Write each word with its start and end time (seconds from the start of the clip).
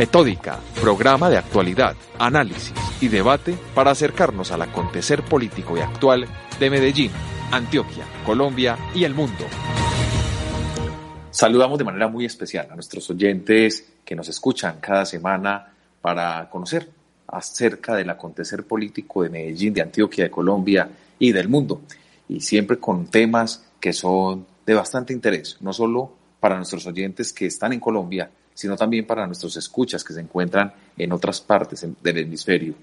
Metódica, 0.00 0.58
programa 0.80 1.28
de 1.28 1.36
actualidad, 1.36 1.94
análisis 2.18 2.72
y 3.02 3.08
debate 3.08 3.54
para 3.74 3.90
acercarnos 3.90 4.50
al 4.50 4.62
acontecer 4.62 5.22
político 5.22 5.76
y 5.76 5.80
actual 5.80 6.26
de 6.58 6.70
Medellín, 6.70 7.10
Antioquia, 7.52 8.06
Colombia 8.24 8.78
y 8.94 9.04
el 9.04 9.14
mundo. 9.14 9.44
Saludamos 11.30 11.78
de 11.78 11.84
manera 11.84 12.08
muy 12.08 12.24
especial 12.24 12.68
a 12.70 12.74
nuestros 12.76 13.10
oyentes 13.10 13.92
que 14.02 14.16
nos 14.16 14.26
escuchan 14.30 14.78
cada 14.80 15.04
semana 15.04 15.70
para 16.00 16.48
conocer 16.48 16.88
acerca 17.26 17.94
del 17.94 18.08
acontecer 18.08 18.64
político 18.64 19.22
de 19.22 19.28
Medellín, 19.28 19.74
de 19.74 19.82
Antioquia, 19.82 20.24
de 20.24 20.30
Colombia 20.30 20.88
y 21.18 21.30
del 21.30 21.50
mundo. 21.50 21.82
Y 22.26 22.40
siempre 22.40 22.78
con 22.78 23.08
temas 23.08 23.66
que 23.78 23.92
son 23.92 24.46
de 24.64 24.72
bastante 24.72 25.12
interés, 25.12 25.58
no 25.60 25.74
solo 25.74 26.10
para 26.40 26.56
nuestros 26.56 26.86
oyentes 26.86 27.34
que 27.34 27.44
están 27.44 27.74
en 27.74 27.80
Colombia, 27.80 28.30
sino 28.60 28.76
también 28.76 29.06
para 29.06 29.26
nuestros 29.26 29.56
escuchas 29.56 30.04
que 30.04 30.12
se 30.12 30.20
encuentran 30.20 30.70
en 30.98 31.12
otras 31.12 31.40
partes 31.40 31.86
del 32.02 32.18
hemisferio, 32.18 32.74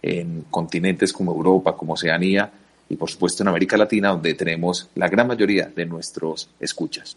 en 0.00 0.42
continentes 0.48 1.12
como 1.12 1.32
Europa, 1.32 1.76
como 1.76 1.94
Oceanía 1.94 2.52
y 2.88 2.94
por 2.94 3.10
supuesto 3.10 3.42
en 3.42 3.48
América 3.48 3.76
Latina, 3.76 4.10
donde 4.10 4.34
tenemos 4.34 4.90
la 4.94 5.08
gran 5.08 5.26
mayoría 5.26 5.72
de 5.74 5.86
nuestros 5.86 6.48
escuchas. 6.60 7.16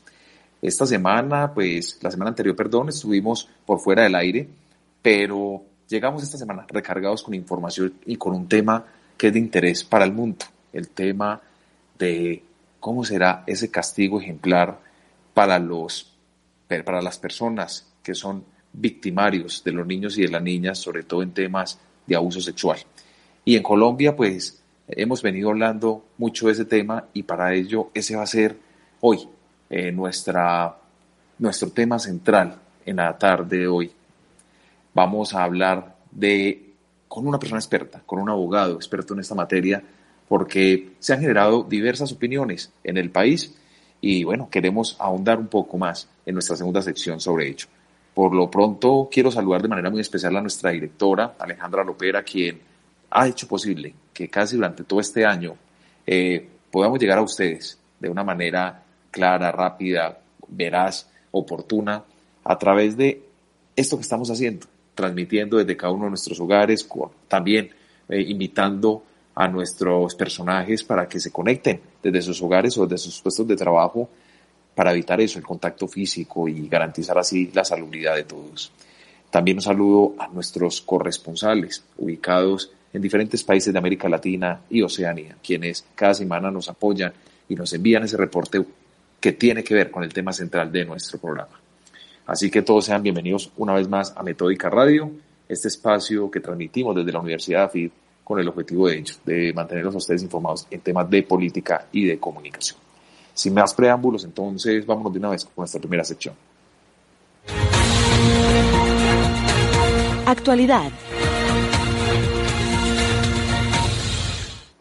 Esta 0.60 0.88
semana, 0.88 1.54
pues 1.54 2.00
la 2.02 2.10
semana 2.10 2.30
anterior, 2.30 2.56
perdón, 2.56 2.90
estuvimos 2.90 3.48
por 3.68 3.80
fuera 3.80 4.02
del 4.02 4.16
aire, 4.16 4.48
pero 5.00 5.62
llegamos 5.88 6.24
esta 6.24 6.40
semana 6.40 6.66
recargados 6.68 7.22
con 7.22 7.36
información 7.36 7.94
y 8.08 8.16
con 8.16 8.34
un 8.34 8.48
tema 8.48 8.84
que 9.16 9.28
es 9.28 9.34
de 9.34 9.40
interés 9.40 9.84
para 9.84 10.06
el 10.06 10.12
mundo, 10.12 10.44
el 10.74 10.90
tema 10.90 11.40
de 12.00 12.42
cómo 12.80 13.06
será 13.06 13.44
ese 13.46 13.70
castigo 13.70 14.20
ejemplar 14.20 14.80
para 15.36 15.60
los 15.60 16.14
para 16.68 17.02
las 17.02 17.18
personas 17.18 17.87
que 18.08 18.16
son 18.16 18.42
victimarios 18.72 19.62
de 19.66 19.74
los 19.74 19.86
niños 19.86 20.18
y 20.18 20.22
de 20.22 20.30
las 20.30 20.42
niñas, 20.42 20.78
sobre 20.78 21.04
todo 21.04 21.22
en 21.22 21.32
temas 21.32 21.78
de 22.06 22.16
abuso 22.16 22.40
sexual. 22.40 22.80
Y 23.44 23.58
en 23.58 23.64
Colombia, 23.64 24.16
pues, 24.16 24.64
hemos 24.88 25.22
venido 25.22 25.50
hablando 25.50 26.06
mucho 26.18 26.48
de 26.48 26.54
ese 26.54 26.64
tema 26.64 27.04
y 27.14 27.24
para 27.24 27.54
ello 27.54 27.92
ese 27.94 28.16
va 28.16 28.24
a 28.24 28.28
ser 28.28 28.58
hoy 29.02 29.28
eh, 29.70 29.92
nuestra, 29.92 30.78
nuestro 31.40 31.70
tema 31.72 32.00
central 32.00 32.56
en 32.86 32.96
la 32.96 33.18
tarde 33.18 33.58
de 33.58 33.68
hoy. 33.68 33.92
Vamos 34.94 35.34
a 35.34 35.44
hablar 35.44 35.98
de, 36.10 36.72
con 37.10 37.28
una 37.28 37.40
persona 37.40 37.60
experta, 37.60 38.02
con 38.06 38.20
un 38.20 38.30
abogado 38.30 38.76
experto 38.76 39.16
en 39.16 39.20
esta 39.20 39.36
materia, 39.36 39.84
porque 40.30 40.92
se 41.00 41.12
han 41.12 41.20
generado 41.20 41.64
diversas 41.64 42.14
opiniones 42.14 42.72
en 42.86 42.96
el 42.96 43.10
país 43.10 43.54
y 44.00 44.24
bueno, 44.24 44.48
queremos 44.50 44.96
ahondar 44.98 45.40
un 45.40 45.48
poco 45.48 45.78
más 45.78 46.08
en 46.26 46.36
nuestra 46.36 46.56
segunda 46.56 46.82
sección 46.82 47.20
sobre 47.20 47.50
ello. 47.50 47.68
Por 48.18 48.34
lo 48.34 48.50
pronto, 48.50 49.08
quiero 49.12 49.30
saludar 49.30 49.62
de 49.62 49.68
manera 49.68 49.92
muy 49.92 50.02
especial 50.02 50.36
a 50.36 50.42
nuestra 50.42 50.72
directora, 50.72 51.36
Alejandra 51.38 51.84
Lopera, 51.84 52.24
quien 52.24 52.60
ha 53.12 53.28
hecho 53.28 53.48
posible 53.48 53.94
que 54.12 54.28
casi 54.28 54.56
durante 54.56 54.84
todo 54.84 55.00
este 55.00 55.24
año 55.24 55.56
eh, 56.04 56.50
podamos 56.72 56.98
llegar 56.98 57.20
a 57.20 57.22
ustedes 57.22 57.78
de 58.00 58.10
una 58.10 58.24
manera 58.24 58.84
clara, 59.12 59.52
rápida, 59.52 60.18
veraz, 60.48 61.08
oportuna, 61.30 62.04
a 62.44 62.58
través 62.58 62.98
de 62.98 63.22
esto 63.76 63.98
que 63.98 64.02
estamos 64.02 64.32
haciendo, 64.32 64.66
transmitiendo 64.96 65.58
desde 65.58 65.78
cada 65.78 65.94
uno 65.94 66.06
de 66.06 66.10
nuestros 66.10 66.40
hogares, 66.40 66.90
también 67.28 67.70
eh, 68.10 68.20
invitando 68.20 69.04
a 69.36 69.48
nuestros 69.48 70.16
personajes 70.16 70.84
para 70.84 71.08
que 71.08 71.20
se 71.20 71.32
conecten 71.32 71.82
desde 72.02 72.24
sus 72.24 72.42
hogares 72.42 72.76
o 72.80 72.88
desde 72.88 73.12
sus 73.12 73.22
puestos 73.22 73.48
de 73.48 73.56
trabajo 73.56 74.10
para 74.78 74.92
evitar 74.92 75.20
eso, 75.20 75.40
el 75.40 75.44
contacto 75.44 75.88
físico 75.88 76.48
y 76.48 76.68
garantizar 76.68 77.18
así 77.18 77.50
la 77.52 77.66
salubridad 77.66 78.14
de 78.14 78.26
todos. 78.26 78.72
También 79.32 79.58
un 79.58 79.64
saludo 79.64 80.14
a 80.20 80.28
nuestros 80.28 80.82
corresponsales 80.82 81.84
ubicados 81.98 82.72
en 82.94 83.02
diferentes 83.02 83.44
países 83.44 83.74
de 83.74 83.80
América 83.80 84.08
Latina 84.08 84.62
y 84.70 84.84
Oceanía, 84.84 85.36
quienes 85.44 85.84
cada 85.96 86.14
semana 86.14 86.52
nos 86.52 86.70
apoyan 86.70 87.12
y 87.50 87.56
nos 87.56 87.74
envían 87.74 88.04
ese 88.04 88.18
reporte 88.18 88.64
que 89.20 89.32
tiene 89.32 89.64
que 89.64 89.74
ver 89.74 89.90
con 89.90 90.04
el 90.04 90.14
tema 90.14 90.32
central 90.32 90.72
de 90.72 90.86
nuestro 90.86 91.18
programa. 91.18 91.60
Así 92.28 92.52
que 92.52 92.62
todos 92.62 92.86
sean 92.86 93.02
bienvenidos 93.02 93.52
una 93.58 93.74
vez 93.74 93.90
más 93.90 94.14
a 94.16 94.22
Metódica 94.22 94.70
Radio, 94.70 95.10
este 95.50 95.70
espacio 95.70 96.30
que 96.30 96.40
transmitimos 96.40 96.96
desde 96.96 97.14
la 97.14 97.20
Universidad 97.20 97.62
de 97.62 97.66
AFID 97.66 97.92
con 98.24 98.40
el 98.40 98.48
objetivo 98.48 98.90
de 98.90 99.04
de 99.26 99.54
mantenerlos 99.54 99.96
a 99.96 99.98
ustedes 99.98 100.22
informados 100.22 100.68
en 100.70 100.82
temas 100.82 101.10
de 101.10 101.24
política 101.24 101.88
y 101.92 102.06
de 102.06 102.20
comunicación. 102.20 102.87
Sin 103.38 103.54
más 103.54 103.72
preámbulos, 103.76 104.24
entonces 104.24 104.84
vámonos 104.84 105.14
de 105.14 105.20
una 105.20 105.30
vez 105.30 105.46
con 105.46 105.54
nuestra 105.58 105.80
primera 105.80 106.04
sección. 106.04 106.34
Actualidad. 110.26 110.92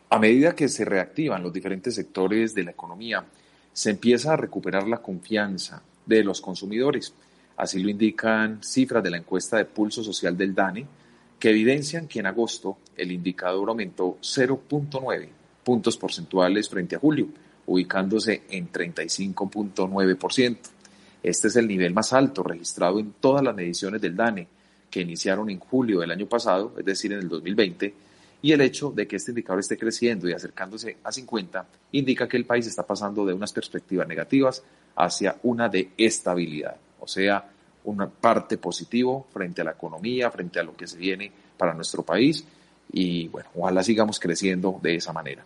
A 0.08 0.18
medida 0.18 0.54
que 0.54 0.68
se 0.68 0.86
reactivan 0.86 1.42
los 1.42 1.52
diferentes 1.52 1.94
sectores 1.94 2.54
de 2.54 2.64
la 2.64 2.70
economía, 2.70 3.22
se 3.74 3.90
empieza 3.90 4.32
a 4.32 4.38
recuperar 4.38 4.88
la 4.88 5.02
confianza 5.02 5.82
de 6.06 6.24
los 6.24 6.40
consumidores. 6.40 7.12
Así 7.58 7.82
lo 7.82 7.90
indican 7.90 8.62
cifras 8.62 9.04
de 9.04 9.10
la 9.10 9.18
encuesta 9.18 9.58
de 9.58 9.66
pulso 9.66 10.02
social 10.02 10.34
del 10.34 10.54
DANE, 10.54 10.86
que 11.38 11.50
evidencian 11.50 12.08
que 12.08 12.20
en 12.20 12.26
agosto 12.26 12.78
el 12.96 13.12
indicador 13.12 13.68
aumentó 13.68 14.16
0.9 14.22 15.28
puntos 15.62 15.98
porcentuales 15.98 16.70
frente 16.70 16.96
a 16.96 16.98
julio, 16.98 17.28
ubicándose 17.66 18.42
en 18.48 18.70
35.9%. 18.70 20.56
Este 21.22 21.48
es 21.48 21.56
el 21.56 21.66
nivel 21.66 21.92
más 21.92 22.12
alto 22.12 22.42
registrado 22.42 22.98
en 22.98 23.14
todas 23.20 23.42
las 23.42 23.54
mediciones 23.54 24.00
del 24.00 24.16
DANE, 24.16 24.46
que 24.90 25.00
iniciaron 25.00 25.50
en 25.50 25.58
julio 25.58 26.00
del 26.00 26.10
año 26.10 26.26
pasado, 26.26 26.74
es 26.78 26.84
decir, 26.84 27.12
en 27.12 27.18
el 27.18 27.28
2020, 27.28 27.94
y 28.42 28.52
el 28.52 28.60
hecho 28.60 28.90
de 28.90 29.06
que 29.06 29.16
este 29.16 29.32
indicador 29.32 29.60
esté 29.60 29.76
creciendo 29.76 30.28
y 30.28 30.32
acercándose 30.32 30.98
a 31.02 31.10
50 31.10 31.66
indica 31.92 32.28
que 32.28 32.36
el 32.36 32.44
país 32.44 32.66
está 32.66 32.86
pasando 32.86 33.24
de 33.26 33.32
unas 33.32 33.52
perspectivas 33.52 34.06
negativas 34.06 34.62
hacia 34.94 35.36
una 35.42 35.68
de 35.68 35.90
estabilidad, 35.96 36.76
o 37.00 37.08
sea, 37.08 37.50
una 37.84 38.08
parte 38.08 38.58
positivo 38.58 39.26
frente 39.32 39.62
a 39.62 39.64
la 39.64 39.72
economía, 39.72 40.30
frente 40.30 40.60
a 40.60 40.62
lo 40.62 40.76
que 40.76 40.86
se 40.86 40.98
viene 40.98 41.32
para 41.56 41.74
nuestro 41.74 42.02
país 42.02 42.44
y 42.92 43.28
bueno, 43.28 43.48
ojalá 43.56 43.82
sigamos 43.82 44.20
creciendo 44.20 44.78
de 44.82 44.96
esa 44.96 45.12
manera. 45.12 45.44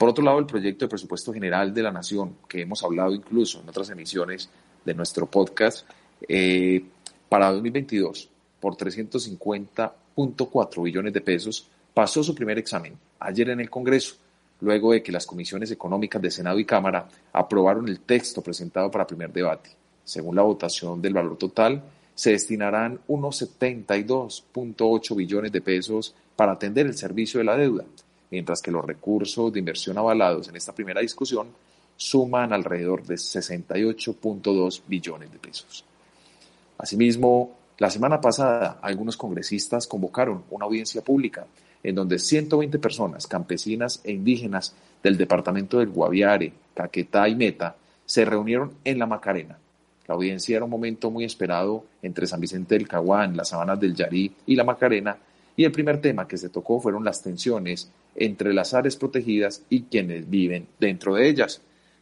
Por 0.00 0.08
otro 0.08 0.24
lado, 0.24 0.38
el 0.38 0.46
proyecto 0.46 0.86
de 0.86 0.88
presupuesto 0.88 1.30
general 1.30 1.74
de 1.74 1.82
la 1.82 1.92
Nación, 1.92 2.38
que 2.48 2.62
hemos 2.62 2.82
hablado 2.82 3.14
incluso 3.14 3.60
en 3.60 3.68
otras 3.68 3.90
emisiones 3.90 4.48
de 4.82 4.94
nuestro 4.94 5.26
podcast, 5.26 5.86
eh, 6.26 6.82
para 7.28 7.52
2022, 7.52 8.30
por 8.58 8.78
350.4 8.78 10.82
billones 10.82 11.12
de 11.12 11.20
pesos, 11.20 11.68
pasó 11.92 12.22
su 12.22 12.34
primer 12.34 12.58
examen 12.58 12.96
ayer 13.18 13.50
en 13.50 13.60
el 13.60 13.68
Congreso, 13.68 14.14
luego 14.62 14.92
de 14.92 15.02
que 15.02 15.12
las 15.12 15.26
comisiones 15.26 15.70
económicas 15.70 16.22
de 16.22 16.30
Senado 16.30 16.58
y 16.58 16.64
Cámara 16.64 17.06
aprobaron 17.34 17.86
el 17.86 18.00
texto 18.00 18.40
presentado 18.40 18.90
para 18.90 19.06
primer 19.06 19.30
debate. 19.30 19.68
Según 20.02 20.34
la 20.34 20.40
votación 20.40 21.02
del 21.02 21.12
valor 21.12 21.36
total, 21.36 21.82
se 22.14 22.30
destinarán 22.30 23.00
unos 23.08 23.42
72.8 23.42 25.14
billones 25.14 25.52
de 25.52 25.60
pesos 25.60 26.14
para 26.36 26.52
atender 26.52 26.86
el 26.86 26.96
servicio 26.96 27.36
de 27.36 27.44
la 27.44 27.58
deuda, 27.58 27.84
mientras 28.30 28.62
que 28.62 28.70
los 28.70 28.84
recursos 28.84 29.52
de 29.52 29.58
inversión 29.58 29.98
avalados 29.98 30.48
en 30.48 30.56
esta 30.56 30.74
primera 30.74 31.00
discusión 31.00 31.48
suman 31.96 32.52
alrededor 32.52 33.04
de 33.04 33.16
68.2 33.16 34.82
billones 34.86 35.30
de 35.30 35.38
pesos. 35.38 35.84
Asimismo, 36.78 37.58
la 37.78 37.90
semana 37.90 38.20
pasada 38.20 38.78
algunos 38.80 39.16
congresistas 39.16 39.86
convocaron 39.86 40.44
una 40.50 40.64
audiencia 40.64 41.02
pública 41.02 41.46
en 41.82 41.94
donde 41.94 42.18
120 42.18 42.78
personas, 42.78 43.26
campesinas 43.26 44.00
e 44.04 44.12
indígenas 44.12 44.74
del 45.02 45.16
departamento 45.16 45.78
del 45.78 45.88
Guaviare, 45.88 46.52
Caquetá 46.74 47.28
y 47.28 47.34
Meta 47.34 47.76
se 48.04 48.24
reunieron 48.24 48.72
en 48.84 48.98
la 48.98 49.06
Macarena. 49.06 49.58
La 50.06 50.14
audiencia 50.14 50.56
era 50.56 50.64
un 50.64 50.70
momento 50.70 51.10
muy 51.10 51.24
esperado 51.24 51.84
entre 52.02 52.26
San 52.26 52.40
Vicente 52.40 52.74
del 52.74 52.88
Caguán, 52.88 53.36
las 53.36 53.50
sabanas 53.50 53.78
del 53.78 53.94
Yarí 53.94 54.34
y 54.46 54.56
la 54.56 54.64
Macarena, 54.64 55.16
y 55.56 55.64
el 55.64 55.72
primer 55.72 56.00
tema 56.00 56.26
que 56.26 56.38
se 56.38 56.48
tocó 56.48 56.80
fueron 56.80 57.04
las 57.04 57.22
tensiones 57.22 57.90
entre 58.14 58.52
las 58.52 58.74
áreas 58.74 58.96
protegidas 58.96 59.62
y 59.68 59.82
quienes 59.82 60.28
viven 60.28 60.66
dentro 60.78 61.14
de 61.14 61.28
ellas. 61.28 61.60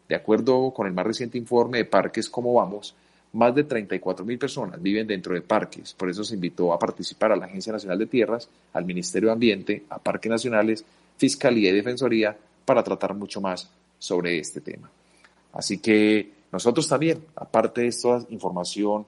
De 0.08 0.14
acuerdo 0.14 0.72
con 0.72 0.86
el 0.86 0.92
más 0.92 1.06
reciente 1.06 1.38
informe 1.38 1.78
de 1.78 1.84
Parques 1.84 2.30
Como 2.30 2.54
Vamos, 2.54 2.94
más 3.32 3.54
de 3.54 3.64
34 3.64 4.24
mil 4.24 4.38
personas 4.38 4.80
viven 4.80 5.06
dentro 5.06 5.34
de 5.34 5.42
parques. 5.42 5.92
Por 5.94 6.08
eso 6.08 6.24
se 6.24 6.34
invitó 6.34 6.72
a 6.72 6.78
participar 6.78 7.32
a 7.32 7.36
la 7.36 7.46
Agencia 7.46 7.72
Nacional 7.72 7.98
de 7.98 8.06
Tierras, 8.06 8.48
al 8.72 8.84
Ministerio 8.84 9.28
de 9.28 9.34
Ambiente, 9.34 9.84
a 9.90 9.98
Parques 9.98 10.30
Nacionales, 10.30 10.84
Fiscalía 11.16 11.70
y 11.70 11.74
Defensoría 11.74 12.36
para 12.64 12.82
tratar 12.82 13.14
mucho 13.14 13.40
más 13.40 13.70
sobre 13.98 14.38
este 14.38 14.60
tema. 14.60 14.90
Así 15.52 15.78
que 15.78 16.30
nosotros 16.52 16.88
también, 16.88 17.24
aparte 17.36 17.82
de 17.82 17.88
esta 17.88 18.24
información 18.30 19.06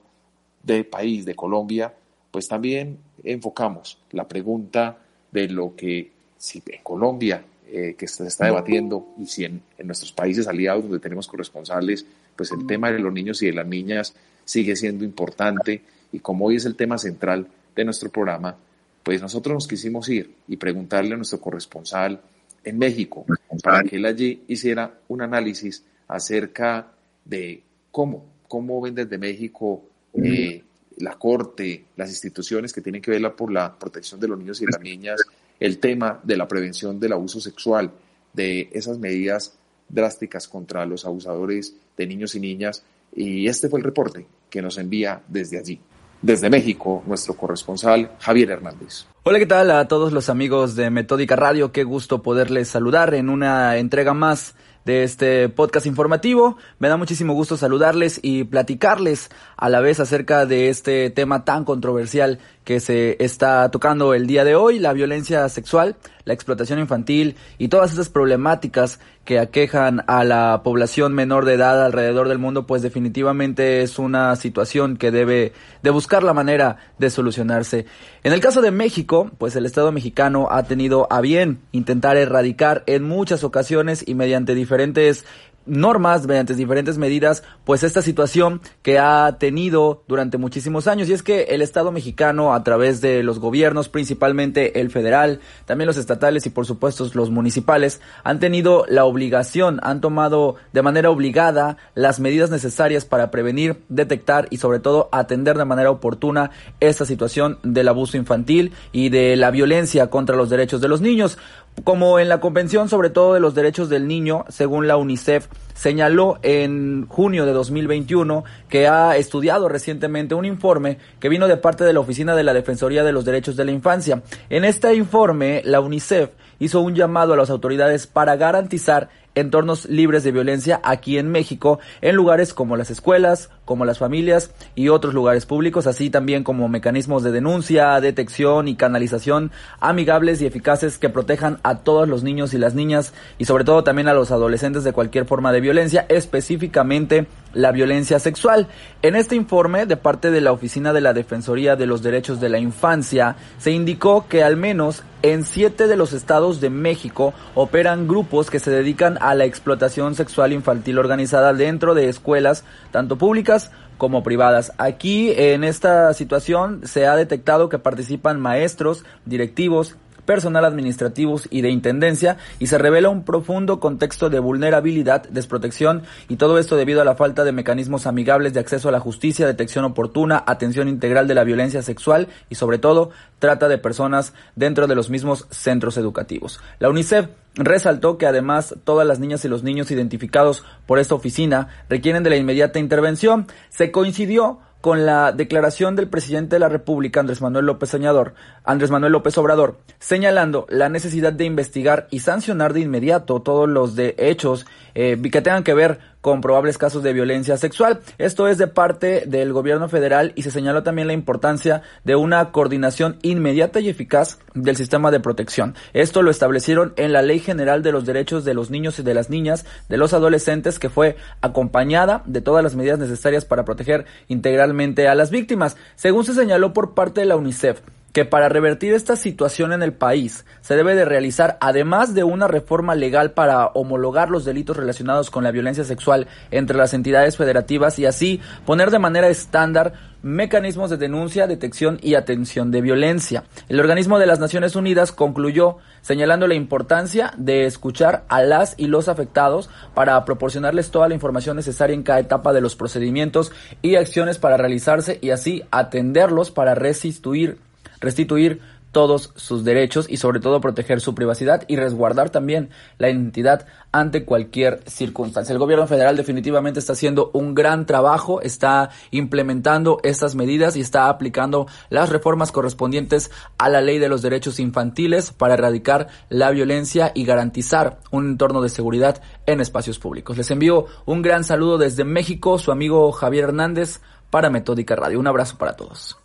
del 0.61 0.85
país, 0.85 1.25
de 1.25 1.35
Colombia, 1.35 1.93
pues 2.29 2.47
también 2.47 2.97
enfocamos 3.23 3.97
la 4.11 4.27
pregunta 4.27 4.97
de 5.31 5.47
lo 5.47 5.75
que 5.75 6.11
si 6.41 6.63
en 6.65 6.81
Colombia, 6.81 7.45
eh, 7.67 7.93
que 7.95 8.07
se 8.07 8.25
está 8.25 8.45
debatiendo, 8.45 9.13
y 9.19 9.27
si 9.27 9.45
en, 9.45 9.61
en, 9.77 9.85
nuestros 9.85 10.11
países 10.11 10.47
aliados 10.47 10.83
donde 10.83 10.99
tenemos 10.99 11.27
corresponsales, 11.27 12.03
pues 12.35 12.51
el 12.51 12.65
tema 12.65 12.91
de 12.91 12.97
los 12.97 13.13
niños 13.13 13.43
y 13.43 13.45
de 13.45 13.53
las 13.53 13.67
niñas 13.67 14.15
sigue 14.43 14.75
siendo 14.75 15.05
importante, 15.05 15.83
y 16.11 16.19
como 16.19 16.45
hoy 16.45 16.55
es 16.55 16.65
el 16.65 16.75
tema 16.75 16.97
central 16.97 17.47
de 17.75 17.85
nuestro 17.85 18.09
programa, 18.09 18.57
pues 19.03 19.21
nosotros 19.21 19.53
nos 19.53 19.67
quisimos 19.67 20.09
ir 20.09 20.33
y 20.47 20.57
preguntarle 20.57 21.13
a 21.13 21.17
nuestro 21.17 21.39
corresponsal 21.39 22.19
en 22.63 22.77
México 22.79 23.23
para 23.63 23.83
que 23.83 23.97
él 23.97 24.05
allí 24.05 24.43
hiciera 24.47 24.99
un 25.09 25.21
análisis 25.21 25.83
acerca 26.07 26.91
de 27.23 27.61
cómo, 27.91 28.25
cómo 28.47 28.81
ven 28.81 28.95
desde 28.95 29.19
México 29.19 29.83
eh, 30.15 30.63
la 30.97 31.19
Corte, 31.19 31.85
las 31.95 32.09
instituciones 32.09 32.73
que 32.73 32.81
tienen 32.81 33.01
que 33.01 33.11
ver 33.11 33.35
por 33.35 33.51
la 33.51 33.77
protección 33.77 34.19
de 34.19 34.27
los 34.27 34.39
niños 34.39 34.59
y 34.61 34.65
las 34.65 34.81
niñas, 34.81 35.21
el 35.61 35.77
tema 35.77 36.19
de 36.23 36.35
la 36.35 36.47
prevención 36.47 36.99
del 36.99 37.13
abuso 37.13 37.39
sexual, 37.39 37.91
de 38.33 38.69
esas 38.73 38.97
medidas 38.97 39.57
drásticas 39.87 40.47
contra 40.47 40.85
los 40.85 41.05
abusadores 41.05 41.75
de 41.95 42.07
niños 42.07 42.35
y 42.35 42.39
niñas. 42.39 42.83
Y 43.15 43.47
este 43.47 43.69
fue 43.69 43.79
el 43.79 43.85
reporte 43.85 44.25
que 44.49 44.61
nos 44.61 44.77
envía 44.77 45.21
desde 45.27 45.59
allí. 45.59 45.79
Desde 46.21 46.49
México, 46.49 47.03
nuestro 47.05 47.35
corresponsal 47.35 48.11
Javier 48.19 48.51
Hernández. 48.51 49.05
Hola, 49.23 49.37
¿qué 49.37 49.45
tal 49.45 49.69
a 49.71 49.87
todos 49.87 50.11
los 50.13 50.29
amigos 50.29 50.75
de 50.75 50.89
Metódica 50.89 51.35
Radio? 51.35 51.71
Qué 51.71 51.83
gusto 51.83 52.23
poderles 52.23 52.67
saludar 52.67 53.13
en 53.13 53.29
una 53.29 53.77
entrega 53.77 54.13
más 54.13 54.55
de 54.85 55.03
este 55.03 55.49
podcast 55.49 55.85
informativo. 55.85 56.57
Me 56.79 56.87
da 56.87 56.97
muchísimo 56.97 57.33
gusto 57.33 57.57
saludarles 57.57 58.19
y 58.21 58.43
platicarles 58.45 59.29
a 59.57 59.69
la 59.69 59.79
vez 59.79 59.99
acerca 59.99 60.45
de 60.45 60.69
este 60.69 61.09
tema 61.09 61.45
tan 61.45 61.65
controversial 61.65 62.39
que 62.63 62.79
se 62.79 63.17
está 63.23 63.69
tocando 63.71 64.13
el 64.13 64.27
día 64.27 64.43
de 64.43 64.55
hoy, 64.55 64.79
la 64.79 64.93
violencia 64.93 65.47
sexual, 65.49 65.95
la 66.25 66.33
explotación 66.33 66.79
infantil 66.79 67.35
y 67.57 67.69
todas 67.69 67.91
esas 67.91 68.09
problemáticas 68.09 68.99
que 69.25 69.39
aquejan 69.39 70.03
a 70.07 70.23
la 70.23 70.61
población 70.63 71.13
menor 71.13 71.45
de 71.45 71.53
edad 71.53 71.83
alrededor 71.83 72.27
del 72.27 72.37
mundo, 72.37 72.65
pues 72.65 72.81
definitivamente 72.81 73.81
es 73.81 73.99
una 73.99 74.35
situación 74.35 74.97
que 74.97 75.11
debe 75.11 75.53
de 75.81 75.89
buscar 75.89 76.23
la 76.23 76.33
manera 76.33 76.77
de 76.97 77.09
solucionarse. 77.09 77.85
En 78.23 78.33
el 78.33 78.39
caso 78.39 78.61
de 78.61 78.71
México, 78.71 79.31
pues 79.37 79.55
el 79.55 79.65
Estado 79.65 79.91
mexicano 79.91 80.47
ha 80.51 80.63
tenido 80.63 81.07
a 81.11 81.21
bien 81.21 81.61
intentar 81.71 82.17
erradicar 82.17 82.83
en 82.87 83.03
muchas 83.03 83.43
ocasiones 83.43 84.03
y 84.07 84.15
mediante 84.15 84.55
diferentes 84.55 85.25
normas, 85.65 86.27
mediante 86.27 86.55
diferentes 86.55 86.97
medidas, 86.97 87.43
pues 87.63 87.83
esta 87.83 88.01
situación 88.01 88.61
que 88.81 88.99
ha 88.99 89.37
tenido 89.39 90.03
durante 90.07 90.37
muchísimos 90.37 90.87
años. 90.87 91.09
Y 91.09 91.13
es 91.13 91.23
que 91.23 91.43
el 91.43 91.61
Estado 91.61 91.91
mexicano, 91.91 92.53
a 92.53 92.63
través 92.63 93.01
de 93.01 93.23
los 93.23 93.39
gobiernos, 93.39 93.89
principalmente 93.89 94.79
el 94.81 94.89
federal, 94.89 95.39
también 95.65 95.87
los 95.87 95.97
estatales 95.97 96.45
y 96.45 96.49
por 96.49 96.65
supuesto 96.65 97.09
los 97.13 97.29
municipales, 97.29 98.01
han 98.23 98.39
tenido 98.39 98.85
la 98.87 99.05
obligación, 99.05 99.79
han 99.83 100.01
tomado 100.01 100.55
de 100.73 100.81
manera 100.81 101.09
obligada 101.09 101.77
las 101.95 102.19
medidas 102.19 102.49
necesarias 102.49 103.05
para 103.05 103.31
prevenir, 103.31 103.81
detectar 103.89 104.47
y 104.49 104.57
sobre 104.57 104.79
todo 104.79 105.09
atender 105.11 105.57
de 105.57 105.65
manera 105.65 105.91
oportuna 105.91 106.51
esta 106.79 107.05
situación 107.05 107.59
del 107.63 107.87
abuso 107.87 108.17
infantil 108.17 108.73
y 108.91 109.09
de 109.09 109.35
la 109.35 109.51
violencia 109.51 110.09
contra 110.09 110.35
los 110.35 110.49
derechos 110.49 110.81
de 110.81 110.87
los 110.87 111.01
niños 111.01 111.37
como 111.83 112.19
en 112.19 112.29
la 112.29 112.39
Convención 112.39 112.89
sobre 112.89 113.09
todo 113.09 113.33
de 113.33 113.39
los 113.39 113.55
Derechos 113.55 113.89
del 113.89 114.07
Niño, 114.07 114.45
según 114.49 114.87
la 114.87 114.97
UNICEF, 114.97 115.47
señaló 115.73 116.37
en 116.43 117.07
junio 117.07 117.45
de 117.45 117.53
2021 117.53 118.43
que 118.69 118.87
ha 118.87 119.17
estudiado 119.17 119.67
recientemente 119.67 120.35
un 120.35 120.45
informe 120.45 120.99
que 121.19 121.29
vino 121.29 121.47
de 121.47 121.57
parte 121.57 121.83
de 121.83 121.93
la 121.93 121.99
Oficina 121.99 122.35
de 122.35 122.43
la 122.43 122.53
Defensoría 122.53 123.03
de 123.03 123.11
los 123.11 123.25
Derechos 123.25 123.55
de 123.55 123.65
la 123.65 123.71
Infancia. 123.71 124.21
En 124.49 124.63
este 124.63 124.93
informe, 124.93 125.61
la 125.65 125.79
UNICEF 125.79 126.29
hizo 126.59 126.81
un 126.81 126.93
llamado 126.93 127.33
a 127.33 127.37
las 127.37 127.49
autoridades 127.49 128.05
para 128.05 128.35
garantizar 128.35 129.09
entornos 129.35 129.85
libres 129.85 130.23
de 130.23 130.31
violencia 130.31 130.81
aquí 130.83 131.17
en 131.17 131.29
México, 131.29 131.79
en 132.01 132.15
lugares 132.15 132.53
como 132.53 132.77
las 132.77 132.91
escuelas, 132.91 133.49
como 133.65 133.85
las 133.85 133.99
familias 133.99 134.51
y 134.75 134.89
otros 134.89 135.13
lugares 135.13 135.45
públicos, 135.45 135.87
así 135.87 136.09
también 136.09 136.43
como 136.43 136.67
mecanismos 136.67 137.23
de 137.23 137.31
denuncia, 137.31 137.99
detección 138.01 138.67
y 138.67 138.75
canalización 138.75 139.51
amigables 139.79 140.41
y 140.41 140.45
eficaces 140.45 140.97
que 140.97 141.09
protejan 141.09 141.59
a 141.63 141.79
todos 141.79 142.07
los 142.07 142.23
niños 142.23 142.53
y 142.53 142.57
las 142.57 142.75
niñas 142.75 143.13
y 143.37 143.45
sobre 143.45 143.63
todo 143.63 143.83
también 143.83 144.07
a 144.07 144.13
los 144.13 144.31
adolescentes 144.31 144.83
de 144.83 144.93
cualquier 144.93 145.25
forma 145.25 145.51
de 145.51 145.61
violencia, 145.61 146.05
específicamente 146.09 147.27
la 147.53 147.71
violencia 147.71 148.19
sexual. 148.19 148.67
En 149.01 149.15
este 149.15 149.35
informe 149.35 149.85
de 149.85 149.97
parte 149.97 150.31
de 150.31 150.41
la 150.41 150.51
Oficina 150.51 150.93
de 150.93 151.01
la 151.01 151.13
Defensoría 151.13 151.75
de 151.75 151.85
los 151.85 152.01
Derechos 152.01 152.39
de 152.39 152.49
la 152.49 152.59
Infancia 152.59 153.35
se 153.57 153.71
indicó 153.71 154.27
que 154.27 154.43
al 154.43 154.57
menos 154.57 155.03
en 155.23 155.43
siete 155.43 155.87
de 155.87 155.95
los 155.95 156.13
estados 156.13 156.61
de 156.61 156.69
México 156.69 157.33
operan 157.53 158.07
grupos 158.07 158.49
que 158.49 158.59
se 158.59 158.71
dedican 158.71 159.17
a 159.21 159.35
la 159.35 159.45
explotación 159.45 160.15
sexual 160.15 160.53
infantil 160.53 160.97
organizada 160.97 161.53
dentro 161.53 161.93
de 161.93 162.09
escuelas, 162.09 162.63
tanto 162.91 163.17
públicas 163.17 163.71
como 163.97 164.23
privadas. 164.23 164.71
Aquí 164.79 165.31
en 165.35 165.63
esta 165.63 166.13
situación 166.15 166.81
se 166.85 167.05
ha 167.05 167.15
detectado 167.15 167.69
que 167.69 167.77
participan 167.77 168.39
maestros, 168.39 169.05
directivos, 169.25 169.95
personal 170.31 170.63
administrativos 170.63 171.45
y 171.51 171.59
de 171.59 171.71
intendencia 171.71 172.37
y 172.57 172.67
se 172.67 172.77
revela 172.77 173.09
un 173.09 173.25
profundo 173.25 173.81
contexto 173.81 174.29
de 174.29 174.39
vulnerabilidad, 174.39 175.23
desprotección 175.23 176.03
y 176.29 176.37
todo 176.37 176.57
esto 176.57 176.77
debido 176.77 177.01
a 177.01 177.03
la 177.05 177.15
falta 177.15 177.43
de 177.43 177.51
mecanismos 177.51 178.07
amigables 178.07 178.53
de 178.53 178.61
acceso 178.61 178.87
a 178.87 178.93
la 178.93 179.01
justicia, 179.01 179.45
detección 179.45 179.83
oportuna, 179.83 180.41
atención 180.47 180.87
integral 180.87 181.27
de 181.27 181.35
la 181.35 181.43
violencia 181.43 181.81
sexual 181.81 182.29
y 182.49 182.55
sobre 182.55 182.77
todo 182.77 183.09
trata 183.39 183.67
de 183.67 183.77
personas 183.77 184.33
dentro 184.55 184.87
de 184.87 184.95
los 184.95 185.09
mismos 185.09 185.47
centros 185.49 185.97
educativos. 185.97 186.61
La 186.79 186.87
UNICEF 186.87 187.27
resaltó 187.55 188.17
que 188.17 188.25
además 188.25 188.75
todas 188.85 189.05
las 189.05 189.19
niñas 189.19 189.43
y 189.43 189.49
los 189.49 189.63
niños 189.63 189.91
identificados 189.91 190.63
por 190.85 190.97
esta 190.97 191.15
oficina 191.15 191.67
requieren 191.89 192.23
de 192.23 192.29
la 192.29 192.37
inmediata 192.37 192.79
intervención. 192.79 193.47
Se 193.67 193.91
coincidió 193.91 194.59
con 194.81 195.05
la 195.05 195.31
declaración 195.31 195.95
del 195.95 196.09
presidente 196.09 196.55
de 196.55 196.59
la 196.59 196.69
República, 196.69 197.19
Andrés 197.19 197.41
Manuel 197.41 197.65
López 197.65 197.93
Añador, 197.93 198.33
Andrés 198.63 198.91
Manuel 198.91 199.13
López 199.13 199.37
Obrador, 199.37 199.77
señalando 199.99 200.65
la 200.69 200.89
necesidad 200.89 201.31
de 201.31 201.45
investigar 201.45 202.07
y 202.09 202.19
sancionar 202.19 202.73
de 202.73 202.81
inmediato 202.81 203.41
todos 203.41 203.69
los 203.69 203.95
de 203.95 204.15
hechos 204.17 204.65
eh, 204.95 205.21
que 205.21 205.41
tengan 205.41 205.63
que 205.63 205.73
ver 205.73 205.99
con 206.21 206.41
probables 206.41 206.77
casos 206.77 207.03
de 207.03 207.13
violencia 207.13 207.57
sexual. 207.57 207.99
Esto 208.17 208.47
es 208.47 208.57
de 208.57 208.67
parte 208.67 209.23
del 209.25 209.51
gobierno 209.53 209.89
federal 209.89 210.31
y 210.35 210.43
se 210.43 210.51
señaló 210.51 210.83
también 210.83 211.07
la 211.07 211.13
importancia 211.13 211.81
de 212.03 212.15
una 212.15 212.51
coordinación 212.51 213.17
inmediata 213.21 213.79
y 213.79 213.89
eficaz 213.89 214.39
del 214.53 214.77
sistema 214.77 215.11
de 215.11 215.19
protección. 215.19 215.75
Esto 215.93 216.21
lo 216.21 216.31
establecieron 216.31 216.93
en 216.95 217.11
la 217.11 217.21
Ley 217.21 217.39
General 217.39 217.83
de 217.83 217.91
los 217.91 218.05
Derechos 218.05 218.45
de 218.45 218.53
los 218.53 218.69
Niños 218.69 218.99
y 218.99 219.03
de 219.03 219.13
las 219.13 219.29
Niñas, 219.29 219.65
de 219.89 219.97
los 219.97 220.13
adolescentes, 220.13 220.79
que 220.79 220.89
fue 220.89 221.17
acompañada 221.41 222.23
de 222.25 222.41
todas 222.41 222.63
las 222.63 222.75
medidas 222.75 222.99
necesarias 222.99 223.45
para 223.45 223.65
proteger 223.65 224.05
integralmente 224.27 225.07
a 225.07 225.15
las 225.15 225.31
víctimas. 225.31 225.77
Según 225.95 226.23
se 226.23 226.33
señaló 226.33 226.73
por 226.73 226.93
parte 226.93 227.21
de 227.21 227.27
la 227.27 227.35
UNICEF, 227.35 227.81
que 228.13 228.25
para 228.25 228.49
revertir 228.49 228.93
esta 228.93 229.15
situación 229.15 229.73
en 229.73 229.83
el 229.83 229.93
país 229.93 230.45
se 230.61 230.75
debe 230.75 230.95
de 230.95 231.05
realizar, 231.05 231.57
además 231.61 232.13
de 232.13 232.23
una 232.23 232.47
reforma 232.47 232.95
legal 232.95 233.31
para 233.31 233.67
homologar 233.67 234.29
los 234.29 234.45
delitos 234.45 234.77
relacionados 234.77 235.29
con 235.29 235.43
la 235.43 235.51
violencia 235.51 235.83
sexual 235.83 236.27
entre 236.51 236.77
las 236.77 236.93
entidades 236.93 237.37
federativas 237.37 237.99
y 237.99 238.05
así 238.05 238.41
poner 238.65 238.91
de 238.91 238.99
manera 238.99 239.29
estándar 239.29 239.93
mecanismos 240.23 240.89
de 240.89 240.97
denuncia, 240.97 241.47
detección 241.47 241.97
y 242.01 242.13
atención 242.13 242.69
de 242.69 242.81
violencia. 242.81 243.43
El 243.69 243.79
organismo 243.79 244.19
de 244.19 244.27
las 244.27 244.39
Naciones 244.39 244.75
Unidas 244.75 245.11
concluyó 245.11 245.77
señalando 246.01 246.47
la 246.47 246.53
importancia 246.53 247.33
de 247.37 247.65
escuchar 247.65 248.23
a 248.27 248.43
las 248.43 248.75
y 248.77 248.87
los 248.87 249.07
afectados 249.07 249.69
para 249.95 250.23
proporcionarles 250.25 250.91
toda 250.91 251.07
la 251.07 251.15
información 251.15 251.55
necesaria 251.55 251.95
en 251.95 252.03
cada 252.03 252.19
etapa 252.19 252.53
de 252.53 252.61
los 252.61 252.75
procedimientos 252.75 253.51
y 253.81 253.95
acciones 253.95 254.37
para 254.37 254.57
realizarse 254.57 255.17
y 255.21 255.31
así 255.31 255.63
atenderlos 255.71 256.51
para 256.51 256.75
restituir 256.75 257.57
restituir 258.01 258.59
todos 258.91 259.31
sus 259.35 259.63
derechos 259.63 260.05
y 260.09 260.17
sobre 260.17 260.39
todo 260.39 260.61
proteger 260.61 261.01
su 261.01 261.15
privacidad 261.15 261.63
y 261.67 261.77
resguardar 261.77 262.29
también 262.29 262.69
la 262.97 263.09
identidad 263.09 263.65
ante 263.91 264.25
cualquier 264.25 264.81
circunstancia. 264.85 265.53
El 265.53 265.59
gobierno 265.59 265.87
federal 265.87 266.17
definitivamente 266.17 266.79
está 266.79 266.93
haciendo 266.93 267.31
un 267.33 267.55
gran 267.55 267.85
trabajo, 267.85 268.41
está 268.41 268.89
implementando 269.11 269.99
estas 270.03 270.35
medidas 270.35 270.75
y 270.75 270.81
está 270.81 271.09
aplicando 271.09 271.67
las 271.89 272.09
reformas 272.09 272.51
correspondientes 272.51 273.31
a 273.57 273.69
la 273.69 273.81
ley 273.81 273.97
de 273.97 274.09
los 274.09 274.21
derechos 274.21 274.59
infantiles 274.59 275.31
para 275.31 275.55
erradicar 275.55 276.07
la 276.29 276.51
violencia 276.51 277.11
y 277.15 277.25
garantizar 277.25 277.99
un 278.11 278.31
entorno 278.31 278.61
de 278.61 278.69
seguridad 278.69 279.21
en 279.45 279.61
espacios 279.61 279.99
públicos. 279.99 280.37
Les 280.37 280.51
envío 280.51 280.85
un 281.05 281.21
gran 281.21 281.43
saludo 281.43 281.77
desde 281.77 282.03
México, 282.03 282.59
su 282.59 282.71
amigo 282.71 283.11
Javier 283.11 283.45
Hernández 283.45 284.01
para 284.29 284.49
Metódica 284.49 284.95
Radio. 284.95 285.19
Un 285.19 285.27
abrazo 285.27 285.57
para 285.57 285.75
todos. 285.75 286.20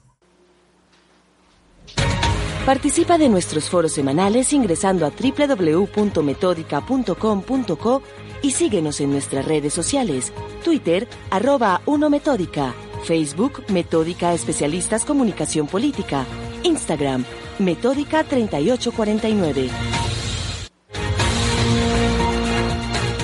Participa 2.66 3.16
de 3.16 3.28
nuestros 3.28 3.70
foros 3.70 3.92
semanales 3.92 4.52
ingresando 4.52 5.06
a 5.06 5.10
www.metódica.com.co 5.10 8.02
y 8.42 8.50
síguenos 8.50 9.00
en 9.00 9.12
nuestras 9.12 9.44
redes 9.44 9.72
sociales, 9.72 10.32
Twitter, 10.64 11.06
arroba 11.30 11.80
1 11.86 12.10
Metódica, 12.10 12.74
Facebook, 13.04 13.62
Metódica 13.68 14.34
Especialistas 14.34 15.04
Comunicación 15.04 15.68
Política, 15.68 16.26
Instagram, 16.64 17.24
Metódica 17.60 18.24
3849. 18.24 19.68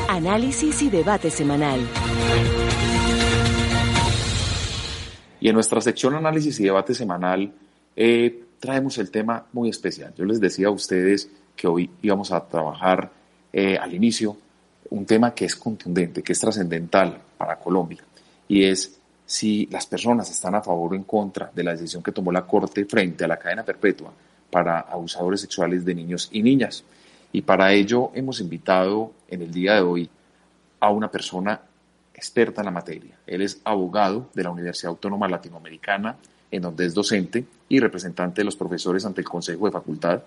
Análisis 0.09 0.83
y 0.83 0.89
debate 0.89 1.31
semanal. 1.31 1.81
Y 5.41 5.49
en 5.49 5.55
nuestra 5.57 5.81
sección 5.81 6.15
Análisis 6.15 6.61
y 6.61 6.63
debate 6.63 6.95
semanal 6.95 7.53
eh, 7.97 8.45
traemos 8.63 8.97
el 8.99 9.11
tema 9.11 9.45
muy 9.53 9.69
especial. 9.69 10.15
Yo 10.17 10.25
les 10.25 10.41
decía 10.41 10.69
a 10.69 10.71
ustedes 10.71 11.29
que 11.57 11.67
hoy 11.67 11.91
íbamos 12.01 12.31
a 12.31 12.47
trabajar 12.47 13.11
eh, 13.53 13.77
al 13.77 13.93
inicio 13.93 14.37
un 14.91 15.05
tema 15.05 15.35
que 15.35 15.47
es 15.47 15.57
contundente, 15.57 16.23
que 16.23 16.33
es 16.33 16.39
trascendental 16.39 17.19
para 17.37 17.59
Colombia, 17.59 18.05
y 18.47 18.63
es 18.63 19.01
si 19.27 19.67
las 19.67 19.85
personas 19.87 20.31
están 20.31 20.55
a 20.55 20.63
favor 20.63 20.93
o 20.93 20.95
en 20.95 21.03
contra 21.03 21.51
de 21.53 21.65
la 21.65 21.73
decisión 21.73 22.05
que 22.05 22.13
tomó 22.13 22.31
la 22.31 22.47
Corte 22.47 22.85
frente 22.85 23.25
a 23.25 23.29
la 23.29 23.37
cadena 23.37 23.65
perpetua 23.65 24.13
para 24.49 24.79
abusadores 24.79 25.41
sexuales 25.41 25.85
de 25.85 25.97
niños 25.97 26.29
y 26.31 26.41
niñas. 26.41 26.85
Y 27.33 27.43
para 27.43 27.73
ello 27.73 28.13
hemos 28.15 28.41
invitado 28.41 29.13
en 29.27 29.43
el 29.43 29.51
día 29.51 29.75
de 29.75 29.81
hoy 29.81 30.09
a 30.79 30.89
una 30.91 31.11
persona 31.11 31.61
experta 32.15 32.61
en 32.61 32.67
la 32.67 32.71
materia. 32.71 33.19
Él 33.27 33.43
es 33.43 33.61
abogado 33.65 34.31
de 34.35 34.45
la 34.45 34.51
Universidad 34.51 34.91
Autónoma 34.91 35.27
Latinoamericana, 35.27 36.17
en 36.53 36.63
donde 36.63 36.85
es 36.85 36.95
docente 36.95 37.45
y 37.69 37.81
representante 37.81 38.43
de 38.43 38.45
los 38.45 38.57
profesores 38.57 39.05
ante 39.07 39.23
el 39.23 39.29
Consejo 39.29 39.65
de 39.65 39.73
Facultad. 39.73 40.23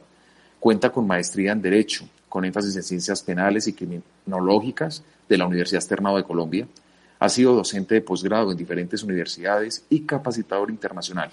Cuenta 0.59 0.91
con 0.91 1.05
maestría 1.05 1.51
en 1.51 1.61
Derecho, 1.61 2.09
con 2.27 2.43
énfasis 2.43 2.75
en 2.75 2.83
ciencias 2.83 3.21
penales 3.21 3.67
y 3.67 3.73
criminológicas 3.73 5.03
de 5.29 5.37
la 5.37 5.45
Universidad 5.45 5.81
Externado 5.81 6.17
de 6.17 6.23
Colombia. 6.23 6.67
Ha 7.19 7.29
sido 7.29 7.53
docente 7.53 7.93
de 7.95 8.01
posgrado 8.01 8.51
en 8.51 8.57
diferentes 8.57 9.03
universidades 9.03 9.85
y 9.89 10.01
capacitador 10.01 10.71
internacional, 10.71 11.29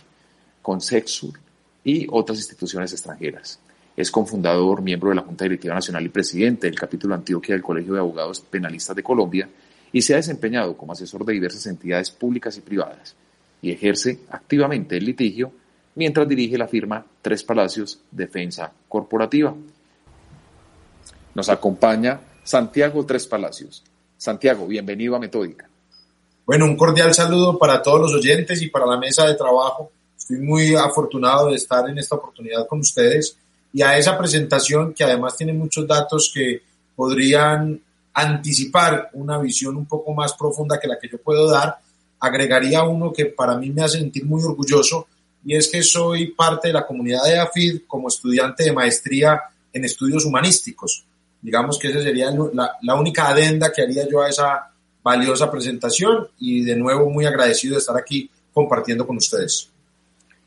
con 0.61 0.81
Sexur 0.83 1.41
y 1.83 2.07
otras 2.11 2.39
instituciones 2.39 2.93
extranjeras. 2.93 3.59
Es 3.97 4.11
cofundador, 4.11 4.83
miembro 4.83 5.09
de 5.09 5.17
la 5.17 5.23
Junta 5.23 5.45
Directiva 5.45 5.75
Nacional 5.75 6.05
y 6.05 6.11
presidente 6.11 6.67
del 6.67 6.79
capítulo 6.79 7.15
Antioquia 7.15 7.55
del 7.55 7.65
Colegio 7.65 7.95
de 7.95 8.01
Abogados 8.01 8.41
Penalistas 8.41 8.95
de 8.95 9.03
Colombia 9.03 9.49
y 9.91 10.03
se 10.03 10.13
ha 10.13 10.19
desempeñado 10.19 10.77
como 10.77 10.93
asesor 10.93 11.25
de 11.25 11.33
diversas 11.33 11.67
entidades 11.67 12.11
públicas 12.11 12.57
y 12.59 12.61
privadas 12.61 13.17
y 13.63 13.71
ejerce 13.71 14.19
activamente 14.29 14.97
el 14.97 15.05
litigio 15.05 15.53
mientras 15.95 16.29
dirige 16.29 16.59
la 16.59 16.69
firma 16.69 17.07
Tres 17.23 17.45
Palacios 17.45 18.01
Defensa 18.11 18.73
Corporativa. 18.89 19.55
Nos 21.35 21.49
acompaña 21.49 22.21
Santiago 22.43 23.07
Tres 23.07 23.27
Palacios. 23.27 23.83
Santiago, 24.19 24.67
bienvenido 24.67 25.17
a 25.17 25.21
Metódica. 25.21 25.69
Bueno, 26.45 26.65
un 26.65 26.77
cordial 26.77 27.15
saludo 27.15 27.57
para 27.57 27.81
todos 27.81 28.01
los 28.01 28.15
oyentes 28.15 28.61
y 28.63 28.69
para 28.69 28.85
la 28.85 28.99
mesa 28.99 29.27
de 29.27 29.35
trabajo. 29.35 29.93
Estoy 30.19 30.39
muy 30.39 30.75
afortunado 30.75 31.49
de 31.49 31.57
estar 31.57 31.89
en 31.89 31.99
esta 31.99 32.17
oportunidad 32.17 32.67
con 32.67 32.81
ustedes 32.81 33.37
y 33.73 33.83
a 33.83 33.97
esa 33.97 34.19
presentación 34.19 34.93
que 34.93 35.05
además 35.05 35.37
tiene 35.37 35.53
muchos 35.53 35.87
datos 35.87 36.31
que 36.35 36.63
podrían 36.95 37.81
anticipar 38.15 39.11
una 39.15 39.39
visión 39.39 39.77
un 39.77 39.87
poco 39.87 40.13
más 40.13 40.35
profunda 40.35 40.79
que 40.79 40.89
la 40.89 40.99
que 40.99 41.09
yo 41.09 41.19
puedo 41.19 41.51
dar, 41.51 41.79
agregaría 42.23 42.85
uno 42.85 43.13
que 43.13 43.27
para 43.27 43.59
mí 43.59 43.71
me 43.71 43.83
hace 43.83 43.99
sentir 43.99 44.25
muy 44.25 44.41
orgulloso 44.45 45.09
y 45.45 45.57
es 45.57 45.69
que 45.69 45.83
soy 45.83 46.29
parte 46.29 46.69
de 46.69 46.75
la 46.75 46.87
comunidad 46.87 47.25
de 47.25 47.37
AFID 47.37 47.83
como 47.89 48.07
estudiante 48.07 48.63
de 48.63 48.73
maestría 48.73 49.43
en 49.73 49.85
estudios 49.85 50.25
humanísticos. 50.25 51.05
Digamos 51.41 51.81
que 51.81 51.89
esa 51.89 52.01
sería 52.01 52.31
la, 52.53 52.77
la 52.81 52.95
única 52.95 53.29
adenda 53.29 53.73
que 53.73 53.83
haría 53.83 54.09
yo 54.09 54.23
a 54.23 54.29
esa 54.29 54.71
valiosa 55.03 55.51
presentación 55.51 56.29
y 56.39 56.63
de 56.63 56.77
nuevo 56.77 57.11
muy 57.11 57.27
agradecido 57.27 57.75
de 57.75 57.81
estar 57.81 57.97
aquí 57.97 58.31
compartiendo 58.53 59.05
con 59.05 59.17
ustedes. 59.17 59.69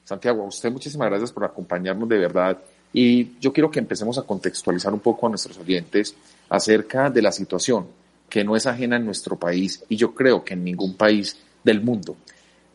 Santiago, 0.05 0.44
a 0.44 0.48
usted 0.48 0.72
muchísimas 0.72 1.10
gracias 1.10 1.34
por 1.34 1.44
acompañarnos 1.44 2.08
de 2.08 2.17
verdad 2.17 2.58
y 2.94 3.38
yo 3.41 3.51
quiero 3.51 3.70
que 3.70 3.79
empecemos 3.79 4.17
a 4.17 4.22
contextualizar 4.22 4.94
un 4.94 5.01
poco 5.01 5.27
a 5.27 5.29
nuestros 5.29 5.58
oyentes 5.58 6.15
acerca 6.48 7.10
de 7.10 7.22
la 7.22 7.34
situación 7.34 7.88
que 8.29 8.46
no 8.46 8.55
es 8.55 8.65
ajena 8.65 8.96
en 8.96 9.05
nuestro 9.05 9.38
país 9.38 9.84
y 9.89 9.98
yo 9.98 10.15
creo 10.15 10.41
que 10.46 10.53
en 10.53 10.63
ningún 10.63 10.96
país 10.96 11.38
del 11.65 11.81
mundo. 11.81 12.15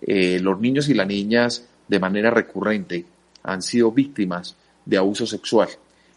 Eh, 0.02 0.38
los 0.40 0.60
niños 0.60 0.88
y 0.88 0.94
las 0.94 1.06
niñas 1.06 1.64
de 1.88 1.98
manera 1.98 2.30
recurrente 2.30 3.04
han 3.42 3.62
sido 3.62 3.90
víctimas 3.92 4.56
de 4.84 4.96
abuso 4.98 5.26
sexual 5.26 5.68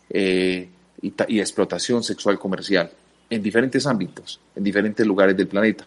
eh, 0.10 0.68
y, 1.02 1.40
explotación 1.40 2.04
sexual 2.04 2.40
comercial 2.40 2.92
en 3.30 3.42
diferentes 3.42 3.86
ámbitos, 3.86 4.40
en 4.56 4.64
diferentes 4.64 5.06
lugares 5.06 5.38
del 5.38 5.48
planeta. 5.48 5.86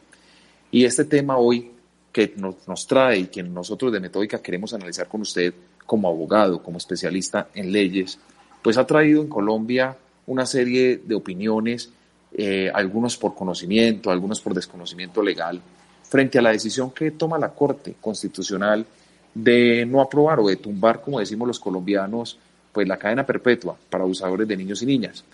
Y 0.70 0.84
este 0.84 1.04
tema 1.04 1.36
hoy 1.36 1.70
que 2.12 2.32
nos, 2.36 2.66
nos 2.66 2.86
trae 2.86 3.18
y 3.18 3.26
que 3.26 3.42
nosotros 3.42 3.92
de 3.92 4.00
Metódica 4.00 4.40
queremos 4.40 4.72
analizar 4.72 5.08
con 5.08 5.20
usted 5.20 5.52
como 5.84 6.08
abogado, 6.08 6.62
como 6.62 6.78
especialista 6.78 7.48
en 7.54 7.72
leyes, 7.72 8.18
pues 8.62 8.78
ha 8.78 8.86
traído 8.86 9.22
en 9.22 9.28
Colombia 9.28 9.96
una 10.26 10.44
serie 10.44 11.00
de 11.04 11.14
opiniones, 11.14 11.90
eh, 12.32 12.70
algunos 12.74 13.16
por 13.16 13.34
conocimiento, 13.34 14.10
algunos 14.10 14.40
por 14.40 14.54
desconocimiento 14.54 15.22
legal, 15.22 15.60
frente 16.08 16.38
a 16.38 16.42
la 16.42 16.52
decisión 16.52 16.90
que 16.90 17.10
toma 17.10 17.38
la 17.38 17.50
Corte 17.50 17.96
Constitucional 18.00 18.86
de 19.34 19.84
no 19.84 20.00
aprobar 20.00 20.40
o 20.40 20.48
de 20.48 20.56
tumbar, 20.56 21.02
como 21.02 21.20
decimos 21.20 21.46
los 21.46 21.60
colombianos, 21.60 22.38
pues 22.72 22.88
la 22.88 22.96
cadena 22.96 23.26
perpetua 23.26 23.76
para 23.90 24.04
abusadores 24.04 24.46
de 24.48 24.56
niños 24.56 24.82
y 24.82 24.86
niñas. 24.86 25.24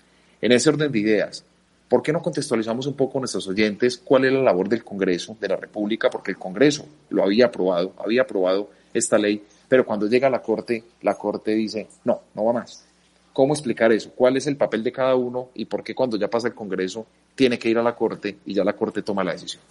En 0.41 0.51
ese 0.51 0.69
orden 0.69 0.91
de 0.91 0.99
ideas, 0.99 1.45
¿por 1.87 2.01
qué 2.01 2.11
no 2.11 2.21
contextualizamos 2.21 2.85
un 2.87 2.95
poco 2.95 3.17
a 3.17 3.21
nuestros 3.21 3.47
oyentes 3.47 3.97
cuál 3.97 4.25
es 4.25 4.33
la 4.33 4.41
labor 4.41 4.67
del 4.67 4.83
Congreso 4.83 5.37
de 5.39 5.47
la 5.47 5.55
República? 5.55 6.09
Porque 6.09 6.31
el 6.31 6.37
Congreso 6.37 6.85
lo 7.09 7.23
había 7.23 7.45
aprobado, 7.45 7.93
había 8.03 8.23
aprobado 8.23 8.69
esta 8.93 9.17
ley, 9.17 9.41
pero 9.69 9.85
cuando 9.85 10.07
llega 10.07 10.27
a 10.27 10.31
la 10.31 10.41
Corte, 10.41 10.83
la 11.01 11.15
Corte 11.15 11.51
dice, 11.51 11.87
no, 12.03 12.21
no 12.35 12.45
va 12.45 12.53
más. 12.53 12.85
¿Cómo 13.31 13.53
explicar 13.53 13.91
eso? 13.91 14.11
¿Cuál 14.11 14.37
es 14.37 14.47
el 14.47 14.57
papel 14.57 14.83
de 14.83 14.91
cada 14.91 15.15
uno 15.15 15.49
y 15.55 15.65
por 15.65 15.83
qué 15.83 15.95
cuando 15.95 16.17
ya 16.17 16.27
pasa 16.27 16.49
el 16.49 16.53
Congreso 16.53 17.05
tiene 17.35 17.57
que 17.57 17.69
ir 17.69 17.77
a 17.77 17.83
la 17.83 17.95
Corte 17.95 18.37
y 18.45 18.53
ya 18.53 18.63
la 18.63 18.73
Corte 18.73 19.01
toma 19.01 19.23
la 19.23 19.31
decisión? 19.31 19.63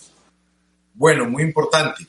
Bueno, 0.94 1.28
muy 1.28 1.42
importante. 1.42 2.06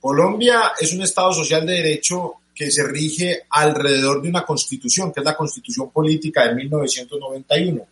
Colombia 0.00 0.72
es 0.80 0.92
un 0.92 1.02
Estado 1.02 1.32
social 1.32 1.66
de 1.66 1.74
derecho 1.74 2.34
que 2.54 2.70
se 2.70 2.84
rige 2.84 3.42
alrededor 3.50 4.20
de 4.22 4.28
una 4.28 4.44
constitución, 4.44 5.12
que 5.12 5.20
es 5.20 5.24
la 5.24 5.36
constitución 5.36 5.90
política 5.90 6.46
de 6.46 6.54
1991. 6.54 7.86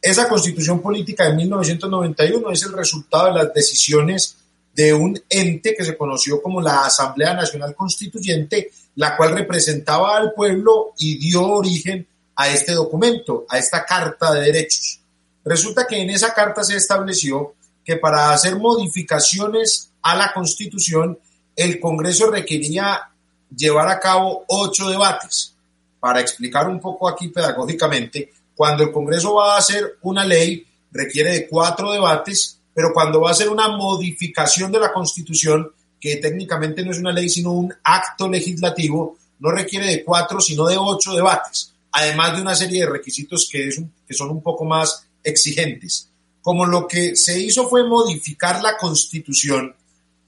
Esa 0.00 0.28
constitución 0.28 0.82
política 0.82 1.24
de 1.24 1.36
1991 1.36 2.50
es 2.50 2.62
el 2.64 2.72
resultado 2.72 3.26
de 3.26 3.44
las 3.44 3.54
decisiones 3.54 4.36
de 4.74 4.92
un 4.92 5.18
ente 5.30 5.74
que 5.74 5.84
se 5.84 5.96
conoció 5.96 6.42
como 6.42 6.60
la 6.60 6.84
Asamblea 6.84 7.32
Nacional 7.32 7.74
Constituyente, 7.74 8.70
la 8.96 9.16
cual 9.16 9.32
representaba 9.34 10.16
al 10.16 10.32
pueblo 10.32 10.92
y 10.98 11.16
dio 11.18 11.42
origen 11.46 12.06
a 12.36 12.48
este 12.48 12.72
documento, 12.72 13.46
a 13.48 13.58
esta 13.58 13.84
Carta 13.84 14.34
de 14.34 14.40
Derechos. 14.40 15.00
Resulta 15.44 15.86
que 15.86 16.00
en 16.00 16.10
esa 16.10 16.34
carta 16.34 16.64
se 16.64 16.76
estableció 16.76 17.54
que 17.84 17.96
para 17.96 18.30
hacer 18.30 18.56
modificaciones 18.56 19.90
a 20.02 20.16
la 20.16 20.32
Constitución, 20.32 21.18
el 21.54 21.78
Congreso 21.80 22.30
requería 22.30 23.10
llevar 23.54 23.88
a 23.88 24.00
cabo 24.00 24.44
ocho 24.48 24.88
debates. 24.88 25.54
Para 26.00 26.20
explicar 26.20 26.68
un 26.68 26.80
poco 26.80 27.08
aquí 27.08 27.28
pedagógicamente, 27.28 28.32
cuando 28.54 28.84
el 28.84 28.92
Congreso 28.92 29.34
va 29.34 29.54
a 29.54 29.58
hacer 29.58 29.98
una 30.02 30.24
ley, 30.24 30.66
requiere 30.90 31.32
de 31.32 31.48
cuatro 31.48 31.92
debates, 31.92 32.58
pero 32.72 32.90
cuando 32.92 33.20
va 33.20 33.30
a 33.30 33.32
hacer 33.32 33.48
una 33.48 33.68
modificación 33.68 34.70
de 34.70 34.80
la 34.80 34.92
Constitución, 34.92 35.70
que 36.00 36.16
técnicamente 36.16 36.84
no 36.84 36.90
es 36.90 36.98
una 36.98 37.12
ley, 37.12 37.28
sino 37.28 37.52
un 37.52 37.72
acto 37.82 38.28
legislativo, 38.28 39.16
no 39.38 39.50
requiere 39.50 39.86
de 39.86 40.04
cuatro, 40.04 40.40
sino 40.40 40.66
de 40.66 40.76
ocho 40.76 41.14
debates 41.14 41.74
además 41.94 42.34
de 42.34 42.42
una 42.42 42.54
serie 42.54 42.80
de 42.80 42.90
requisitos 42.90 43.48
que, 43.50 43.70
que 44.06 44.14
son 44.14 44.30
un 44.30 44.42
poco 44.42 44.64
más 44.64 45.06
exigentes. 45.22 46.10
Como 46.44 46.66
lo 46.66 46.86
que 46.86 47.16
se 47.16 47.40
hizo 47.40 47.70
fue 47.70 47.88
modificar 47.88 48.62
la 48.62 48.76
constitución 48.76 49.74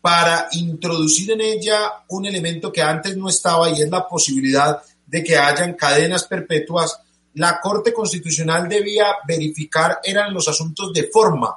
para 0.01 0.49
introducir 0.53 1.31
en 1.33 1.43
ella 1.43 1.93
un 2.09 2.25
elemento 2.25 2.73
que 2.73 2.81
antes 2.81 3.15
no 3.19 3.29
estaba 3.29 3.69
y 3.69 3.83
es 3.83 3.91
la 3.91 4.09
posibilidad 4.09 4.81
de 5.07 5.23
que 5.23 5.37
hayan 5.37 5.75
cadenas 5.75 6.25
perpetuas, 6.25 6.99
la 7.35 7.61
Corte 7.61 7.93
Constitucional 7.93 8.67
debía 8.67 9.09
verificar 9.29 9.99
eran 10.03 10.33
los 10.33 10.49
asuntos 10.49 10.91
de 10.95 11.11
forma 11.13 11.55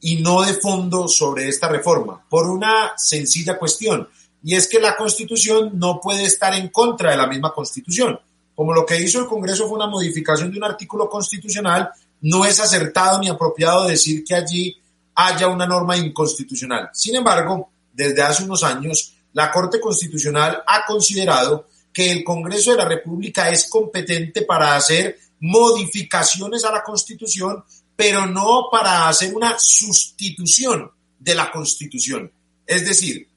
y 0.00 0.16
no 0.16 0.42
de 0.42 0.54
fondo 0.54 1.06
sobre 1.06 1.46
esta 1.46 1.68
reforma, 1.68 2.20
por 2.28 2.50
una 2.50 2.94
sencilla 2.96 3.56
cuestión, 3.56 4.08
y 4.42 4.56
es 4.56 4.66
que 4.66 4.80
la 4.80 4.96
Constitución 4.96 5.78
no 5.78 6.00
puede 6.00 6.24
estar 6.24 6.54
en 6.54 6.70
contra 6.70 7.12
de 7.12 7.18
la 7.18 7.28
misma 7.28 7.52
Constitución. 7.52 8.18
Como 8.52 8.74
lo 8.74 8.84
que 8.84 9.00
hizo 9.00 9.20
el 9.20 9.26
Congreso 9.26 9.68
fue 9.68 9.76
una 9.76 9.86
modificación 9.86 10.50
de 10.50 10.58
un 10.58 10.64
artículo 10.64 11.08
constitucional, 11.08 11.88
no 12.26 12.44
es 12.44 12.58
acertado 12.58 13.20
ni 13.20 13.28
apropiado 13.28 13.86
decir 13.86 14.24
que 14.24 14.34
allí 14.34 14.76
haya 15.14 15.46
una 15.46 15.64
norma 15.64 15.96
inconstitucional. 15.96 16.90
Sin 16.92 17.14
embargo, 17.14 17.70
desde 17.92 18.20
hace 18.20 18.42
unos 18.42 18.64
años, 18.64 19.14
la 19.32 19.52
Corte 19.52 19.78
Constitucional 19.80 20.60
ha 20.66 20.84
considerado 20.84 21.68
que 21.92 22.10
el 22.10 22.24
Congreso 22.24 22.72
de 22.72 22.78
la 22.78 22.84
República 22.84 23.48
es 23.48 23.70
competente 23.70 24.42
para 24.42 24.74
hacer 24.74 25.16
modificaciones 25.38 26.64
a 26.64 26.72
la 26.72 26.82
Constitución, 26.82 27.62
pero 27.94 28.26
no 28.26 28.66
para 28.72 29.08
hacer 29.08 29.32
una 29.32 29.54
sustitución 29.56 30.90
de 31.20 31.34
la 31.34 31.52
Constitución. 31.52 32.32
Es 32.66 32.84
decir, 32.84 33.28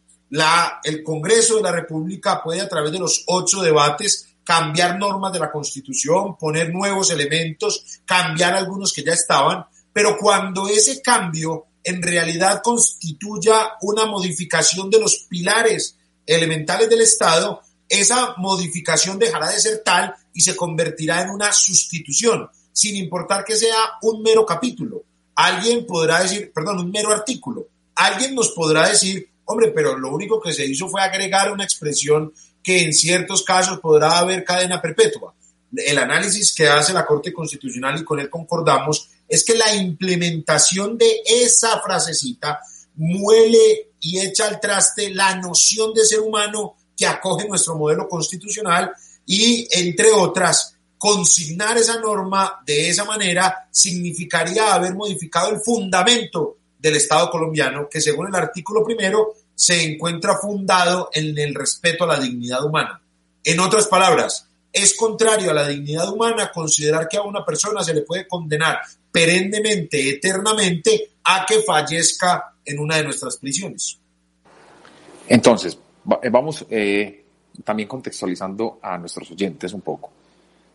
el 0.84 1.04
Congreso 1.04 1.58
de 1.58 1.62
la 1.62 1.72
República 1.72 2.42
puede 2.44 2.62
a 2.62 2.68
través 2.68 2.92
de 2.92 3.00
los 3.00 3.24
ocho 3.28 3.62
debates 3.62 4.29
cambiar 4.50 4.98
normas 4.98 5.32
de 5.32 5.38
la 5.38 5.52
Constitución, 5.52 6.36
poner 6.36 6.74
nuevos 6.74 7.12
elementos, 7.12 8.02
cambiar 8.04 8.56
algunos 8.56 8.92
que 8.92 9.04
ya 9.04 9.14
estaban, 9.14 9.64
pero 9.94 10.18
cuando 10.18 10.68
ese 10.68 11.04
cambio 11.04 11.68
en 11.84 12.02
realidad 12.02 12.60
constituya 12.64 13.74
una 13.84 14.08
modificación 14.08 14.90
de 14.90 15.02
los 15.02 15.28
pilares 15.30 15.98
elementales 16.26 16.90
del 16.90 17.02
Estado, 17.02 17.62
esa 17.88 18.34
modificación 18.38 19.20
dejará 19.20 19.52
de 19.52 19.60
ser 19.60 19.84
tal 19.86 20.16
y 20.34 20.42
se 20.42 20.56
convertirá 20.56 21.22
en 21.22 21.30
una 21.30 21.54
sustitución, 21.54 22.50
sin 22.74 22.96
importar 22.96 23.46
que 23.46 23.56
sea 23.56 24.00
un 24.02 24.24
mero 24.24 24.48
capítulo. 24.48 25.04
Alguien 25.36 25.86
podrá 25.86 26.24
decir, 26.24 26.52
perdón, 26.52 26.80
un 26.80 26.90
mero 26.90 27.12
artículo. 27.12 27.68
Alguien 27.94 28.34
nos 28.34 28.50
podrá 28.50 28.90
decir, 28.90 29.30
hombre, 29.46 29.70
pero 29.76 29.96
lo 29.96 30.12
único 30.12 30.42
que 30.42 30.54
se 30.54 30.66
hizo 30.66 30.90
fue 30.90 31.04
agregar 31.04 31.52
una 31.52 31.66
expresión 31.66 32.34
que 32.64 32.84
en 32.84 32.94
ciertos 32.94 33.44
casos 33.44 33.80
podrá 33.80 34.20
haber 34.20 34.44
cadena 34.44 34.82
perpetua. 34.82 35.34
El 35.76 35.98
análisis 35.98 36.54
que 36.54 36.68
hace 36.68 36.94
la 36.94 37.06
Corte 37.06 37.32
Constitucional 37.32 38.00
y 38.00 38.04
con 38.04 38.20
él 38.20 38.30
concordamos 38.30 39.10
es 39.28 39.44
que 39.44 39.56
la 39.56 39.74
implementación 39.76 40.98
de 40.98 41.22
esa 41.26 41.80
frasecita 41.80 42.60
muele 42.96 43.92
y 44.00 44.20
echa 44.20 44.48
al 44.48 44.60
traste 44.60 45.14
la 45.14 45.36
noción 45.36 45.94
de 45.94 46.06
ser 46.06 46.20
humano 46.20 46.76
que 46.98 47.06
acoge 47.06 47.48
nuestro 47.48 47.76
modelo 47.76 48.08
constitucional 48.08 48.92
y, 49.26 49.68
entre 49.72 50.12
otras, 50.12 50.76
consignar 50.98 51.78
esa 51.78 52.00
norma 52.00 52.62
de 52.66 52.90
esa 52.90 53.06
manera 53.06 53.70
significaría 53.72 54.74
haber 54.74 54.96
modificado 54.96 55.52
el 55.52 55.62
fundamento 55.62 56.58
del 56.78 56.96
Estado 56.98 57.30
colombiano, 57.30 57.88
que 57.90 58.02
según 58.02 58.28
el 58.28 58.36
artículo 58.36 58.84
primero 58.84 59.34
se 59.60 59.84
encuentra 59.84 60.38
fundado 60.38 61.10
en 61.12 61.38
el 61.38 61.54
respeto 61.54 62.06
a 62.06 62.08
la 62.08 62.18
dignidad 62.18 62.64
humana. 62.64 63.02
En 63.44 63.60
otras 63.60 63.88
palabras, 63.88 64.48
es 64.72 64.96
contrario 64.96 65.52
a 65.52 65.54
la 65.54 65.68
dignidad 65.68 66.10
humana 66.14 66.50
considerar 66.50 67.10
que 67.10 67.18
a 67.18 67.24
una 67.24 67.44
persona 67.44 67.84
se 67.84 67.94
le 67.94 68.04
puede 68.04 68.26
condenar 68.26 68.80
perennemente, 69.12 70.12
eternamente, 70.12 71.10
a 71.26 71.46
que 71.46 71.60
fallezca 71.60 72.54
en 72.64 72.80
una 72.80 72.96
de 72.96 73.04
nuestras 73.04 73.36
prisiones. 73.36 74.00
Entonces, 75.28 75.78
eh, 76.22 76.30
vamos 76.30 76.66
eh, 76.70 77.26
también 77.62 77.90
contextualizando 77.90 78.80
a 78.82 78.98
nuestros 78.98 79.30
oyentes 79.32 79.74
un 79.74 79.82
poco. 79.82 80.10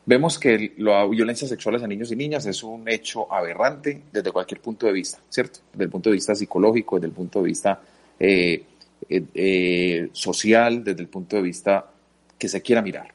Vemos 0.04 0.38
que 0.38 0.74
la 0.76 1.06
violencia 1.06 1.48
sexual 1.48 1.76
hacia 1.76 1.88
niños 1.88 2.12
y 2.12 2.16
niñas 2.16 2.44
es 2.44 2.62
un 2.62 2.86
hecho 2.86 3.32
aberrante 3.32 4.02
desde 4.12 4.30
cualquier 4.30 4.60
punto 4.60 4.84
de 4.84 4.92
vista, 4.92 5.20
¿cierto? 5.30 5.60
Desde 5.72 5.84
el 5.84 5.90
punto 5.90 6.10
de 6.10 6.16
vista 6.16 6.34
psicológico, 6.34 6.96
desde 6.96 7.06
el 7.06 7.14
punto 7.14 7.38
de 7.38 7.46
vista 7.46 7.80
eh, 8.18 8.62
social, 10.12 10.84
desde 10.84 11.02
el 11.02 11.08
punto 11.08 11.36
de 11.36 11.42
vista 11.42 11.90
que 12.38 12.48
se 12.48 12.62
quiera 12.62 12.82
mirar. 12.82 13.12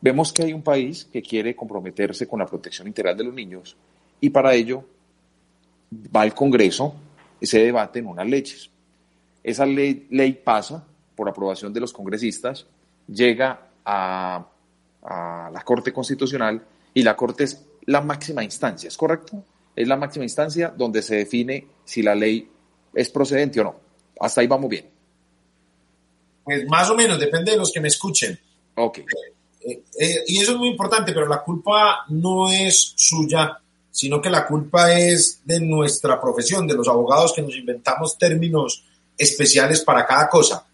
Vemos 0.00 0.32
que 0.32 0.42
hay 0.44 0.52
un 0.52 0.62
país 0.62 1.04
que 1.12 1.20
quiere 1.20 1.54
comprometerse 1.54 2.26
con 2.26 2.38
la 2.38 2.46
protección 2.46 2.86
integral 2.88 3.16
de 3.16 3.24
los 3.24 3.34
niños 3.34 3.76
y 4.20 4.30
para 4.30 4.54
ello 4.54 4.84
va 6.14 6.22
al 6.22 6.34
Congreso 6.34 6.94
y 7.40 7.46
se 7.46 7.58
debaten 7.58 8.06
unas 8.06 8.26
leyes. 8.26 8.70
Esa 9.42 9.66
ley, 9.66 10.06
ley 10.10 10.32
pasa 10.32 10.86
por 11.14 11.28
aprobación 11.28 11.72
de 11.72 11.80
los 11.80 11.92
congresistas, 11.92 12.66
llega 13.06 13.68
a, 13.84 14.46
a 15.02 15.50
la 15.52 15.60
Corte 15.62 15.92
Constitucional 15.92 16.62
y 16.94 17.02
la 17.02 17.16
Corte 17.16 17.44
es 17.44 17.66
la 17.86 18.00
máxima 18.00 18.44
instancia, 18.44 18.88
¿es 18.88 18.96
correcto? 18.96 19.44
Es 19.74 19.86
la 19.88 19.96
máxima 19.96 20.24
instancia 20.24 20.72
donde 20.76 21.02
se 21.02 21.16
define 21.16 21.66
si 21.84 22.02
la 22.02 22.14
ley 22.14 22.48
es 22.94 23.10
procedente 23.10 23.60
o 23.60 23.64
no. 23.64 23.89
Hasta 24.20 24.40
ahí 24.40 24.46
vamos 24.46 24.70
bien. 24.70 24.88
Pues 26.44 26.66
más 26.68 26.88
o 26.90 26.94
menos, 26.94 27.18
depende 27.18 27.52
de 27.52 27.58
los 27.58 27.72
que 27.72 27.80
me 27.80 27.88
escuchen. 27.88 28.38
Ok. 28.76 28.98
Eh, 28.98 29.82
eh, 29.98 30.24
y 30.26 30.40
eso 30.40 30.52
es 30.52 30.58
muy 30.58 30.68
importante, 30.68 31.12
pero 31.12 31.26
la 31.26 31.42
culpa 31.42 32.04
no 32.08 32.50
es 32.50 32.92
suya, 32.96 33.58
sino 33.90 34.20
que 34.20 34.30
la 34.30 34.46
culpa 34.46 34.92
es 34.92 35.40
de 35.44 35.60
nuestra 35.60 36.20
profesión, 36.20 36.66
de 36.66 36.74
los 36.74 36.88
abogados 36.88 37.32
que 37.34 37.42
nos 37.42 37.56
inventamos 37.56 38.16
términos 38.16 38.84
especiales 39.16 39.82
para 39.82 40.06
cada 40.06 40.28
cosa. 40.28 40.66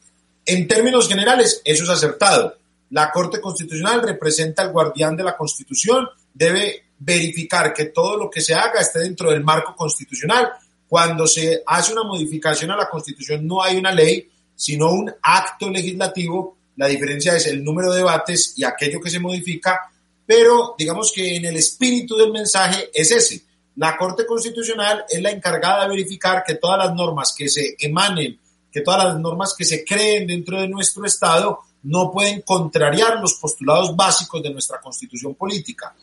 En 0.44 0.68
términos 0.68 1.08
generales, 1.08 1.60
eso 1.64 1.84
es 1.84 1.90
acertado. 1.90 2.56
La 2.90 3.10
Corte 3.10 3.40
Constitucional 3.40 4.02
representa 4.02 4.62
al 4.62 4.70
guardián 4.70 5.16
de 5.16 5.24
la 5.24 5.36
Constitución, 5.36 6.08
debe 6.32 6.84
verificar 6.98 7.74
que 7.74 7.86
todo 7.86 8.16
lo 8.16 8.30
que 8.30 8.40
se 8.40 8.54
haga 8.54 8.80
esté 8.80 9.00
dentro 9.00 9.30
del 9.30 9.42
marco 9.42 9.74
constitucional. 9.74 10.50
Cuando 10.88 11.26
se 11.26 11.62
hace 11.66 11.92
una 11.92 12.04
modificación 12.04 12.70
a 12.70 12.76
la 12.76 12.88
Constitución 12.88 13.46
no 13.46 13.62
hay 13.62 13.76
una 13.76 13.92
ley, 13.92 14.28
sino 14.54 14.90
un 14.90 15.12
acto 15.22 15.68
legislativo 15.70 16.56
la 16.76 16.88
diferencia 16.88 17.34
es 17.34 17.46
el 17.46 17.64
número 17.64 17.90
de 17.90 17.98
debates 17.98 18.52
y 18.56 18.64
aquello 18.64 19.00
que 19.00 19.10
se 19.10 19.18
modifica, 19.18 19.90
pero 20.26 20.74
digamos 20.78 21.10
que 21.12 21.36
en 21.36 21.46
el 21.46 21.56
espíritu 21.56 22.16
del 22.16 22.32
mensaje 22.32 22.90
es 22.92 23.10
ese. 23.10 23.42
La 23.76 23.96
Corte 23.96 24.26
Constitucional 24.26 25.04
es 25.08 25.20
la 25.22 25.30
encargada 25.30 25.84
de 25.84 25.90
verificar 25.90 26.44
que 26.46 26.56
todas 26.56 26.78
las 26.78 26.94
normas 26.94 27.34
que 27.36 27.48
se 27.48 27.76
emanen, 27.78 28.38
que 28.70 28.82
todas 28.82 29.04
las 29.04 29.18
normas 29.18 29.54
que 29.56 29.64
se 29.64 29.84
creen 29.84 30.26
dentro 30.26 30.60
de 30.60 30.68
nuestro 30.68 31.04
Estado 31.06 31.60
no 31.84 32.10
pueden 32.10 32.42
contrariar 32.42 33.20
los 33.20 33.34
postulados 33.34 33.96
básicos 33.96 34.42
de 34.42 34.50
nuestra 34.50 34.80
constitución 34.80 35.34
política. 35.34 35.94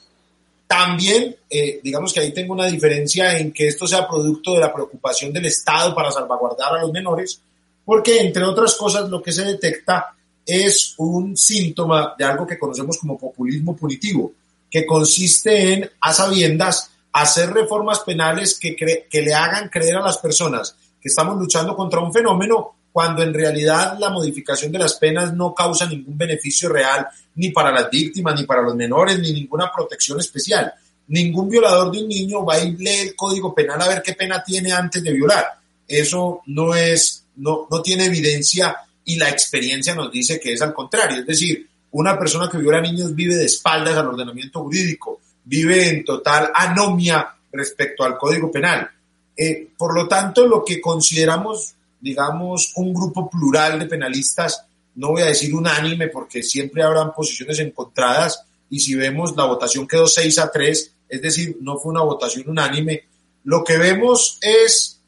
También, 0.76 1.36
eh, 1.52 1.80
digamos 1.84 2.12
que 2.12 2.20
ahí 2.20 2.34
tengo 2.34 2.54
una 2.54 2.66
diferencia 2.66 3.38
en 3.38 3.54
que 3.54 3.68
esto 3.68 3.86
sea 3.86 4.08
producto 4.08 4.56
de 4.56 4.62
la 4.62 4.74
preocupación 4.74 5.32
del 5.32 5.46
Estado 5.46 5.94
para 5.94 6.10
salvaguardar 6.10 6.74
a 6.74 6.82
los 6.82 6.92
menores, 6.92 7.40
porque 7.86 8.20
entre 8.22 8.44
otras 8.44 8.74
cosas 8.74 9.08
lo 9.08 9.22
que 9.22 9.32
se 9.32 9.44
detecta 9.44 10.16
es 10.44 10.96
un 10.98 11.38
síntoma 11.38 12.16
de 12.18 12.26
algo 12.26 12.48
que 12.48 12.58
conocemos 12.58 12.98
como 12.98 13.20
populismo 13.20 13.76
punitivo, 13.76 14.32
que 14.68 14.84
consiste 14.84 15.74
en, 15.74 15.92
a 16.02 16.12
sabiendas, 16.12 16.90
hacer 17.12 17.52
reformas 17.52 18.00
penales 18.00 18.58
que, 18.60 18.76
que 18.76 19.22
le 19.22 19.34
hagan 19.36 19.70
creer 19.70 19.98
a 19.98 20.04
las 20.04 20.18
personas 20.18 20.76
que 21.00 21.10
estamos 21.10 21.38
luchando 21.38 21.76
contra 21.76 22.00
un 22.00 22.12
fenómeno 22.12 22.74
cuando 22.94 23.24
en 23.24 23.34
realidad 23.34 23.98
la 24.00 24.10
modificación 24.10 24.72
de 24.72 24.80
las 24.80 24.94
penas 24.94 25.34
no 25.34 25.54
causa 25.54 25.88
ningún 25.88 26.16
beneficio 26.16 26.70
real 26.70 27.08
ni 27.36 27.50
para 27.50 27.72
las 27.72 27.90
víctimas, 27.90 28.40
ni 28.40 28.46
para 28.46 28.62
los 28.62 28.76
menores, 28.76 29.20
ni 29.20 29.34
ninguna 29.34 29.72
protección 29.76 30.20
especial. 30.20 30.72
Ningún 31.08 31.50
violador 31.50 31.92
de 31.92 32.04
un 32.04 32.08
niño 32.08 32.46
va 32.46 32.54
a 32.54 32.64
ir 32.64 32.80
leer 32.80 33.08
el 33.08 33.16
código 33.16 33.54
penal 33.54 33.82
a 33.82 33.88
ver 33.88 34.04
qué 34.04 34.14
pena 34.14 34.44
tiene 34.44 34.72
antes 34.72 35.04
de 35.04 35.12
violar. 35.12 35.46
Eso 35.88 36.42
no 36.46 36.76
es, 36.76 37.26
no, 37.38 37.68
no 37.70 37.82
tiene 37.82 38.06
evidencia 38.06 38.78
y 39.04 39.18
la 39.18 39.30
experiencia 39.30 39.96
nos 39.96 40.12
dice 40.12 40.40
que 40.40 40.54
es 40.54 40.62
al 40.62 40.74
contrario. 40.74 41.20
Es 41.20 41.26
decir, 41.26 41.68
una 41.92 42.18
persona 42.18 42.48
que 42.48 42.60
viola 42.60 42.80
niños 42.80 43.16
vive 43.16 43.36
de 43.36 43.46
espaldas 43.46 43.98
al 43.98 44.08
ordenamiento 44.08 44.62
jurídico, 44.62 45.20
vive 45.44 45.90
en 45.90 46.06
total 46.06 46.52
anomia 46.54 47.36
respecto 47.52 48.04
al 48.04 48.18
Código 48.18 48.52
Penal. 48.52 48.90
Eh, 49.36 49.70
por 49.78 49.96
lo 49.96 50.08
tanto, 50.08 50.46
lo 50.46 50.64
que 50.64 50.80
consideramos, 50.80 51.74
digamos, 52.04 52.74
un 52.76 52.94
grupo 52.94 53.30
plural 53.30 53.80
de 53.80 53.86
penalistas, 53.86 54.66
no 54.96 55.12
voy 55.12 55.22
a 55.22 55.28
decir 55.28 55.56
unánime 55.56 56.10
porque 56.10 56.44
siempre 56.44 56.84
habrán 56.84 57.14
posiciones 57.14 57.60
encontradas 57.60 58.44
y 58.70 58.82
si 58.82 58.94
vemos 58.94 59.36
la 59.38 59.46
votación 59.46 59.88
quedó 59.88 60.06
6 60.06 60.38
a 60.40 60.52
3, 60.52 60.92
es 61.08 61.22
decir, 61.22 61.58
no 61.62 61.78
fue 61.78 61.94
una 61.94 62.04
votación 62.04 62.50
unánime, 62.50 63.06
lo 63.46 63.64
que 63.64 63.78
vemos 63.78 64.38
es 64.42 65.00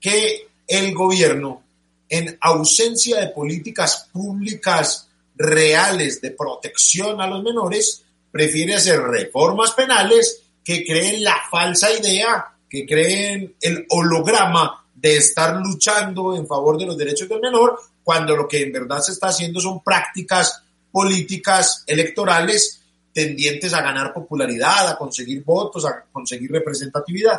que 0.00 0.48
el 0.66 0.94
gobierno 0.94 1.62
en 2.08 2.38
ausencia 2.40 3.20
de 3.20 3.28
políticas 3.28 4.08
públicas 4.10 5.08
reales 5.34 6.22
de 6.22 6.30
protección 6.30 7.20
a 7.20 7.26
los 7.26 7.42
menores, 7.42 8.02
prefiere 8.30 8.74
hacer 8.74 8.98
reformas 9.00 9.72
penales 9.72 10.42
que 10.64 10.84
creen 10.84 11.22
la 11.22 11.36
falsa 11.50 11.92
idea, 11.92 12.46
que 12.68 12.86
creen 12.86 13.54
el 13.60 13.86
holograma 13.90 14.81
de 15.02 15.16
estar 15.16 15.56
luchando 15.56 16.36
en 16.36 16.46
favor 16.46 16.78
de 16.78 16.86
los 16.86 16.96
derechos 16.96 17.28
del 17.28 17.40
menor, 17.40 17.76
cuando 18.04 18.36
lo 18.36 18.46
que 18.46 18.62
en 18.62 18.72
verdad 18.72 19.00
se 19.00 19.12
está 19.12 19.28
haciendo 19.28 19.60
son 19.60 19.82
prácticas 19.82 20.62
políticas 20.92 21.82
electorales 21.88 22.80
tendientes 23.12 23.74
a 23.74 23.82
ganar 23.82 24.14
popularidad, 24.14 24.88
a 24.88 24.96
conseguir 24.96 25.42
votos, 25.42 25.84
a 25.84 26.04
conseguir 26.12 26.52
representatividad. 26.52 27.38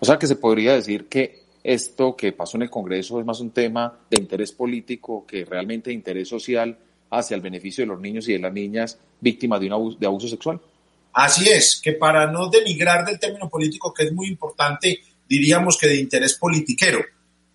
O 0.00 0.06
sea 0.06 0.18
que 0.18 0.26
se 0.26 0.36
podría 0.36 0.72
decir 0.74 1.06
que 1.06 1.44
esto 1.62 2.16
que 2.16 2.32
pasó 2.32 2.56
en 2.56 2.62
el 2.62 2.70
Congreso 2.70 3.20
es 3.20 3.26
más 3.26 3.40
un 3.40 3.50
tema 3.50 4.00
de 4.10 4.20
interés 4.20 4.52
político 4.52 5.26
que 5.26 5.44
realmente 5.44 5.90
de 5.90 5.94
interés 5.94 6.28
social 6.28 6.78
hacia 7.10 7.34
el 7.34 7.42
beneficio 7.42 7.82
de 7.82 7.88
los 7.88 8.00
niños 8.00 8.28
y 8.28 8.32
de 8.32 8.38
las 8.38 8.52
niñas 8.52 8.98
víctimas 9.20 9.60
de, 9.60 9.66
un 9.66 9.72
abuso, 9.74 9.98
de 9.98 10.06
abuso 10.06 10.28
sexual. 10.28 10.60
Así 11.12 11.48
es, 11.48 11.80
que 11.80 11.92
para 11.92 12.26
no 12.26 12.48
denigrar 12.48 13.04
del 13.04 13.20
término 13.20 13.48
político, 13.48 13.94
que 13.94 14.04
es 14.04 14.12
muy 14.12 14.28
importante, 14.28 15.00
diríamos 15.34 15.76
que 15.76 15.88
de 15.88 15.96
interés 15.96 16.34
politiquero. 16.34 17.00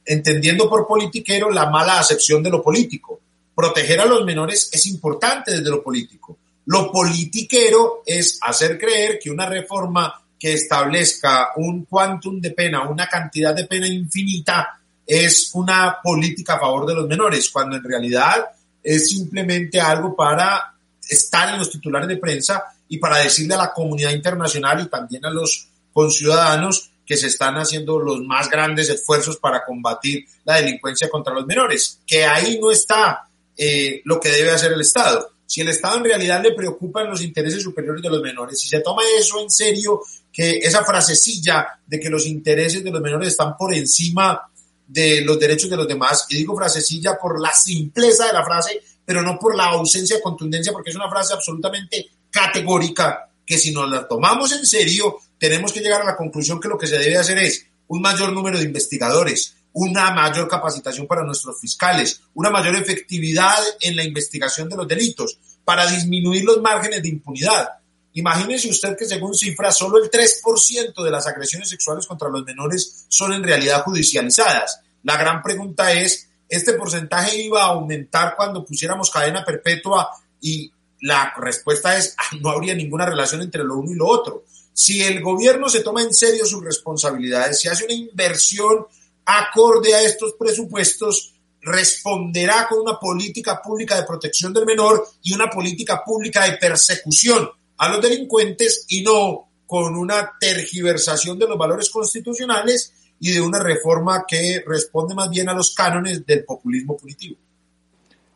entendiendo 0.06 0.68
por 0.68 0.88
politiquero 0.88 1.52
la 1.52 1.70
mala 1.70 2.00
acepción 2.00 2.42
de 2.42 2.50
lo 2.50 2.63
político. 2.63 3.20
Proteger 3.54 4.00
a 4.00 4.06
los 4.06 4.26
menores 4.26 4.70
es 4.72 4.88
importante 4.88 5.52
desde 5.52 5.70
lo 5.70 5.84
político. 5.84 6.36
Lo 6.65 6.92
politiquero 6.92 8.02
es 8.06 8.39
hacer 8.42 8.80
creer 8.80 9.20
que 9.20 9.30
una 9.30 9.46
reforma 9.46 10.20
que 10.39 10.54
establezca 10.54 11.50
un 11.58 11.86
quantum 11.86 12.42
de 12.42 12.52
pena, 12.52 12.89
una 12.89 13.08
cantidad 13.08 13.54
de 13.54 13.65
pena 13.65 13.88
infinita, 13.88 14.80
es 15.06 15.52
una 15.54 15.98
política 16.02 16.56
a 16.56 16.60
favor 16.60 16.88
de 16.88 16.96
los 16.96 17.08
menores, 17.08 17.50
cuando 17.50 17.76
en 17.76 17.84
realidad 17.84 18.46
es 18.82 19.10
simplemente 19.10 19.80
algo 19.80 20.15
para 20.15 20.74
estar 21.08 21.54
en 21.54 21.60
los 21.60 21.70
titulares 21.70 22.08
de 22.08 22.18
prensa 22.18 22.63
y 22.88 22.98
para 22.98 23.18
decirle 23.18 23.56
a 23.56 23.58
la 23.58 23.74
comunidad 23.74 24.12
internacional 24.12 24.82
y 24.82 24.89
también 24.89 25.26
a 25.26 25.30
los 25.30 25.68
conciudadanos 25.92 26.92
que 27.10 27.17
se 27.17 27.26
están 27.26 27.56
haciendo 27.56 27.98
los 27.98 28.22
más 28.22 28.52
grandes 28.52 28.88
esfuerzos 28.88 29.38
para 29.38 29.65
combatir 29.65 30.28
la 30.45 30.58
delincuencia 30.58 31.10
contra 31.10 31.34
los 31.34 31.48
menores, 31.48 32.02
que 32.06 32.24
ahí 32.24 32.60
no 32.62 32.69
está 32.69 33.28
eh, 33.58 34.02
lo 34.06 34.19
que 34.19 34.30
debe 34.30 34.52
hacer 34.52 34.74
el 34.74 34.82
Estado. 34.82 35.32
Si 35.43 35.60
el 35.62 35.69
Estado 35.69 35.98
en 35.98 36.04
realidad 36.04 36.39
le 36.43 36.52
preocupan 36.52 37.10
los 37.10 37.24
intereses 37.24 37.63
superiores 37.63 38.04
de 38.04 38.12
los 38.12 38.22
menores, 38.22 38.60
si 38.62 38.69
se 38.69 38.82
toma 38.82 39.02
eso 39.17 39.41
en 39.41 39.50
serio, 39.50 40.02
que 40.32 40.58
esa 40.58 40.86
frasecilla 40.86 41.80
de 41.88 42.00
que 42.00 42.12
los 42.12 42.28
intereses 42.28 42.84
de 42.84 42.91
los 42.91 43.02
menores 43.02 43.30
están 43.30 43.58
por 43.58 43.74
encima 43.74 44.43
de 44.86 45.22
los 45.22 45.39
derechos 45.39 45.72
de 45.72 45.78
los 45.78 45.88
demás, 45.88 46.28
y 46.30 46.38
digo 46.38 46.56
frasecilla 46.56 47.17
por 47.19 47.41
la 47.41 47.52
simpleza 47.52 48.28
de 48.28 48.34
la 48.34 48.45
frase, 48.45 48.84
pero 49.04 49.24
no 49.24 49.39
por 49.39 49.56
la 49.56 49.65
ausencia 49.65 50.17
de 50.17 50.22
contundencia, 50.22 50.72
porque 50.72 50.91
es 50.91 50.95
una 50.95 51.10
frase 51.10 51.34
absolutamente 51.34 52.08
categórica 52.30 53.32
que 53.43 53.58
si 53.58 53.72
nos 53.72 53.89
la 53.89 54.08
tomamos 54.08 54.52
en 54.52 54.63
serio, 54.63 55.17
tenemos 55.39 55.71
que 55.71 55.80
llegar 55.80 56.02
a 56.02 56.06
la 56.06 56.17
conclusión 56.17 56.60
que 56.60 56.67
lo 56.67 56.78
que 56.78 56.88
se 56.88 56.99
debe 56.99 57.17
hacer 57.17 57.38
es 57.39 57.65
un 57.88 58.02
mayor 58.02 58.32
número 58.34 58.60
de 58.60 58.65
investigadores, 58.65 59.56
una 59.73 60.12
mayor 60.12 60.47
capacitación 60.47 61.08
para 61.08 61.23
nuestros 61.23 61.60
fiscales, 61.60 62.21
una 62.34 62.49
mayor 62.49 62.75
efectividad 62.75 63.58
en 63.82 63.95
la 63.95 64.04
investigación 64.04 64.69
de 64.69 64.75
los 64.75 64.88
delitos, 64.88 65.39
para 65.63 65.88
disminuir 65.88 66.43
los 66.43 66.62
márgenes 66.62 67.02
de 67.02 67.10
impunidad. 67.10 67.69
Imagínese 68.13 68.69
usted 68.69 68.97
que 68.97 69.06
según 69.06 69.36
cifras, 69.36 69.78
solo 69.78 70.04
el 70.04 70.10
3% 70.10 71.04
de 71.04 71.12
las 71.12 71.28
agresiones 71.28 71.69
sexuales 71.69 72.08
contra 72.08 72.30
los 72.30 72.43
menores 72.43 73.06
son 73.08 73.34
en 73.34 73.43
realidad 73.43 73.84
judicializadas. 73.84 74.82
La 75.04 75.15
gran 75.15 75.41
pregunta 75.41 75.93
es, 75.93 76.28
¿este 76.47 76.73
porcentaje 76.73 77.38
iba 77.41 77.63
a 77.63 77.67
aumentar 77.67 78.36
cuando 78.36 78.65
pusiéramos 78.65 79.12
cadena 79.12 79.45
perpetua 79.45 80.10
y 80.41 80.71
la 81.02 81.34
respuesta 81.38 81.97
es, 81.97 82.15
no 82.41 82.49
habría 82.49 82.73
ninguna 82.73 83.06
relación 83.06 83.41
entre 83.41 83.63
lo 83.63 83.78
uno 83.78 83.91
y 83.91 83.95
lo 83.95 84.08
otro. 84.08 84.43
Si 84.82 85.04
el 85.04 85.22
gobierno 85.22 85.68
se 85.68 85.82
toma 85.82 86.04
en 86.04 86.13
serio 86.13 86.46
sus 86.46 86.63
responsabilidades, 86.63 87.60
si 87.60 87.68
hace 87.68 87.84
una 87.84 87.94
inversión 87.94 88.86
acorde 89.26 89.94
a 89.94 90.02
estos 90.04 90.36
presupuestos, 90.39 91.34
responderá 91.62 92.65
con 92.70 92.80
una 92.80 92.98
política 92.98 93.62
pública 93.62 93.98
de 93.98 94.08
protección 94.08 94.54
del 94.54 94.65
menor 94.65 95.06
y 95.22 95.34
una 95.34 95.50
política 95.50 96.02
pública 96.02 96.46
de 96.46 96.56
persecución 96.56 97.50
a 97.78 97.89
los 97.89 98.02
delincuentes 98.02 98.86
y 98.88 99.02
no 99.02 99.50
con 99.68 99.98
una 99.98 100.32
tergiversación 100.39 101.38
de 101.38 101.50
los 101.50 101.58
valores 101.58 101.89
constitucionales 101.89 102.94
y 103.20 103.34
de 103.34 103.42
una 103.42 103.62
reforma 103.62 104.24
que 104.26 104.63
responde 104.65 105.13
más 105.13 105.30
bien 105.30 105.50
a 105.50 105.54
los 105.54 105.76
cánones 105.76 106.26
del 106.26 106.46
populismo 106.46 106.96
punitivo. 106.96 107.36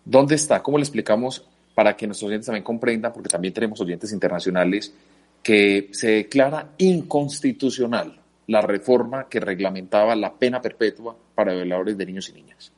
¿Dónde 0.03 0.35
está? 0.35 0.61
¿Cómo 0.61 0.77
le 0.77 0.83
explicamos 0.83 1.41
para 1.73 1.95
que 1.95 2.05
nuestros 2.05 2.27
oyentes 2.27 2.47
también 2.47 2.65
comprendan, 2.65 3.13
porque 3.13 3.29
también 3.29 3.53
tenemos 3.53 3.79
oyentes 3.79 4.11
internacionales, 4.11 4.91
que 5.43 5.89
se 5.91 6.07
declara 6.07 6.73
inconstitucional 6.77 8.19
la 8.47 8.61
reforma 8.61 9.27
que 9.29 9.39
reglamentaba 9.39 10.15
la 10.15 10.33
pena 10.33 10.61
perpetua 10.61 11.15
para 11.35 11.53
violadores 11.53 11.97
de 11.97 12.05
niños 12.05 12.29
y 12.29 12.33
niñas. 12.33 12.71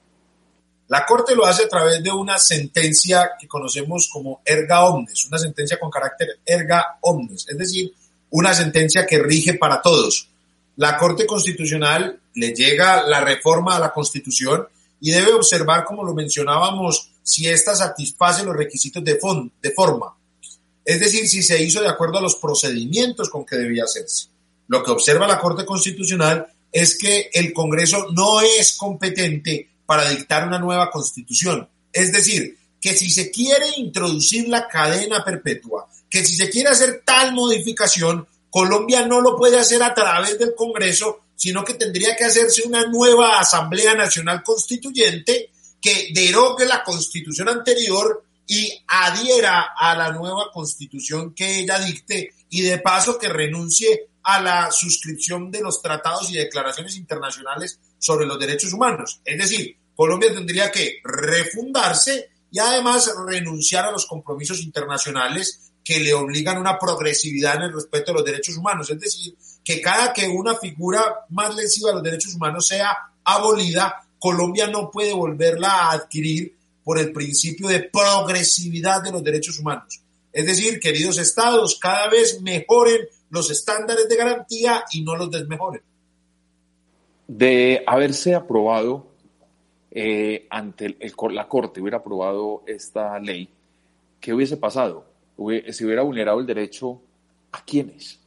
La 0.88 1.06
Corte 1.06 1.36
lo 1.36 1.46
hace 1.46 1.64
a 1.64 1.70
través 1.70 2.04
de 2.04 2.12
una 2.12 2.38
sentencia 2.38 3.32
que 3.40 3.48
conocemos 3.48 4.10
como 4.12 4.42
erga 4.46 4.86
omnes, 4.86 5.26
una 5.26 5.40
sentencia 5.40 5.80
con 5.80 5.90
carácter 5.90 6.40
erga 6.46 6.98
omnes, 7.02 7.48
es 7.48 7.58
decir, 7.58 7.94
una 8.32 8.54
sentencia 8.54 9.06
que 9.06 9.20
rige 9.20 9.56
para 9.56 9.82
todos. 9.82 10.30
La 10.76 10.98
Corte 10.98 11.26
Constitucional 11.26 12.20
le 12.36 12.54
llega 12.54 13.04
la 13.04 13.22
reforma 13.22 13.76
a 13.76 13.80
la 13.80 13.94
Constitución 13.94 14.68
y 15.00 15.12
debe 15.12 15.34
observar, 15.34 15.86
como 15.86 16.04
lo 16.04 16.14
mencionábamos, 16.14 17.12
si 17.24 17.48
ésta 17.48 17.76
satisface 17.76 18.44
los 18.44 18.56
requisitos 18.56 19.04
de, 19.04 19.20
de 19.62 19.72
forma, 19.72 20.16
es 20.86 21.00
decir, 21.00 21.28
si 21.28 21.42
se 21.42 21.62
hizo 21.62 21.82
de 21.82 21.90
acuerdo 21.90 22.20
a 22.20 22.22
los 22.22 22.36
procedimientos 22.36 23.30
con 23.30 23.46
que 23.46 23.56
debía 23.56 23.86
hacerse. 23.86 24.28
Lo 24.68 24.84
que 24.84 24.92
observa 24.92 25.28
la 25.28 25.40
Corte 25.40 25.66
Constitucional 25.66 26.48
es 26.72 26.98
que 26.98 27.30
el 27.34 27.52
Congreso 27.54 28.08
no 28.12 28.42
es 28.42 28.78
competente 28.78 29.70
para 29.86 30.10
dictar 30.10 30.48
una 30.48 30.60
nueva 30.60 30.92
constitución. 30.92 31.68
Es 31.92 32.12
decir, 32.12 32.58
que 32.80 32.96
si 32.96 33.10
se 33.10 33.32
quiere 33.32 33.66
introducir 33.78 34.48
la 34.48 34.68
cadena 34.68 35.24
perpetua, 35.24 35.88
que 36.10 36.24
si 36.24 36.36
se 36.36 36.50
quiere 36.50 36.70
hacer 36.70 37.02
tal 37.06 37.34
modificación, 37.34 38.28
Colombia 38.50 39.06
no 39.08 39.22
lo 39.22 39.36
puede 39.36 39.58
hacer 39.58 39.82
a 39.82 39.94
través 39.94 40.38
del 40.38 40.54
Congreso, 40.56 41.22
sino 41.36 41.64
que 41.64 41.74
tendría 41.74 42.16
que 42.16 42.26
hacerse 42.26 42.64
una 42.68 42.86
nueva 42.86 43.40
Asamblea 43.40 43.96
Nacional 43.96 44.44
Constituyente 44.44 45.50
que 45.82 46.10
derogue 46.14 46.66
la 46.66 46.84
constitución 46.84 47.50
anterior 47.50 48.24
y 48.48 48.72
adhiera 48.88 49.74
a 49.78 49.96
la 49.96 50.12
nueva 50.12 50.52
constitución 50.54 51.34
que 51.34 51.60
ella 51.60 51.80
dicte 51.80 52.34
y 52.50 52.62
de 52.62 52.80
paso 52.80 53.18
que 53.18 53.30
renuncie 53.30 54.10
a 54.24 54.42
la 54.42 54.72
suscripción 54.72 55.52
de 55.52 55.62
los 55.62 55.82
tratados 55.82 56.32
y 56.32 56.36
declaraciones 56.36 56.96
internacionales 56.98 57.80
sobre 57.98 58.26
los 58.26 58.40
derechos 58.40 58.74
humanos. 58.74 59.22
Es 59.24 59.38
decir, 59.38 59.78
Colombia 59.96 60.34
tendría 60.34 60.72
que 60.72 61.00
refundarse 61.04 62.30
y 62.52 62.60
además 62.60 63.12
renunciar 63.28 63.86
a 63.86 63.92
los 63.92 64.06
compromisos 64.06 64.62
internacionales 64.62 65.72
que 65.84 66.00
le 66.00 66.14
obligan 66.14 66.58
una 66.58 66.80
progresividad 66.80 67.58
en 67.58 67.64
el 67.64 67.74
respeto 67.74 68.12
de 68.12 68.18
los 68.18 68.26
derechos 68.26 68.58
humanos. 68.58 68.90
Es 68.90 69.00
decir, 69.00 69.36
que 69.64 69.82
cada 69.82 70.12
que 70.12 70.28
una 70.28 70.56
figura 70.56 71.26
más 71.30 71.56
lesiva 71.56 71.90
de 71.90 71.96
los 71.96 72.04
derechos 72.04 72.34
humanos 72.34 72.68
sea 72.68 72.96
abolida, 73.24 74.08
Colombia 74.18 74.68
no 74.68 74.90
puede 74.90 75.14
volverla 75.14 75.70
a 75.70 75.92
adquirir 75.92 76.55
por 76.86 77.00
el 77.00 77.12
principio 77.12 77.68
de 77.68 77.82
progresividad 77.82 79.04
de 79.04 79.12
los 79.12 79.24
derechos 79.24 79.60
humanos. 79.60 80.02
Es 80.32 80.46
decir, 80.46 80.80
queridos 80.80 81.18
estados, 81.18 81.80
cada 81.82 82.10
vez 82.10 82.42
mejoren 82.42 83.08
los 83.32 83.50
estándares 83.50 84.08
de 84.08 84.16
garantía 84.16 84.86
y 84.92 85.02
no 85.02 85.16
los 85.16 85.32
desmejoren. 85.32 85.82
De 87.28 87.84
haberse 87.88 88.36
aprobado 88.36 89.08
eh, 89.90 90.46
ante 90.52 90.96
la 91.32 91.48
Corte, 91.48 91.82
hubiera 91.82 91.98
aprobado 91.98 92.64
esta 92.68 93.18
ley, 93.20 93.50
¿qué 94.20 94.34
hubiese 94.34 94.56
pasado? 94.56 95.06
¿Se 95.72 95.86
hubiera 95.86 96.04
vulnerado 96.04 96.40
el 96.40 96.46
derecho 96.46 97.02
a 97.52 97.66
quiénes? 97.66 98.20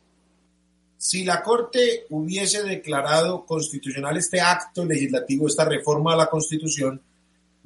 Si 0.96 1.24
la 1.24 1.42
Corte 1.44 2.06
hubiese 2.10 2.64
declarado 2.64 3.46
constitucional 3.46 4.16
este 4.16 4.40
acto 4.40 4.84
legislativo, 4.84 5.46
esta 5.46 5.64
reforma 5.64 6.14
a 6.14 6.16
la 6.16 6.28
Constitución, 6.28 7.00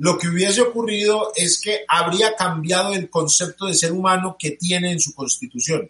lo 0.02 0.18
que 0.18 0.26
hubiese 0.26 0.62
ocurrido 0.62 1.30
es 1.36 1.60
que 1.60 1.84
habría 1.86 2.34
cambiado 2.34 2.92
el 2.92 3.08
concepto 3.08 3.66
de 3.66 3.74
ser 3.74 3.92
humano 3.92 4.34
que 4.36 4.50
tiene 4.50 4.90
en 4.90 4.98
su 4.98 5.14
Constitución, 5.14 5.88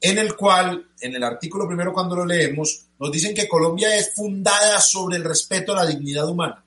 en 0.00 0.16
el 0.16 0.34
cual, 0.34 0.86
en 0.98 1.14
el 1.14 1.22
artículo 1.22 1.66
primero 1.66 1.92
cuando 1.92 2.16
lo 2.16 2.24
leemos, 2.24 2.86
nos 2.98 3.12
dicen 3.12 3.34
que 3.34 3.46
Colombia 3.46 3.94
es 3.98 4.14
fundada 4.14 4.80
sobre 4.80 5.18
el 5.18 5.24
respeto 5.24 5.72
a 5.72 5.84
la 5.84 5.84
dignidad 5.84 6.26
humana. 6.26 6.64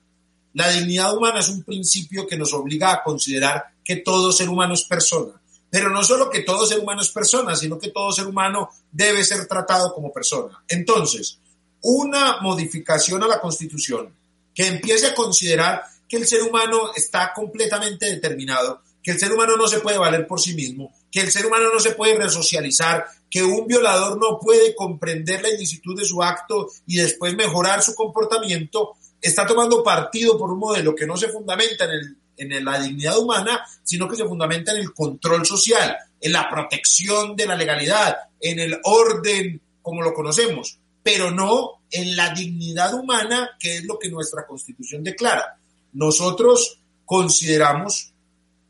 La 0.54 0.70
dignidad 0.70 1.16
humana 1.16 1.40
es 1.40 1.48
un 1.48 1.64
principio 1.64 2.28
que 2.28 2.38
nos 2.38 2.54
obliga 2.54 2.92
a 2.92 3.02
considerar 3.02 3.64
que 3.82 3.96
todo 3.96 4.30
ser 4.30 4.48
humano 4.48 4.74
es 4.74 4.84
persona 4.84 5.32
pero 5.70 5.90
no 5.90 6.02
solo 6.02 6.30
que 6.30 6.44
todo 6.44 6.64
ser 6.64 6.78
humano 6.78 7.02
es 7.02 7.10
persona, 7.10 7.54
sino 7.54 7.78
que 7.78 7.90
todo 7.90 8.10
ser 8.10 8.26
humano 8.26 8.70
debe 8.90 9.22
ser 9.22 9.46
tratado 9.46 9.92
como 9.92 10.10
persona. 10.10 10.64
Entonces, 10.66 11.40
una 11.82 12.40
modificación 12.40 13.22
a 13.22 13.28
la 13.28 13.38
Constitución 13.38 14.14
que 14.54 14.66
empiece 14.66 15.08
a 15.08 15.14
considerar 15.14 15.82
que 16.08 16.16
el 16.16 16.26
ser 16.26 16.42
humano 16.42 16.92
está 16.94 17.32
completamente 17.34 18.06
determinado, 18.06 18.82
que 19.02 19.12
el 19.12 19.18
ser 19.18 19.32
humano 19.32 19.56
no 19.56 19.68
se 19.68 19.80
puede 19.80 19.98
valer 19.98 20.26
por 20.26 20.40
sí 20.40 20.54
mismo, 20.54 20.92
que 21.10 21.20
el 21.20 21.30
ser 21.30 21.46
humano 21.46 21.72
no 21.72 21.80
se 21.80 21.92
puede 21.92 22.16
resocializar, 22.16 23.06
que 23.30 23.42
un 23.42 23.66
violador 23.66 24.18
no 24.18 24.38
puede 24.38 24.74
comprender 24.74 25.42
la 25.42 25.50
ilicitud 25.50 25.96
de 25.98 26.04
su 26.04 26.22
acto 26.22 26.68
y 26.86 26.96
después 26.96 27.34
mejorar 27.34 27.82
su 27.82 27.94
comportamiento, 27.94 28.96
está 29.20 29.46
tomando 29.46 29.82
partido 29.82 30.38
por 30.38 30.50
un 30.50 30.58
modelo 30.58 30.94
que 30.94 31.06
no 31.06 31.16
se 31.16 31.28
fundamenta 31.28 31.84
en 31.84 32.16
en 32.38 32.64
la 32.64 32.80
dignidad 32.80 33.18
humana, 33.18 33.64
sino 33.82 34.08
que 34.08 34.16
se 34.16 34.24
fundamenta 34.24 34.72
en 34.72 34.78
el 34.78 34.94
control 34.94 35.44
social, 35.44 35.96
en 36.20 36.32
la 36.32 36.48
protección 36.48 37.36
de 37.36 37.46
la 37.46 37.56
legalidad, 37.56 38.16
en 38.40 38.60
el 38.60 38.78
orden 38.84 39.60
como 39.82 40.02
lo 40.02 40.14
conocemos, 40.14 40.78
pero 41.02 41.30
no 41.30 41.82
en 41.90 42.16
la 42.16 42.34
dignidad 42.34 42.94
humana, 42.94 43.50
que 43.58 43.78
es 43.78 43.84
lo 43.84 43.98
que 43.98 44.10
nuestra 44.10 44.46
constitución 44.46 45.02
declara. 45.02 45.57
Nosotros 45.92 46.80
consideramos, 47.04 48.12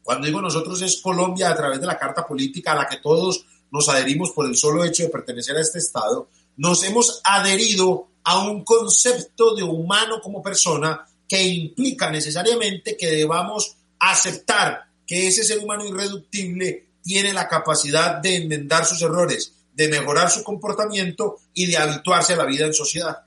cuando 0.02 0.26
digo 0.26 0.40
nosotros 0.40 0.81
es 0.83 1.00
Colombia 1.02 1.50
a 1.50 1.57
través 1.57 1.81
de 1.81 1.87
la 1.87 1.98
Carta 1.98 2.26
Política 2.26 2.72
a 2.72 2.76
la 2.76 2.88
que 2.88 2.98
todos 2.98 3.44
nos 3.70 3.88
adherimos 3.88 4.31
por 4.33 4.46
el 4.46 4.57
solo 4.57 4.85
hecho 4.85 5.02
de 5.02 5.11
pertenecer 5.11 5.57
a 5.57 5.61
este 5.61 5.78
Estado, 5.78 6.28
nos 6.57 6.83
hemos 6.85 7.20
adherido 7.24 8.09
a 8.24 8.40
un 8.46 8.64
concepto 8.64 9.54
de 9.54 9.62
humano 9.62 10.20
como 10.22 10.42
persona 10.42 11.07
que 11.26 11.42
implica 11.42 12.11
necesariamente 12.11 12.96
que 12.96 13.09
debamos 13.09 13.76
aceptar 13.98 14.88
que 15.07 15.28
ese 15.28 15.44
ser 15.44 15.59
humano 15.59 15.87
irreductible 15.87 16.88
tiene 17.02 17.33
la 17.33 17.48
capacidad 17.48 18.16
de 18.16 18.37
enmendar 18.37 18.85
sus 18.85 19.00
errores, 19.02 19.52
de 19.72 19.88
mejorar 19.88 20.31
su 20.31 20.42
comportamiento 20.42 21.38
y 21.54 21.66
de 21.66 21.76
habituarse 21.76 22.35
a 22.35 22.37
la 22.37 22.44
vida 22.44 22.66
en 22.66 22.74
sociedad. 22.74 23.18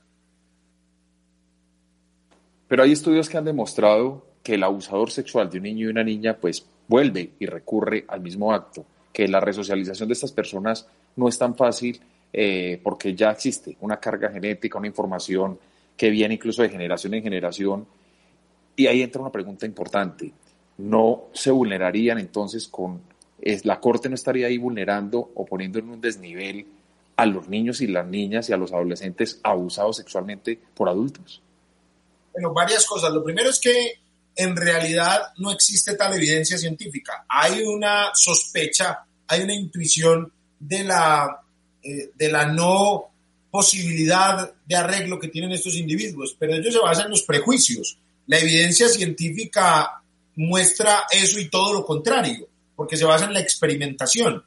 Pero 2.72 2.84
hay 2.84 2.92
estudios 2.92 3.28
que 3.28 3.36
han 3.36 3.44
demostrado 3.44 4.24
que 4.42 4.54
el 4.54 4.62
abusador 4.62 5.10
sexual 5.10 5.50
de 5.50 5.58
un 5.58 5.64
niño 5.64 5.84
y 5.84 5.90
una 5.90 6.02
niña 6.02 6.38
pues 6.40 6.64
vuelve 6.88 7.32
y 7.38 7.44
recurre 7.44 8.06
al 8.08 8.22
mismo 8.22 8.50
acto, 8.50 8.86
que 9.12 9.28
la 9.28 9.40
resocialización 9.40 10.08
de 10.08 10.14
estas 10.14 10.32
personas 10.32 10.88
no 11.16 11.28
es 11.28 11.36
tan 11.36 11.54
fácil 11.54 12.00
eh, 12.32 12.80
porque 12.82 13.14
ya 13.14 13.30
existe 13.30 13.76
una 13.82 14.00
carga 14.00 14.30
genética, 14.30 14.78
una 14.78 14.86
información 14.86 15.58
que 15.98 16.08
viene 16.08 16.36
incluso 16.36 16.62
de 16.62 16.70
generación 16.70 17.12
en 17.12 17.22
generación. 17.22 17.86
Y 18.74 18.86
ahí 18.86 19.02
entra 19.02 19.20
una 19.20 19.30
pregunta 19.30 19.66
importante. 19.66 20.32
¿No 20.78 21.24
se 21.34 21.50
vulnerarían 21.50 22.20
entonces 22.20 22.68
con... 22.68 23.02
La 23.64 23.80
Corte 23.80 24.08
no 24.08 24.14
estaría 24.14 24.46
ahí 24.46 24.56
vulnerando 24.56 25.30
o 25.34 25.44
poniendo 25.44 25.78
en 25.78 25.90
un 25.90 26.00
desnivel 26.00 26.64
a 27.16 27.26
los 27.26 27.50
niños 27.50 27.82
y 27.82 27.86
las 27.86 28.06
niñas 28.06 28.48
y 28.48 28.54
a 28.54 28.56
los 28.56 28.72
adolescentes 28.72 29.40
abusados 29.42 29.98
sexualmente 29.98 30.58
por 30.74 30.88
adultos? 30.88 31.42
Bueno, 32.32 32.52
varias 32.52 32.86
cosas. 32.86 33.12
Lo 33.12 33.22
primero 33.22 33.50
es 33.50 33.58
que 33.58 34.00
en 34.34 34.56
realidad 34.56 35.32
no 35.38 35.52
existe 35.52 35.94
tal 35.94 36.14
evidencia 36.14 36.56
científica. 36.56 37.24
Hay 37.28 37.62
una 37.62 38.10
sospecha, 38.14 39.00
hay 39.26 39.42
una 39.42 39.54
intuición 39.54 40.32
de 40.58 40.84
la, 40.84 41.40
eh, 41.82 42.10
de 42.14 42.32
la 42.32 42.46
no 42.46 43.10
posibilidad 43.50 44.50
de 44.64 44.74
arreglo 44.76 45.18
que 45.18 45.28
tienen 45.28 45.52
estos 45.52 45.74
individuos, 45.74 46.34
pero 46.38 46.54
ellos 46.54 46.72
se 46.72 46.80
basan 46.80 47.06
en 47.06 47.10
los 47.10 47.22
prejuicios. 47.22 47.98
La 48.26 48.38
evidencia 48.38 48.88
científica 48.88 50.02
muestra 50.36 51.04
eso 51.10 51.38
y 51.38 51.50
todo 51.50 51.74
lo 51.74 51.84
contrario, 51.84 52.48
porque 52.74 52.96
se 52.96 53.04
basa 53.04 53.26
en 53.26 53.34
la 53.34 53.40
experimentación. 53.40 54.42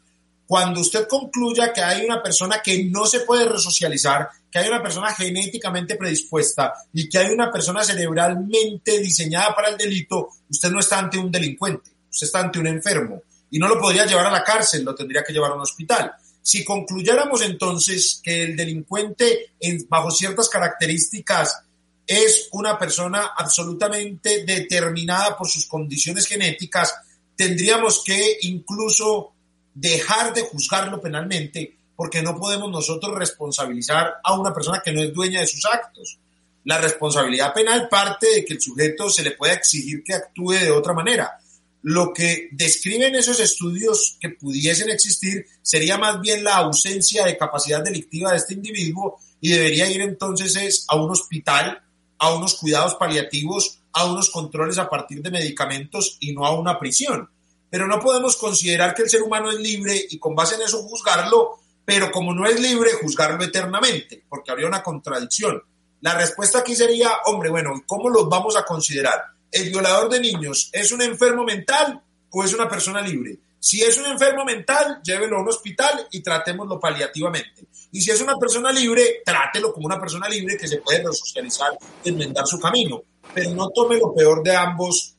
Cuando 0.48 0.82
usted 0.82 1.08
concluya 1.08 1.74
que 1.74 1.82
hay 1.82 2.06
una 2.06 2.22
persona 2.22 2.62
que 2.64 2.86
no 2.86 3.06
se 3.06 3.22
puede 3.22 3.46
resocializar, 3.46 4.30
que 4.52 4.60
hay 4.60 4.68
una 4.68 4.82
persona 4.82 5.14
genéticamente 5.14 5.96
predispuesta 5.96 6.74
y 6.94 7.10
que 7.10 7.18
hay 7.18 7.32
una 7.32 7.52
persona 7.52 7.84
cerebralmente 7.84 9.00
diseñada 9.00 9.56
para 9.56 9.70
el 9.70 9.78
delito, 9.78 10.30
usted 10.50 10.70
no 10.70 10.80
está 10.80 11.00
ante 11.00 11.18
un 11.18 11.32
delincuente, 11.32 11.90
usted 12.12 12.28
está 12.28 12.42
ante 12.42 12.60
un 12.60 12.68
enfermo 12.68 13.22
y 13.50 13.58
no 13.58 13.68
lo 13.68 13.80
podría 13.80 14.06
llevar 14.06 14.28
a 14.28 14.32
la 14.32 14.44
cárcel, 14.44 14.84
lo 14.84 14.94
tendría 14.94 15.24
que 15.24 15.34
llevar 15.34 15.52
a 15.52 15.56
un 15.56 15.62
hospital. 15.62 16.14
Si 16.42 16.64
concluyéramos 16.64 17.42
entonces 17.42 18.20
que 18.24 18.44
el 18.44 18.56
delincuente, 18.56 19.54
bajo 19.90 20.12
ciertas 20.12 20.48
características, 20.48 21.64
es 22.06 22.50
una 22.52 22.78
persona 22.78 23.32
absolutamente 23.36 24.46
determinada 24.46 25.36
por 25.36 25.50
sus 25.50 25.66
condiciones 25.66 26.28
genéticas, 26.28 26.94
tendríamos 27.36 28.04
que 28.04 28.38
incluso 28.42 29.35
dejar 29.76 30.34
de 30.34 30.42
juzgarlo 30.42 31.00
penalmente 31.02 31.78
porque 31.96 32.22
no 32.22 32.36
podemos 32.36 32.72
nosotros 32.72 33.16
responsabilizar 33.16 34.16
a 34.24 34.34
una 34.34 34.54
persona 34.54 34.82
que 34.84 34.92
no 34.92 35.04
es 35.04 35.14
dueña 35.14 35.42
de 35.42 35.48
sus 35.48 35.66
actos. 35.66 36.18
La 36.64 36.80
responsabilidad 36.80 37.54
penal 37.54 37.88
parte 37.90 38.28
de 38.34 38.46
que 38.46 38.56
el 38.56 38.62
sujeto 38.62 39.10
se 39.10 39.24
le 39.24 39.32
pueda 39.32 39.54
exigir 39.54 40.04
que 40.04 40.16
actúe 40.16 40.54
de 40.54 40.72
otra 40.72 40.94
manera. 40.94 41.38
Lo 41.84 42.12
que 42.12 42.50
describen 42.52 43.14
esos 43.16 43.40
estudios 43.40 44.18
que 44.20 44.30
pudiesen 44.30 44.90
existir 44.90 45.46
sería 45.62 45.98
más 45.98 46.20
bien 46.20 46.44
la 46.44 46.58
ausencia 46.58 47.24
de 47.24 47.38
capacidad 47.38 47.84
delictiva 47.84 48.32
de 48.32 48.38
este 48.38 48.56
individuo 48.56 49.20
y 49.40 49.52
debería 49.52 49.90
ir 49.90 50.02
entonces 50.02 50.56
es 50.56 50.86
a 50.88 50.96
un 50.96 51.12
hospital, 51.12 51.84
a 52.18 52.34
unos 52.34 52.56
cuidados 52.56 52.96
paliativos, 52.96 53.80
a 53.94 54.06
unos 54.06 54.32
controles 54.32 54.80
a 54.80 54.90
partir 54.90 55.22
de 55.22 55.30
medicamentos 55.30 56.18
y 56.20 56.34
no 56.34 56.46
a 56.46 56.58
una 56.58 56.80
prisión 56.80 57.30
pero 57.70 57.88
no 57.88 58.00
podemos 58.00 58.36
considerar 58.38 58.94
que 58.94 59.04
el 59.04 59.10
ser 59.10 59.22
humano 59.22 59.52
es 59.52 59.60
libre 59.60 60.06
y 60.10 60.18
con 60.18 60.36
base 60.36 60.56
en 60.56 60.62
eso 60.62 60.84
juzgarlo, 60.84 61.60
pero 61.84 62.12
como 62.12 62.34
no 62.34 62.46
es 62.46 62.60
libre, 62.60 62.94
juzgarlo 62.94 63.44
eternamente, 63.44 64.24
porque 64.28 64.52
habría 64.52 64.68
una 64.68 64.84
contradicción. 64.84 65.62
La 66.02 66.16
respuesta 66.16 66.60
aquí 66.60 66.76
sería, 66.76 67.10
hombre, 67.26 67.50
bueno, 67.50 67.84
¿cómo 67.86 68.10
los 68.10 68.30
vamos 68.30 68.56
a 68.56 68.64
considerar? 68.64 69.24
¿El 69.52 69.70
violador 69.70 70.10
de 70.10 70.20
niños 70.20 70.70
es 70.72 70.92
un 70.92 71.02
enfermo 71.02 71.44
mental 71.44 72.02
o 72.30 72.44
es 72.44 72.54
una 72.54 72.68
persona 72.68 73.02
libre? 73.02 73.40
Si 73.60 73.82
es 73.82 73.98
un 73.98 74.06
enfermo 74.06 74.46
mental, 74.46 75.02
llévelo 75.04 75.38
a 75.38 75.42
un 75.42 75.50
hospital 75.50 76.08
y 76.12 76.22
tratémoslo 76.22 76.80
paliativamente. 76.80 77.66
Y 77.92 78.00
si 78.00 78.12
es 78.12 78.22
una 78.22 78.38
persona 78.38 78.72
libre, 78.72 79.24
trátelo 79.26 79.74
como 79.74 79.88
una 79.88 80.00
persona 80.00 80.30
libre 80.30 80.56
que 80.56 80.68
se 80.68 80.78
puede 80.78 81.04
resocializar 81.04 81.76
enmendar 82.04 82.46
su 82.46 82.60
camino. 82.60 83.02
Pero 83.34 83.50
no 83.56 83.70
tome 83.70 83.98
lo 83.98 84.14
peor 84.14 84.44
de 84.44 84.56
ambos 84.56 85.16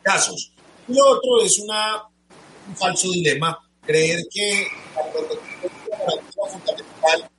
casos. 0.00 0.51
Lo 0.88 1.06
otro 1.06 1.42
es 1.42 1.58
una, 1.58 2.02
un 2.68 2.76
falso 2.76 3.10
dilema, 3.10 3.58
creer 3.84 4.20
que 4.30 4.66
la 4.94 6.50
fundamental 6.50 7.30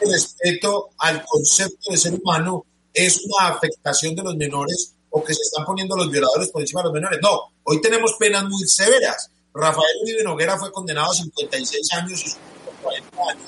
el 0.00 0.12
respeto 0.12 0.90
al 0.98 1.22
concepto 1.24 1.90
de 1.90 1.98
ser 1.98 2.14
humano 2.14 2.64
es 2.92 3.20
una 3.24 3.48
afectación 3.48 4.14
de 4.14 4.22
los 4.22 4.34
menores 4.36 4.94
o 5.10 5.22
que 5.22 5.34
se 5.34 5.42
están 5.42 5.64
poniendo 5.64 5.96
los 5.96 6.10
violadores 6.10 6.50
por 6.50 6.62
encima 6.62 6.80
de 6.80 6.84
los 6.84 6.94
menores. 6.94 7.18
No, 7.22 7.52
hoy 7.64 7.80
tenemos 7.80 8.14
penas 8.18 8.44
muy 8.44 8.66
severas. 8.66 9.30
Rafael 9.52 9.96
Uribe 10.02 10.22
Noguera 10.22 10.56
fue 10.56 10.72
condenado 10.72 11.10
a 11.10 11.14
56 11.14 11.92
años 11.94 12.24
y 12.26 12.82
40 12.82 13.22
años. 13.28 13.44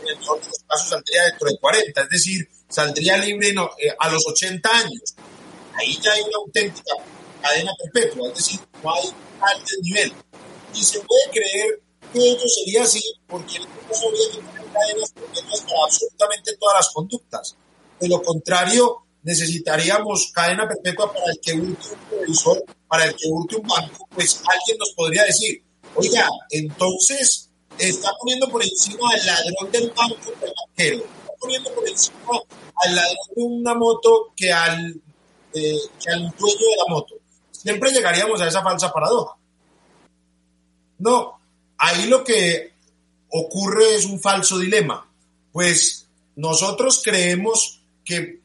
En 0.00 0.18
los 0.18 0.62
casos 0.66 0.88
saldría 0.88 1.24
dentro 1.24 1.48
de 1.48 1.58
40, 1.58 2.00
es 2.02 2.08
decir, 2.08 2.48
saldría 2.68 3.18
libre 3.18 3.50
eh, 3.50 3.94
a 3.98 4.10
los 4.10 4.26
80 4.26 4.68
años. 4.70 5.14
Ahí 5.74 5.98
ya 6.00 6.12
hay 6.12 6.22
una 6.22 6.38
auténtica 6.38 6.94
cadena 7.40 7.72
perpetua, 7.82 8.28
es 8.28 8.34
decir, 8.36 8.60
no 8.82 8.94
hay 8.94 9.08
alto 9.40 9.72
nivel. 9.82 10.12
Y 10.74 10.84
se 10.84 11.00
puede 11.00 11.30
creer 11.32 11.80
que 12.12 12.18
ello 12.18 12.48
sería 12.48 12.82
así 12.82 13.02
porque 13.26 13.56
el 13.56 13.64
no 13.64 14.08
habría 14.08 14.30
tener 14.30 14.72
cadenas 14.72 15.12
perpetuas 15.12 15.60
para 15.62 15.84
absolutamente 15.84 16.56
todas 16.56 16.76
las 16.76 16.88
conductas. 16.90 17.56
De 17.98 18.08
lo 18.08 18.22
contrario, 18.22 19.04
necesitaríamos 19.22 20.30
cadena 20.32 20.66
perpetua 20.66 21.12
para 21.12 21.30
el 21.30 21.40
que 21.40 21.52
hurte 21.52 21.88
un 21.88 22.08
televisor, 22.08 22.64
para 22.88 23.04
el 23.04 23.14
que 23.14 23.28
hurte 23.28 23.56
un 23.56 23.66
banco, 23.66 24.08
pues 24.14 24.40
alguien 24.46 24.78
nos 24.78 24.92
podría 24.92 25.24
decir, 25.24 25.62
oiga, 25.94 26.28
entonces 26.50 27.50
está 27.78 28.10
poniendo 28.18 28.48
por 28.48 28.62
encima 28.62 29.10
al 29.12 29.26
ladrón 29.26 29.70
del 29.70 29.88
banco 29.90 30.16
al 30.42 30.52
banquero, 30.66 30.96
está 30.96 31.32
poniendo 31.38 31.74
por 31.74 31.88
encima 31.88 32.40
al 32.82 32.96
ladrón 32.96 33.16
de 33.36 33.42
una 33.42 33.74
moto 33.74 34.32
que 34.36 34.52
al, 34.52 35.00
eh, 35.54 35.78
que 36.02 36.10
al 36.10 36.30
dueño 36.38 36.58
de 36.58 36.76
la 36.76 36.94
moto 36.94 37.19
siempre 37.62 37.90
llegaríamos 37.90 38.40
a 38.40 38.48
esa 38.48 38.62
falsa 38.62 38.92
paradoja. 38.92 39.36
No, 40.98 41.40
ahí 41.78 42.06
lo 42.06 42.24
que 42.24 42.72
ocurre 43.28 43.94
es 43.94 44.04
un 44.06 44.20
falso 44.20 44.58
dilema, 44.58 45.06
pues 45.52 46.06
nosotros 46.36 47.00
creemos 47.04 47.80
que 48.04 48.40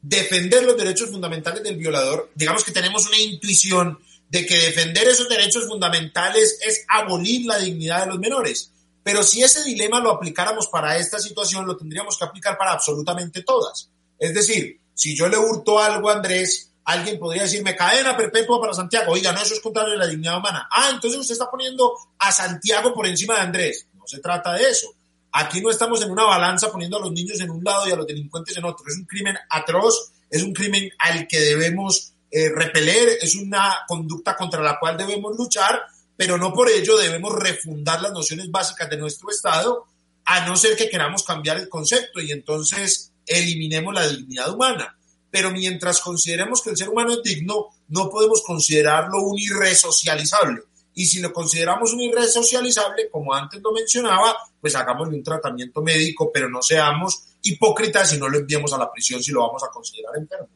defender 0.00 0.64
los 0.64 0.76
derechos 0.76 1.10
fundamentales 1.10 1.62
del 1.62 1.76
violador, 1.76 2.30
digamos 2.34 2.64
que 2.64 2.72
tenemos 2.72 3.06
una 3.06 3.18
intuición 3.18 3.98
de 4.28 4.46
que 4.46 4.56
defender 4.56 5.06
esos 5.08 5.28
derechos 5.28 5.66
fundamentales 5.66 6.58
es 6.66 6.84
abolir 6.88 7.46
la 7.46 7.58
dignidad 7.58 8.00
de 8.00 8.06
los 8.06 8.18
menores. 8.18 8.72
Pero 9.02 9.22
si 9.22 9.42
ese 9.42 9.62
dilema 9.62 10.00
lo 10.00 10.10
aplicáramos 10.10 10.68
para 10.68 10.96
esta 10.96 11.18
situación, 11.18 11.66
lo 11.66 11.76
tendríamos 11.76 12.16
que 12.16 12.24
aplicar 12.24 12.56
para 12.56 12.72
absolutamente 12.72 13.42
todas. 13.42 13.90
Es 14.18 14.32
decir, 14.32 14.80
si 14.94 15.16
yo 15.16 15.28
le 15.28 15.36
hurto 15.36 15.78
algo 15.78 16.08
a 16.08 16.14
Andrés, 16.14 16.71
Alguien 16.84 17.18
podría 17.18 17.42
decirme 17.42 17.76
cadena 17.76 18.16
perpetua 18.16 18.60
para 18.60 18.74
Santiago. 18.74 19.12
Oiga, 19.12 19.32
no, 19.32 19.40
eso 19.40 19.54
es 19.54 19.60
contrario 19.60 19.94
a 19.94 19.98
la 19.98 20.06
dignidad 20.06 20.38
humana. 20.38 20.68
Ah, 20.70 20.90
entonces 20.92 21.20
usted 21.20 21.34
está 21.34 21.50
poniendo 21.50 21.94
a 22.18 22.32
Santiago 22.32 22.92
por 22.92 23.06
encima 23.06 23.34
de 23.34 23.40
Andrés. 23.40 23.86
No 23.94 24.06
se 24.06 24.18
trata 24.18 24.54
de 24.54 24.64
eso. 24.64 24.92
Aquí 25.32 25.60
no 25.60 25.70
estamos 25.70 26.02
en 26.02 26.10
una 26.10 26.24
balanza 26.24 26.70
poniendo 26.70 26.98
a 26.98 27.00
los 27.00 27.12
niños 27.12 27.40
en 27.40 27.50
un 27.50 27.62
lado 27.62 27.88
y 27.88 27.92
a 27.92 27.96
los 27.96 28.06
delincuentes 28.06 28.56
en 28.56 28.64
otro. 28.64 28.84
Es 28.88 28.96
un 28.96 29.04
crimen 29.04 29.36
atroz, 29.48 30.12
es 30.28 30.42
un 30.42 30.52
crimen 30.52 30.90
al 30.98 31.26
que 31.26 31.40
debemos 31.40 32.12
eh, 32.30 32.50
repeler, 32.54 33.18
es 33.20 33.36
una 33.36 33.78
conducta 33.86 34.36
contra 34.36 34.60
la 34.60 34.78
cual 34.78 34.96
debemos 34.96 35.36
luchar, 35.36 35.82
pero 36.16 36.36
no 36.36 36.52
por 36.52 36.68
ello 36.68 36.98
debemos 36.98 37.34
refundar 37.34 38.02
las 38.02 38.12
nociones 38.12 38.50
básicas 38.50 38.90
de 38.90 38.96
nuestro 38.96 39.30
Estado, 39.30 39.86
a 40.24 40.46
no 40.46 40.56
ser 40.56 40.76
que 40.76 40.90
queramos 40.90 41.22
cambiar 41.22 41.58
el 41.58 41.68
concepto 41.68 42.20
y 42.20 42.32
entonces 42.32 43.12
eliminemos 43.26 43.94
la 43.94 44.06
dignidad 44.08 44.52
humana 44.52 44.96
pero 45.32 45.50
mientras 45.50 45.98
consideremos 46.02 46.60
que 46.60 46.68
el 46.70 46.76
ser 46.76 46.90
humano 46.90 47.12
es 47.12 47.22
digno, 47.22 47.68
no 47.88 48.10
podemos 48.10 48.42
considerarlo 48.42 49.22
un 49.22 49.38
irresocializable. 49.38 50.60
Y 50.92 51.06
si 51.06 51.20
lo 51.20 51.32
consideramos 51.32 51.94
un 51.94 52.02
irresocializable, 52.02 53.08
como 53.10 53.32
antes 53.32 53.58
lo 53.62 53.72
mencionaba, 53.72 54.36
pues 54.60 54.76
hagámosle 54.76 55.16
un 55.16 55.22
tratamiento 55.22 55.80
médico, 55.80 56.30
pero 56.30 56.50
no 56.50 56.60
seamos 56.60 57.38
hipócritas 57.42 58.12
y 58.12 58.18
no 58.18 58.28
lo 58.28 58.40
enviemos 58.40 58.74
a 58.74 58.78
la 58.78 58.92
prisión 58.92 59.22
si 59.22 59.32
lo 59.32 59.40
vamos 59.40 59.64
a 59.64 59.70
considerar 59.70 60.14
enfermo. 60.18 60.48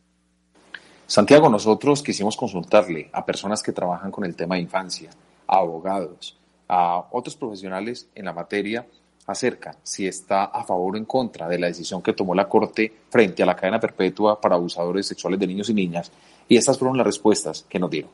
Santiago, 1.07 1.49
nosotros 1.49 2.03
quisimos 2.03 2.37
consultarle 2.37 3.09
a 3.15 3.25
personas 3.25 3.63
que 3.63 3.73
trabajan 3.73 4.11
con 4.11 4.27
el 4.27 4.37
tema 4.37 4.57
de 4.57 4.61
infancia, 4.61 5.09
a 5.47 5.57
abogados, 5.57 6.37
a 6.69 7.03
otros 7.13 7.35
profesionales 7.35 8.09
en 8.15 8.27
la 8.27 8.35
materia 8.35 8.87
acerca 9.27 9.77
si 9.83 10.07
está 10.07 10.45
a 10.45 10.65
favor 10.65 10.95
o 10.95 10.99
en 10.99 11.05
contra 11.05 11.49
de 11.49 11.59
la 11.59 11.67
decisión 11.67 12.03
que 12.03 12.13
tomó 12.13 12.35
la 12.35 12.49
Corte 12.49 12.93
frente 13.11 13.43
a 13.43 13.47
la 13.47 13.57
cadena 13.57 13.81
perpetua 13.81 14.41
para 14.41 14.55
abusadores 14.55 15.07
sexuales 15.07 15.41
de 15.41 15.47
niños 15.47 15.69
y 15.69 15.75
niñas. 15.75 16.13
Y 16.49 16.57
estas 16.57 16.79
fueron 16.79 16.97
las 16.97 17.07
respuestas 17.07 17.65
que 17.69 17.79
nos 17.79 17.91
dieron. 17.91 18.11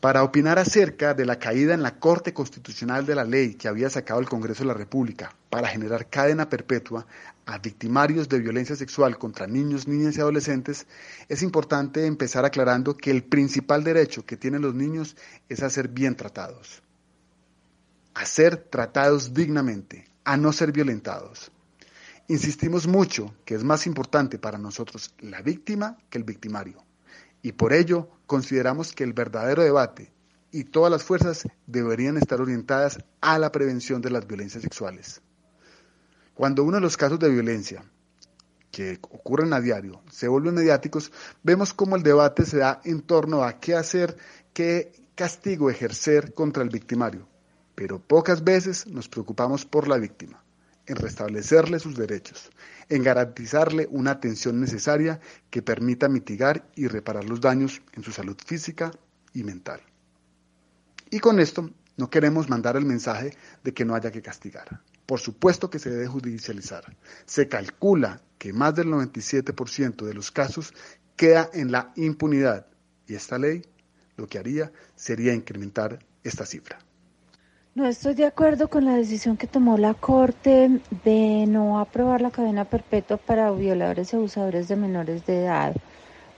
Para 0.00 0.24
opinar 0.24 0.58
acerca 0.58 1.14
de 1.14 1.24
la 1.24 1.38
caída 1.38 1.74
en 1.74 1.82
la 1.82 2.00
Corte 2.00 2.34
Constitucional 2.34 3.06
de 3.06 3.14
la 3.14 3.24
ley 3.24 3.54
que 3.54 3.68
había 3.68 3.88
sacado 3.88 4.18
el 4.18 4.28
Congreso 4.28 4.64
de 4.64 4.68
la 4.68 4.74
República 4.74 5.34
para 5.48 5.68
generar 5.68 6.08
cadena 6.08 6.48
perpetua 6.48 7.06
a 7.46 7.58
victimarios 7.58 8.28
de 8.28 8.40
violencia 8.40 8.74
sexual 8.74 9.16
contra 9.16 9.46
niños, 9.46 9.86
niñas 9.86 10.16
y 10.16 10.20
adolescentes, 10.20 10.86
es 11.28 11.42
importante 11.42 12.06
empezar 12.06 12.44
aclarando 12.44 12.96
que 12.96 13.12
el 13.12 13.22
principal 13.22 13.84
derecho 13.84 14.26
que 14.26 14.36
tienen 14.36 14.62
los 14.62 14.74
niños 14.74 15.16
es 15.48 15.62
a 15.62 15.70
ser 15.70 15.88
bien 15.88 16.16
tratados 16.16 16.82
a 18.14 18.26
ser 18.26 18.56
tratados 18.56 19.34
dignamente, 19.34 20.08
a 20.24 20.36
no 20.36 20.52
ser 20.52 20.72
violentados. 20.72 21.50
Insistimos 22.28 22.86
mucho 22.86 23.34
que 23.44 23.54
es 23.54 23.64
más 23.64 23.86
importante 23.86 24.38
para 24.38 24.58
nosotros 24.58 25.14
la 25.20 25.42
víctima 25.42 25.98
que 26.08 26.18
el 26.18 26.24
victimario, 26.24 26.84
y 27.42 27.52
por 27.52 27.72
ello 27.72 28.08
consideramos 28.26 28.92
que 28.92 29.04
el 29.04 29.12
verdadero 29.12 29.62
debate 29.62 30.12
y 30.50 30.64
todas 30.64 30.90
las 30.90 31.02
fuerzas 31.02 31.48
deberían 31.66 32.16
estar 32.16 32.40
orientadas 32.40 32.98
a 33.20 33.38
la 33.38 33.50
prevención 33.50 34.00
de 34.02 34.10
las 34.10 34.26
violencias 34.26 34.62
sexuales. 34.62 35.20
Cuando 36.34 36.62
uno 36.62 36.76
de 36.76 36.82
los 36.82 36.96
casos 36.96 37.18
de 37.18 37.30
violencia 37.30 37.84
que 38.70 38.98
ocurren 39.02 39.52
a 39.52 39.60
diario 39.60 40.02
se 40.10 40.28
vuelven 40.28 40.54
mediáticos, 40.54 41.10
vemos 41.42 41.74
cómo 41.74 41.96
el 41.96 42.02
debate 42.02 42.44
se 42.46 42.58
da 42.58 42.80
en 42.84 43.02
torno 43.02 43.42
a 43.44 43.58
qué 43.60 43.74
hacer, 43.74 44.16
qué 44.52 44.92
castigo 45.14 45.70
ejercer 45.70 46.32
contra 46.32 46.62
el 46.62 46.70
victimario 46.70 47.31
pero 47.74 48.00
pocas 48.00 48.44
veces 48.44 48.86
nos 48.86 49.08
preocupamos 49.08 49.64
por 49.64 49.88
la 49.88 49.98
víctima, 49.98 50.42
en 50.86 50.96
restablecerle 50.96 51.78
sus 51.78 51.96
derechos, 51.96 52.50
en 52.88 53.02
garantizarle 53.02 53.86
una 53.90 54.12
atención 54.12 54.60
necesaria 54.60 55.20
que 55.50 55.62
permita 55.62 56.08
mitigar 56.08 56.68
y 56.74 56.88
reparar 56.88 57.24
los 57.24 57.40
daños 57.40 57.82
en 57.94 58.02
su 58.02 58.12
salud 58.12 58.36
física 58.44 58.90
y 59.32 59.44
mental. 59.44 59.80
Y 61.10 61.20
con 61.20 61.40
esto 61.40 61.70
no 61.96 62.10
queremos 62.10 62.48
mandar 62.48 62.76
el 62.76 62.86
mensaje 62.86 63.36
de 63.62 63.72
que 63.72 63.84
no 63.84 63.94
haya 63.94 64.10
que 64.10 64.22
castigar. 64.22 64.80
Por 65.06 65.20
supuesto 65.20 65.68
que 65.68 65.78
se 65.78 65.90
debe 65.90 66.06
judicializar. 66.06 66.96
Se 67.26 67.48
calcula 67.48 68.22
que 68.38 68.52
más 68.52 68.74
del 68.74 68.88
97% 68.88 70.04
de 70.04 70.14
los 70.14 70.30
casos 70.30 70.72
queda 71.16 71.50
en 71.52 71.70
la 71.70 71.92
impunidad 71.96 72.66
y 73.06 73.14
esta 73.14 73.38
ley 73.38 73.62
lo 74.16 74.26
que 74.26 74.38
haría 74.38 74.72
sería 74.96 75.34
incrementar 75.34 75.98
esta 76.24 76.46
cifra. 76.46 76.78
No 77.74 77.86
estoy 77.86 78.12
de 78.12 78.26
acuerdo 78.26 78.68
con 78.68 78.84
la 78.84 78.96
decisión 78.96 79.38
que 79.38 79.46
tomó 79.46 79.78
la 79.78 79.94
Corte 79.94 80.82
de 81.04 81.46
no 81.48 81.78
aprobar 81.78 82.20
la 82.20 82.30
cadena 82.30 82.66
perpetua 82.66 83.16
para 83.16 83.50
violadores 83.50 84.12
y 84.12 84.16
abusadores 84.16 84.68
de 84.68 84.76
menores 84.76 85.24
de 85.24 85.44
edad, 85.44 85.74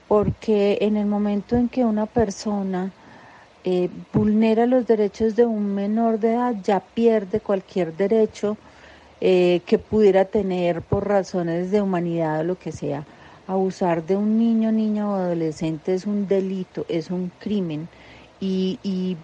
porque 0.07 0.77
en 0.79 0.95
el 0.95 1.07
momento 1.07 1.57
en 1.57 1.67
que 1.67 1.83
una 1.83 2.05
persona 2.05 2.93
eh, 3.65 3.89
vulnera 4.13 4.65
los 4.65 4.87
derechos 4.87 5.35
de 5.35 5.45
un 5.45 5.75
menor 5.75 6.19
de 6.19 6.35
edad, 6.35 6.55
ya 6.63 6.79
pierde 6.79 7.41
cualquier 7.41 7.97
derecho 7.97 8.55
eh, 9.19 9.59
que 9.65 9.77
pudiera 9.77 10.23
tener 10.23 10.83
por 10.83 11.05
razones 11.05 11.69
de 11.69 11.81
humanidad 11.81 12.39
o 12.39 12.43
lo 12.45 12.57
que 12.57 12.71
sea. 12.71 13.03
Abusar 13.45 14.05
de 14.05 14.15
un 14.15 14.37
niño, 14.37 14.71
niña 14.71 15.09
o 15.09 15.15
adolescente 15.15 15.95
es 15.95 16.05
un 16.05 16.29
delito, 16.29 16.85
es 16.87 17.11
un 17.11 17.29
crimen. 17.39 17.89
Y, 18.39 18.79
y 18.83 19.17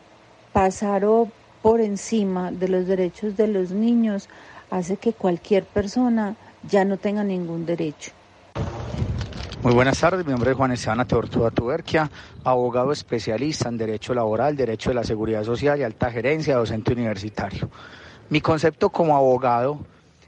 pasar 0.51 1.05
o 1.05 1.29
por 1.61 1.81
encima 1.81 2.51
de 2.51 2.67
los 2.67 2.87
derechos 2.87 3.37
de 3.37 3.47
los 3.47 3.71
niños 3.71 4.29
hace 4.69 4.97
que 4.97 5.13
cualquier 5.13 5.65
persona 5.65 6.35
ya 6.69 6.85
no 6.85 6.97
tenga 6.97 7.23
ningún 7.23 7.65
derecho. 7.65 8.11
Muy 9.63 9.73
buenas 9.73 9.99
tardes, 9.99 10.25
mi 10.25 10.31
nombre 10.31 10.51
es 10.51 10.57
Juan 10.57 10.71
Esteban 10.71 11.01
Ateortúa 11.01 11.51
Tuberquia, 11.51 12.09
abogado 12.43 12.91
especialista 12.91 13.69
en 13.69 13.77
Derecho 13.77 14.15
Laboral, 14.15 14.55
Derecho 14.55 14.89
de 14.89 14.95
la 14.95 15.03
Seguridad 15.03 15.43
Social 15.43 15.79
y 15.79 15.83
Alta 15.83 16.09
Gerencia, 16.09 16.55
docente 16.55 16.93
universitario. 16.93 17.69
Mi 18.29 18.41
concepto 18.41 18.89
como 18.89 19.15
abogado 19.15 19.79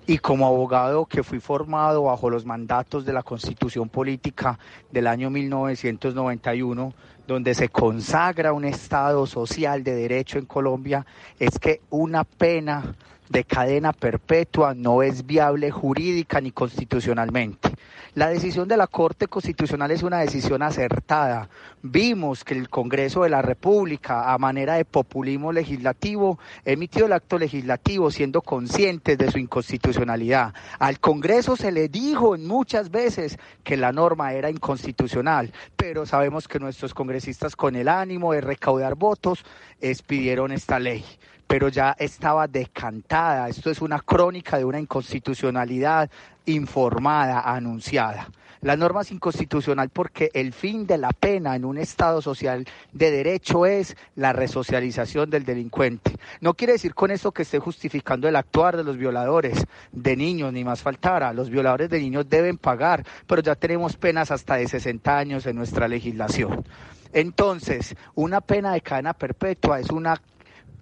y 0.05 0.19
como 0.19 0.45
abogado 0.45 1.05
que 1.05 1.23
fui 1.23 1.39
formado 1.39 2.03
bajo 2.03 2.29
los 2.29 2.45
mandatos 2.45 3.05
de 3.05 3.13
la 3.13 3.23
Constitución 3.23 3.89
Política 3.89 4.59
del 4.91 5.07
año 5.07 5.31
1991, 5.31 6.93
donde 7.27 7.53
se 7.53 7.69
consagra 7.69 8.53
un 8.53 8.65
Estado 8.65 9.25
social 9.25 9.83
de 9.83 9.95
derecho 9.95 10.39
en 10.39 10.45
Colombia, 10.45 11.05
es 11.39 11.59
que 11.59 11.81
una 11.89 12.23
pena 12.23 12.95
de 13.29 13.43
cadena 13.45 13.93
perpetua 13.93 14.73
no 14.73 15.01
es 15.01 15.25
viable 15.25 15.71
jurídica 15.71 16.41
ni 16.41 16.51
constitucionalmente. 16.51 17.71
La 18.15 18.29
decisión 18.29 18.67
de 18.67 18.77
la 18.77 18.85
Corte 18.85 19.25
Constitucional 19.25 19.89
es 19.89 20.03
una 20.03 20.19
decisión 20.19 20.61
acertada. 20.61 21.49
Vimos 21.81 22.43
que 22.43 22.53
el 22.53 22.69
Congreso 22.69 23.23
de 23.23 23.29
la 23.29 23.41
República, 23.41 24.31
a 24.31 24.37
manera 24.37 24.75
de 24.75 24.85
populismo 24.85 25.51
legislativo, 25.51 26.37
emitió 26.63 27.07
el 27.07 27.13
acto 27.13 27.39
legislativo 27.39 28.11
siendo 28.11 28.43
conscientes 28.43 29.17
de 29.17 29.31
su 29.31 29.39
inconstitucionalidad. 29.39 30.53
Al 30.77 30.99
Congreso 30.99 31.55
se 31.55 31.71
le 31.71 31.89
dijo 31.89 32.37
muchas 32.37 32.91
veces 32.91 33.39
que 33.63 33.77
la 33.77 33.91
norma 33.91 34.33
era 34.33 34.51
inconstitucional, 34.51 35.51
pero 35.75 36.05
sabemos 36.05 36.47
que 36.47 36.59
nuestros 36.59 36.93
congresistas 36.93 37.55
con 37.55 37.75
el 37.75 37.87
ánimo 37.87 38.33
de 38.33 38.41
recaudar 38.41 38.93
votos 38.93 39.43
expidieron 39.81 40.51
esta 40.51 40.77
ley 40.77 41.03
pero 41.47 41.69
ya 41.69 41.95
estaba 41.99 42.47
decantada. 42.47 43.49
Esto 43.49 43.69
es 43.69 43.81
una 43.81 43.99
crónica 43.99 44.57
de 44.57 44.65
una 44.65 44.79
inconstitucionalidad 44.79 46.09
informada, 46.45 47.41
anunciada. 47.41 48.29
La 48.63 48.77
norma 48.77 49.01
es 49.01 49.11
inconstitucional 49.11 49.89
porque 49.89 50.31
el 50.33 50.53
fin 50.53 50.87
de 50.87 50.97
la 50.97 51.09
pena 51.09 51.53
en 51.53 51.65
un 51.65 51.77
Estado 51.77 52.21
social 52.21 52.65
de 52.93 53.11
derecho 53.11 53.65
es 53.65 53.97
la 54.15 54.31
resocialización 54.31 55.29
del 55.29 55.43
delincuente. 55.43 56.15
No 56.39 56.53
quiere 56.53 56.71
decir 56.71 56.95
con 56.95 57.11
esto 57.11 57.33
que 57.33 57.41
esté 57.41 57.59
justificando 57.59 58.29
el 58.29 58.37
actuar 58.37 58.77
de 58.77 58.85
los 58.85 58.95
violadores 58.95 59.65
de 59.91 60.15
niños, 60.15 60.53
ni 60.53 60.63
más 60.63 60.81
faltara. 60.81 61.33
Los 61.33 61.49
violadores 61.49 61.89
de 61.89 61.99
niños 61.99 62.29
deben 62.29 62.57
pagar, 62.57 63.05
pero 63.27 63.41
ya 63.41 63.55
tenemos 63.55 63.97
penas 63.97 64.31
hasta 64.31 64.55
de 64.55 64.65
60 64.65 65.17
años 65.17 65.45
en 65.45 65.57
nuestra 65.57 65.89
legislación. 65.89 66.63
Entonces, 67.11 67.95
una 68.15 68.39
pena 68.39 68.71
de 68.71 68.81
cadena 68.81 69.13
perpetua 69.13 69.81
es 69.81 69.89
una 69.89 70.21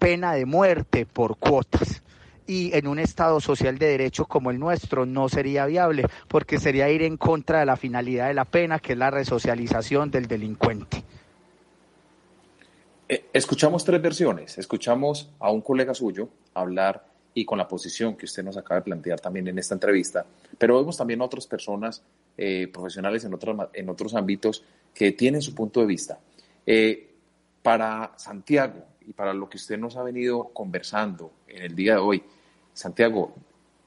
pena 0.01 0.33
de 0.33 0.47
muerte 0.47 1.05
por 1.05 1.37
cuotas. 1.37 2.01
Y 2.47 2.75
en 2.75 2.87
un 2.87 2.97
Estado 2.97 3.39
social 3.39 3.77
de 3.77 3.85
derecho 3.85 4.25
como 4.25 4.49
el 4.49 4.59
nuestro 4.59 5.05
no 5.05 5.29
sería 5.29 5.67
viable 5.67 6.05
porque 6.27 6.59
sería 6.59 6.89
ir 6.89 7.03
en 7.03 7.17
contra 7.17 7.59
de 7.59 7.67
la 7.67 7.77
finalidad 7.77 8.27
de 8.27 8.33
la 8.33 8.45
pena, 8.45 8.79
que 8.79 8.93
es 8.93 8.97
la 8.97 9.11
resocialización 9.11 10.09
del 10.09 10.27
delincuente. 10.27 11.03
Eh, 13.07 13.25
escuchamos 13.31 13.85
tres 13.85 14.01
versiones. 14.01 14.57
Escuchamos 14.57 15.29
a 15.39 15.51
un 15.51 15.61
colega 15.61 15.93
suyo 15.93 16.29
hablar 16.55 17.05
y 17.35 17.45
con 17.45 17.59
la 17.59 17.67
posición 17.67 18.17
que 18.17 18.25
usted 18.25 18.43
nos 18.43 18.57
acaba 18.57 18.79
de 18.79 18.85
plantear 18.85 19.19
también 19.19 19.47
en 19.47 19.59
esta 19.59 19.75
entrevista, 19.75 20.25
pero 20.57 20.77
vemos 20.77 20.97
también 20.97 21.21
otras 21.21 21.45
personas 21.45 22.03
eh, 22.37 22.67
profesionales 22.73 23.23
en 23.23 23.35
otros, 23.35 23.69
en 23.71 23.87
otros 23.87 24.15
ámbitos 24.15 24.65
que 24.95 25.11
tienen 25.11 25.43
su 25.43 25.53
punto 25.53 25.79
de 25.79 25.85
vista. 25.85 26.19
Eh, 26.65 27.07
para 27.61 28.11
Santiago, 28.17 28.90
y 29.05 29.13
para 29.13 29.33
lo 29.33 29.49
que 29.49 29.57
usted 29.57 29.77
nos 29.77 29.95
ha 29.97 30.03
venido 30.03 30.49
conversando 30.53 31.31
en 31.47 31.63
el 31.63 31.75
día 31.75 31.93
de 31.93 31.99
hoy, 31.99 32.23
Santiago, 32.73 33.33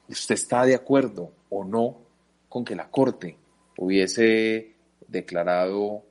¿usted 0.09 0.35
está 0.35 0.65
de 0.65 0.75
acuerdo 0.75 1.31
o 1.51 1.65
no 1.65 1.99
con 2.49 2.65
que 2.65 2.75
la 2.75 2.91
Corte 2.91 3.37
hubiese 3.79 4.75
declarado 5.09 6.03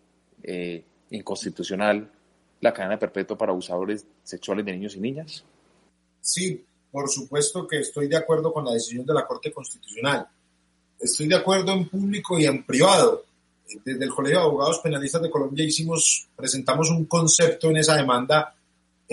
eh, 0.41 0.83
inconstitucional 1.11 2.11
la 2.61 2.73
cadena 2.73 2.97
perpetua 2.97 3.37
para 3.37 3.51
abusadores 3.51 4.05
sexuales 4.23 4.65
de 4.65 4.73
niños 4.73 4.95
y 4.95 4.99
niñas? 4.99 5.43
Sí, 6.21 6.65
por 6.91 7.09
supuesto 7.09 7.67
que 7.67 7.79
estoy 7.79 8.07
de 8.07 8.17
acuerdo 8.17 8.53
con 8.53 8.65
la 8.65 8.73
decisión 8.73 9.05
de 9.05 9.13
la 9.13 9.25
Corte 9.25 9.51
Constitucional. 9.51 10.27
Estoy 10.99 11.27
de 11.27 11.35
acuerdo 11.35 11.73
en 11.73 11.89
público 11.89 12.39
y 12.39 12.45
en 12.45 12.65
privado. 12.65 13.25
Desde 13.83 14.05
el 14.05 14.11
Colegio 14.11 14.39
de 14.39 14.45
Abogados 14.45 14.79
Penalistas 14.79 15.21
de 15.21 15.29
Colombia 15.29 15.65
hicimos, 15.65 16.27
presentamos 16.35 16.89
un 16.89 17.05
concepto 17.05 17.69
en 17.69 17.77
esa 17.77 17.97
demanda 17.97 18.55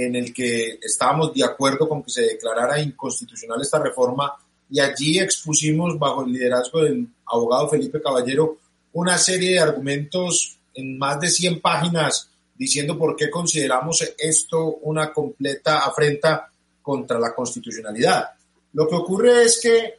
en 0.06 0.16
el 0.16 0.32
que 0.32 0.78
estábamos 0.82 1.34
de 1.34 1.44
acuerdo 1.44 1.88
con 1.88 2.02
que 2.02 2.10
se 2.10 2.22
declarara 2.22 2.80
inconstitucional 2.80 3.60
esta 3.60 3.78
reforma 3.78 4.32
y 4.70 4.80
allí 4.80 5.18
expusimos 5.18 5.98
bajo 5.98 6.24
el 6.24 6.32
liderazgo 6.32 6.82
del 6.82 7.06
abogado 7.26 7.68
Felipe 7.68 8.00
Caballero 8.00 8.58
una 8.92 9.18
serie 9.18 9.52
de 9.52 9.60
argumentos 9.60 10.56
en 10.74 10.96
más 10.98 11.20
de 11.20 11.28
100 11.28 11.60
páginas 11.60 12.30
diciendo 12.56 12.96
por 12.96 13.14
qué 13.14 13.30
consideramos 13.30 14.02
esto 14.16 14.76
una 14.82 15.12
completa 15.12 15.80
afrenta 15.80 16.50
contra 16.82 17.18
la 17.18 17.34
constitucionalidad. 17.34 18.30
Lo 18.72 18.88
que 18.88 18.94
ocurre 18.94 19.44
es 19.44 19.60
que 19.60 19.94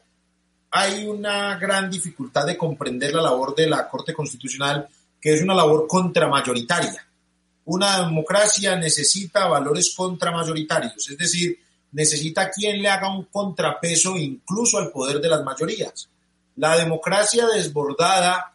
hay 0.72 1.06
una 1.06 1.58
gran 1.58 1.92
dificultad 1.92 2.46
de 2.46 2.58
comprender 2.58 3.14
la 3.14 3.22
labor 3.22 3.54
de 3.56 3.68
la 3.68 3.88
Corte 3.88 4.14
Constitucional, 4.14 4.88
que 5.20 5.34
es 5.34 5.42
una 5.42 5.54
labor 5.54 5.86
contramayoritaria 5.88 7.06
una 7.66 8.06
democracia 8.06 8.76
necesita 8.76 9.48
valores 9.48 9.94
contramayoritarios, 9.96 11.10
es 11.10 11.18
decir, 11.18 11.60
necesita 11.92 12.50
quien 12.50 12.82
le 12.82 12.90
haga 12.90 13.14
un 13.14 13.26
contrapeso 13.26 14.18
incluso 14.18 14.78
al 14.78 14.92
poder 14.92 15.20
de 15.20 15.30
las 15.30 15.44
mayorías. 15.44 16.10
La 16.56 16.78
democracia 16.78 17.48
desbordada, 17.48 18.54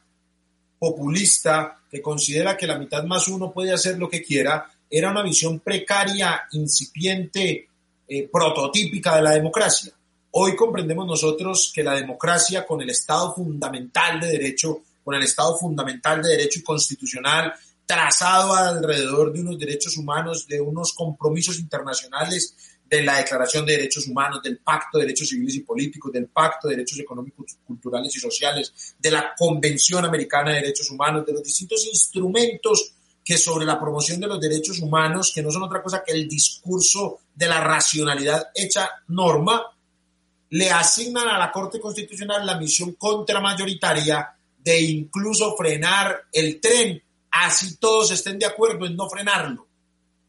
populista, 0.78 1.78
que 1.90 2.02
considera 2.02 2.56
que 2.56 2.66
la 2.66 2.78
mitad 2.78 3.04
más 3.04 3.28
uno 3.28 3.52
puede 3.52 3.72
hacer 3.72 3.98
lo 3.98 4.08
que 4.08 4.22
quiera, 4.22 4.70
era 4.88 5.10
una 5.10 5.22
visión 5.22 5.60
precaria, 5.60 6.42
incipiente, 6.52 7.68
eh, 8.08 8.28
prototípica 8.30 9.16
de 9.16 9.22
la 9.22 9.32
democracia. 9.32 9.92
Hoy 10.30 10.54
comprendemos 10.54 11.06
nosotros 11.06 11.72
que 11.74 11.82
la 11.82 11.94
democracia 11.94 12.66
con 12.66 12.80
el 12.82 12.90
Estado 12.90 13.34
fundamental 13.34 14.20
de 14.20 14.28
derecho, 14.28 14.82
con 15.02 15.14
el 15.14 15.22
Estado 15.22 15.56
fundamental 15.56 16.22
de 16.22 16.30
derecho 16.30 16.60
y 16.60 16.62
constitucional, 16.62 17.54
trazado 17.86 18.54
alrededor 18.54 19.32
de 19.32 19.40
unos 19.40 19.58
derechos 19.58 19.96
humanos, 19.96 20.46
de 20.46 20.60
unos 20.60 20.92
compromisos 20.92 21.58
internacionales 21.58 22.56
de 22.88 23.02
la 23.02 23.18
Declaración 23.18 23.66
de 23.66 23.76
Derechos 23.76 24.06
Humanos, 24.06 24.42
del 24.42 24.58
Pacto 24.58 24.98
de 24.98 25.04
Derechos 25.04 25.28
Civiles 25.28 25.56
y 25.56 25.60
Políticos, 25.60 26.12
del 26.12 26.28
Pacto 26.28 26.68
de 26.68 26.76
Derechos 26.76 26.98
Económicos, 27.00 27.56
Culturales 27.64 28.14
y 28.14 28.20
Sociales, 28.20 28.94
de 28.98 29.10
la 29.10 29.34
Convención 29.36 30.04
Americana 30.04 30.50
de 30.50 30.60
Derechos 30.60 30.90
Humanos, 30.90 31.26
de 31.26 31.32
los 31.32 31.42
distintos 31.42 31.86
instrumentos 31.86 32.92
que 33.24 33.38
sobre 33.38 33.66
la 33.66 33.80
promoción 33.80 34.20
de 34.20 34.28
los 34.28 34.40
derechos 34.40 34.78
humanos, 34.78 35.32
que 35.34 35.42
no 35.42 35.50
son 35.50 35.64
otra 35.64 35.82
cosa 35.82 36.04
que 36.04 36.12
el 36.12 36.28
discurso 36.28 37.18
de 37.34 37.48
la 37.48 37.60
racionalidad 37.60 38.50
hecha 38.54 38.88
norma, 39.08 39.64
le 40.50 40.70
asignan 40.70 41.26
a 41.26 41.36
la 41.36 41.50
Corte 41.50 41.80
Constitucional 41.80 42.46
la 42.46 42.56
misión 42.56 42.92
contramayoritaria 42.92 44.32
de 44.58 44.80
incluso 44.80 45.56
frenar 45.56 46.26
el 46.32 46.60
tren, 46.60 47.02
así 47.44 47.76
todos 47.76 48.10
estén 48.10 48.38
de 48.38 48.46
acuerdo 48.46 48.86
en 48.86 48.96
no 48.96 49.08
frenarlo. 49.08 49.66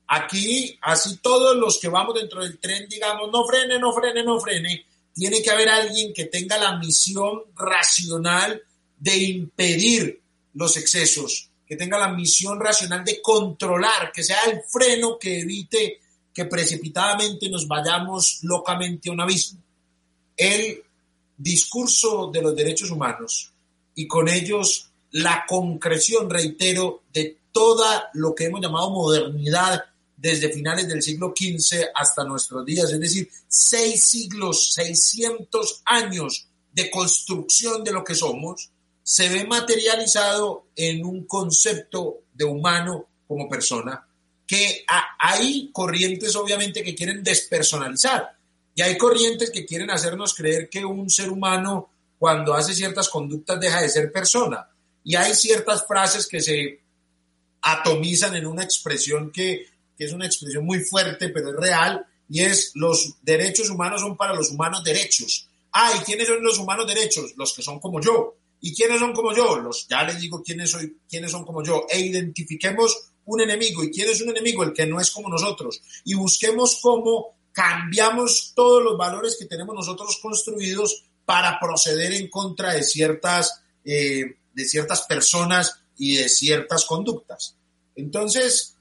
Aquí, 0.07 0.77
así 0.81 1.17
todos 1.17 1.55
los 1.57 1.79
que 1.79 1.89
vamos 1.89 2.15
dentro 2.15 2.41
del 2.41 2.59
tren, 2.59 2.87
digamos, 2.87 3.29
no 3.31 3.45
frene, 3.45 3.77
no 3.77 3.91
frene, 3.93 4.23
no 4.23 4.39
frene, 4.39 4.85
tiene 5.13 5.41
que 5.41 5.51
haber 5.51 5.69
alguien 5.69 6.13
que 6.13 6.25
tenga 6.25 6.57
la 6.57 6.77
misión 6.77 7.43
racional 7.55 8.61
de 8.97 9.17
impedir 9.17 10.21
los 10.53 10.77
excesos, 10.77 11.49
que 11.65 11.75
tenga 11.75 11.99
la 11.99 12.09
misión 12.09 12.59
racional 12.59 13.03
de 13.03 13.21
controlar, 13.21 14.11
que 14.13 14.23
sea 14.23 14.39
el 14.49 14.61
freno 14.63 15.17
que 15.19 15.41
evite 15.41 15.99
que 16.33 16.45
precipitadamente 16.45 17.49
nos 17.49 17.67
vayamos 17.67 18.39
locamente 18.43 19.09
a 19.09 19.13
un 19.13 19.21
abismo. 19.21 19.59
El 20.35 20.83
discurso 21.35 22.29
de 22.31 22.41
los 22.41 22.55
derechos 22.55 22.91
humanos 22.91 23.51
y 23.95 24.07
con 24.07 24.29
ellos 24.29 24.86
la 25.11 25.45
concreción, 25.47 26.29
reitero, 26.29 27.03
de 27.13 27.37
toda 27.51 28.09
lo 28.13 28.35
que 28.35 28.45
hemos 28.45 28.61
llamado 28.61 28.89
modernidad 28.91 29.85
desde 30.15 30.51
finales 30.51 30.87
del 30.87 31.01
siglo 31.01 31.33
XV 31.35 31.89
hasta 31.93 32.23
nuestros 32.23 32.65
días, 32.65 32.91
es 32.91 32.99
decir, 32.99 33.29
seis 33.47 34.03
siglos, 34.03 34.73
600 34.73 35.81
años 35.85 36.47
de 36.71 36.89
construcción 36.89 37.83
de 37.83 37.91
lo 37.91 38.03
que 38.03 38.15
somos, 38.15 38.71
se 39.03 39.29
ve 39.29 39.45
materializado 39.45 40.65
en 40.75 41.05
un 41.05 41.25
concepto 41.25 42.23
de 42.33 42.45
humano 42.45 43.07
como 43.27 43.47
persona, 43.47 44.05
que 44.45 44.85
hay 45.19 45.69
corrientes 45.71 46.35
obviamente 46.35 46.83
que 46.83 46.95
quieren 46.95 47.23
despersonalizar 47.23 48.37
y 48.73 48.81
hay 48.81 48.97
corrientes 48.97 49.49
que 49.49 49.65
quieren 49.65 49.91
hacernos 49.91 50.33
creer 50.33 50.69
que 50.69 50.85
un 50.85 51.09
ser 51.09 51.29
humano 51.29 51.89
cuando 52.17 52.53
hace 52.53 52.73
ciertas 52.73 53.09
conductas 53.09 53.59
deja 53.59 53.81
de 53.81 53.89
ser 53.89 54.11
persona. 54.11 54.67
Y 55.07 55.15
hay 55.15 55.33
ciertas 55.33 55.87
frases 55.87 56.27
que 56.27 56.41
se 56.41 56.81
atomizan 57.61 58.35
en 58.35 58.45
una 58.45 58.63
expresión 58.63 59.31
que 59.31 59.65
que 59.97 60.05
es 60.05 60.13
una 60.13 60.27
expresión 60.27 60.63
muy 60.63 60.79
fuerte, 60.81 61.29
pero 61.29 61.49
es 61.49 61.55
real, 61.55 62.05
y 62.29 62.41
es 62.41 62.71
los 62.75 63.15
derechos 63.23 63.69
humanos 63.69 64.01
son 64.01 64.15
para 64.15 64.35
los 64.35 64.51
humanos 64.51 64.83
derechos. 64.83 65.49
Ah, 65.73 65.91
¿y 65.99 66.03
quiénes 66.03 66.27
son 66.27 66.43
los 66.43 66.59
humanos 66.59 66.87
derechos? 66.87 67.33
Los 67.35 67.53
que 67.53 67.63
son 67.63 67.79
como 67.79 67.99
yo. 67.99 68.35
¿Y 68.61 68.75
quiénes 68.75 68.99
son 68.99 69.13
como 69.13 69.33
yo? 69.33 69.57
Los, 69.57 69.87
ya 69.87 70.03
les 70.03 70.19
digo 70.19 70.43
quiénes, 70.43 70.69
soy, 70.69 70.97
quiénes 71.09 71.31
son 71.31 71.45
como 71.45 71.63
yo. 71.63 71.85
E 71.89 71.99
identifiquemos 71.99 73.11
un 73.25 73.41
enemigo. 73.41 73.83
¿Y 73.83 73.91
quién 73.91 74.09
es 74.09 74.21
un 74.21 74.29
enemigo? 74.29 74.63
El 74.63 74.73
que 74.73 74.85
no 74.85 74.99
es 74.99 75.09
como 75.11 75.29
nosotros. 75.29 75.81
Y 76.03 76.13
busquemos 76.15 76.79
cómo 76.81 77.35
cambiamos 77.51 78.53
todos 78.55 78.83
los 78.83 78.97
valores 78.97 79.35
que 79.39 79.45
tenemos 79.45 79.75
nosotros 79.75 80.19
construidos 80.21 81.05
para 81.25 81.59
proceder 81.59 82.13
en 82.13 82.29
contra 82.29 82.73
de 82.73 82.83
ciertas, 82.83 83.61
eh, 83.83 84.37
de 84.57 84.65
ciertas 84.65 85.03
personas 85.03 85.79
y 85.99 86.15
de 86.15 86.27
ciertas 86.27 86.83
conductas. 86.85 87.55
Entonces, 87.95 88.75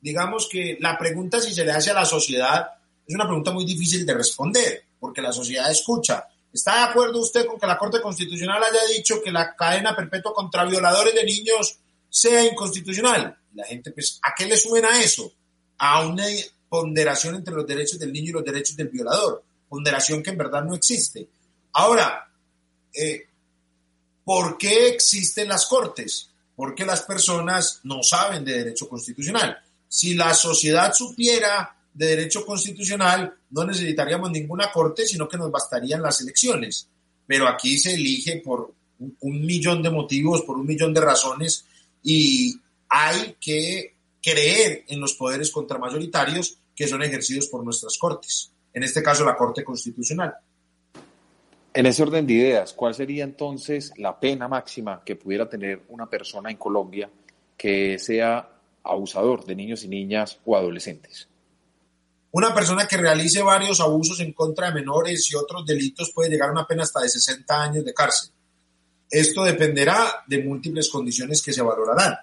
digamos 0.00 0.48
que 0.50 0.78
la 0.80 0.96
pregunta 0.96 1.40
si 1.40 1.52
se 1.52 1.62
le 1.62 1.72
hace 1.72 1.90
a 1.90 1.94
la 1.94 2.06
sociedad 2.06 2.68
es 3.06 3.14
una 3.14 3.26
pregunta 3.26 3.50
muy 3.50 3.66
difícil 3.66 4.06
de 4.06 4.14
responder, 4.14 4.82
porque 4.98 5.20
la 5.20 5.30
sociedad 5.30 5.70
escucha. 5.70 6.26
¿Está 6.50 6.76
de 6.76 6.84
acuerdo 6.84 7.20
usted 7.20 7.44
con 7.44 7.60
que 7.60 7.66
la 7.66 7.76
Corte 7.76 8.00
Constitucional 8.00 8.62
haya 8.64 8.96
dicho 8.96 9.20
que 9.22 9.30
la 9.30 9.54
cadena 9.54 9.94
perpetua 9.94 10.32
contra 10.32 10.64
violadores 10.64 11.14
de 11.14 11.24
niños 11.24 11.76
sea 12.08 12.42
inconstitucional? 12.42 13.36
La 13.54 13.64
gente, 13.66 13.90
pues, 13.90 14.18
¿a 14.22 14.34
qué 14.34 14.46
le 14.46 14.56
suena 14.56 15.02
eso? 15.02 15.30
A 15.76 16.06
una 16.06 16.24
ponderación 16.68 17.34
entre 17.34 17.54
los 17.54 17.66
derechos 17.66 17.98
del 17.98 18.12
niño 18.12 18.30
y 18.30 18.32
los 18.32 18.44
derechos 18.44 18.74
del 18.74 18.88
violador, 18.88 19.44
ponderación 19.68 20.22
que 20.22 20.30
en 20.30 20.38
verdad 20.38 20.62
no 20.62 20.74
existe. 20.74 21.28
Ahora, 21.72 22.26
eh, 22.94 23.29
¿por 24.30 24.58
qué 24.58 24.88
existen 24.88 25.48
las 25.48 25.66
cortes? 25.66 26.30
Porque 26.54 26.84
las 26.84 27.02
personas 27.02 27.80
no 27.84 28.02
saben 28.02 28.44
de 28.44 28.58
derecho 28.58 28.88
constitucional 28.88 29.58
si 29.90 30.14
la 30.14 30.32
sociedad 30.34 30.92
supiera 30.94 31.76
de 31.92 32.06
derecho 32.06 32.46
constitucional, 32.46 33.34
no 33.50 33.64
necesitaríamos 33.64 34.30
ninguna 34.30 34.70
corte, 34.70 35.04
sino 35.04 35.28
que 35.28 35.36
nos 35.36 35.50
bastarían 35.50 36.00
las 36.00 36.20
elecciones. 36.20 36.86
Pero 37.26 37.48
aquí 37.48 37.76
se 37.76 37.94
elige 37.94 38.36
por 38.36 38.72
un, 38.98 39.44
millón 39.44 39.82
de 39.82 39.90
motivos, 39.90 40.42
por 40.42 40.56
un 40.56 40.66
millón 40.66 40.94
de 40.94 41.00
razones, 41.00 41.64
y 42.04 42.54
hay 42.88 43.34
que 43.40 43.96
creer 44.22 44.84
en 44.86 45.00
los 45.00 45.14
poderes 45.14 45.50
contramayoritarios 45.50 46.58
que 46.74 46.86
son 46.86 47.02
ejercidos 47.02 47.48
por 47.48 47.64
nuestras 47.64 47.98
cortes, 47.98 48.52
en 48.72 48.84
este 48.84 49.02
caso 49.02 49.24
la 49.24 49.36
Corte 49.36 49.64
Constitucional. 49.64 50.34
En 51.72 51.86
ese 51.86 52.02
orden 52.02 52.26
de 52.26 52.32
ideas, 52.34 52.72
¿cuál 52.72 52.94
sería 52.94 53.24
entonces 53.24 53.92
la 53.96 54.18
pena 54.18 54.48
máxima 54.48 55.02
que 55.04 55.16
pudiera 55.16 55.48
tener 55.48 55.82
una 55.88 56.08
persona 56.10 56.50
en 56.50 56.56
Colombia 56.56 57.08
que 57.56 57.98
sea 57.98 58.48
abusador 58.82 59.44
de 59.44 59.54
niños 59.54 59.84
y 59.84 59.88
niñas 59.88 60.38
o 60.44 60.56
adolescentes. 60.56 61.28
Una 62.32 62.54
persona 62.54 62.86
que 62.86 62.96
realice 62.96 63.42
varios 63.42 63.80
abusos 63.80 64.20
en 64.20 64.32
contra 64.32 64.68
de 64.68 64.74
menores 64.74 65.30
y 65.30 65.36
otros 65.36 65.66
delitos 65.66 66.12
puede 66.14 66.30
llegar 66.30 66.48
a 66.48 66.52
una 66.52 66.66
pena 66.66 66.84
hasta 66.84 67.00
de 67.00 67.08
60 67.08 67.62
años 67.62 67.84
de 67.84 67.92
cárcel. 67.92 68.30
Esto 69.10 69.42
dependerá 69.42 70.22
de 70.26 70.42
múltiples 70.42 70.88
condiciones 70.88 71.42
que 71.42 71.52
se 71.52 71.62
valorarán. 71.62 72.14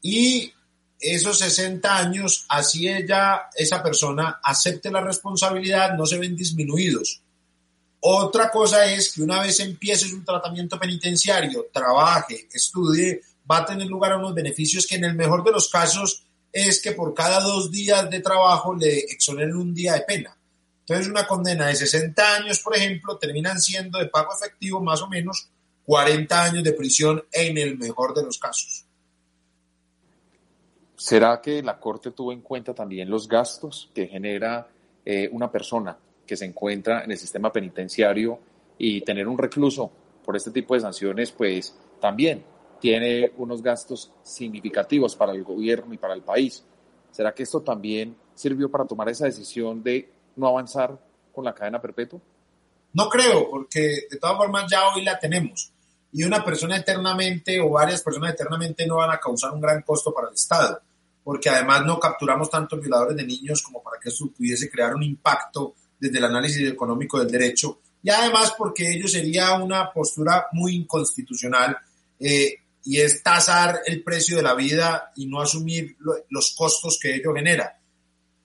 Y 0.00 0.50
esos 0.98 1.38
60 1.38 1.96
años, 1.96 2.46
así 2.48 2.88
ella, 2.88 3.50
esa 3.54 3.82
persona, 3.82 4.40
acepte 4.42 4.90
la 4.90 5.02
responsabilidad, 5.02 5.94
no 5.94 6.06
se 6.06 6.18
ven 6.18 6.34
disminuidos. 6.34 7.22
Otra 8.08 8.52
cosa 8.52 8.86
es 8.86 9.12
que 9.12 9.20
una 9.20 9.40
vez 9.40 9.58
empiece 9.58 10.14
un 10.14 10.24
tratamiento 10.24 10.78
penitenciario, 10.78 11.66
trabaje, 11.72 12.46
estudie, 12.52 13.20
va 13.50 13.58
a 13.58 13.64
tener 13.64 13.88
lugar 13.88 14.16
unos 14.16 14.32
beneficios 14.32 14.86
que 14.86 14.94
en 14.94 15.06
el 15.06 15.16
mejor 15.16 15.42
de 15.42 15.50
los 15.50 15.68
casos 15.68 16.24
es 16.52 16.80
que 16.80 16.92
por 16.92 17.14
cada 17.14 17.40
dos 17.40 17.68
días 17.68 18.08
de 18.08 18.20
trabajo 18.20 18.76
le 18.76 18.96
exoneren 18.96 19.56
un 19.56 19.74
día 19.74 19.94
de 19.94 20.02
pena. 20.02 20.36
Entonces 20.82 21.08
una 21.08 21.26
condena 21.26 21.66
de 21.66 21.74
60 21.74 22.36
años, 22.36 22.60
por 22.60 22.76
ejemplo, 22.76 23.18
terminan 23.18 23.60
siendo 23.60 23.98
de 23.98 24.06
pago 24.06 24.28
efectivo 24.40 24.80
más 24.80 25.02
o 25.02 25.08
menos 25.08 25.48
40 25.84 26.44
años 26.44 26.62
de 26.62 26.74
prisión 26.74 27.24
en 27.32 27.58
el 27.58 27.76
mejor 27.76 28.14
de 28.14 28.22
los 28.22 28.38
casos. 28.38 28.84
¿Será 30.94 31.40
que 31.40 31.60
la 31.60 31.80
Corte 31.80 32.12
tuvo 32.12 32.32
en 32.32 32.42
cuenta 32.42 32.72
también 32.72 33.10
los 33.10 33.26
gastos 33.26 33.90
que 33.92 34.06
genera 34.06 34.68
eh, 35.04 35.28
una 35.32 35.50
persona 35.50 35.98
que 36.26 36.36
se 36.36 36.44
encuentra 36.44 37.04
en 37.04 37.10
el 37.10 37.18
sistema 37.18 37.52
penitenciario 37.52 38.38
y 38.78 39.00
tener 39.02 39.28
un 39.28 39.38
recluso 39.38 39.90
por 40.24 40.36
este 40.36 40.50
tipo 40.50 40.74
de 40.74 40.80
sanciones, 40.80 41.32
pues 41.32 41.74
también 42.00 42.44
tiene 42.80 43.32
unos 43.36 43.62
gastos 43.62 44.12
significativos 44.22 45.16
para 45.16 45.32
el 45.32 45.44
gobierno 45.44 45.94
y 45.94 45.98
para 45.98 46.14
el 46.14 46.22
país. 46.22 46.64
¿Será 47.10 47.32
que 47.32 47.44
esto 47.44 47.62
también 47.62 48.16
sirvió 48.34 48.70
para 48.70 48.84
tomar 48.84 49.08
esa 49.08 49.24
decisión 49.24 49.82
de 49.82 50.10
no 50.36 50.48
avanzar 50.48 50.98
con 51.32 51.44
la 51.44 51.54
cadena 51.54 51.80
perpetua? 51.80 52.20
No 52.92 53.08
creo, 53.08 53.48
porque 53.50 54.06
de 54.10 54.18
todas 54.20 54.36
formas 54.36 54.70
ya 54.70 54.88
hoy 54.88 55.02
la 55.02 55.18
tenemos. 55.18 55.72
Y 56.12 56.24
una 56.24 56.44
persona 56.44 56.76
eternamente 56.76 57.60
o 57.60 57.70
varias 57.70 58.02
personas 58.02 58.32
eternamente 58.32 58.86
no 58.86 58.96
van 58.96 59.10
a 59.10 59.18
causar 59.18 59.52
un 59.52 59.60
gran 59.60 59.82
costo 59.82 60.12
para 60.14 60.28
el 60.28 60.34
Estado, 60.34 60.80
porque 61.22 61.50
además 61.50 61.84
no 61.84 61.98
capturamos 61.98 62.48
tantos 62.48 62.80
violadores 62.80 63.16
de 63.16 63.26
niños 63.26 63.62
como 63.62 63.82
para 63.82 63.98
que 64.00 64.08
eso 64.08 64.30
pudiese 64.30 64.70
crear 64.70 64.94
un 64.94 65.02
impacto 65.02 65.74
desde 65.98 66.18
el 66.18 66.24
análisis 66.24 66.68
económico 66.68 67.18
del 67.18 67.30
derecho. 67.30 67.80
Y 68.02 68.10
además 68.10 68.54
porque 68.56 68.90
ello 68.90 69.08
sería 69.08 69.54
una 69.54 69.92
postura 69.92 70.46
muy 70.52 70.74
inconstitucional 70.74 71.76
eh, 72.20 72.54
y 72.84 73.00
es 73.00 73.22
tasar 73.22 73.80
el 73.86 74.02
precio 74.02 74.36
de 74.36 74.42
la 74.42 74.54
vida 74.54 75.12
y 75.16 75.26
no 75.26 75.40
asumir 75.40 75.96
los 76.30 76.54
costos 76.54 76.98
que 77.00 77.16
ello 77.16 77.34
genera. 77.34 77.78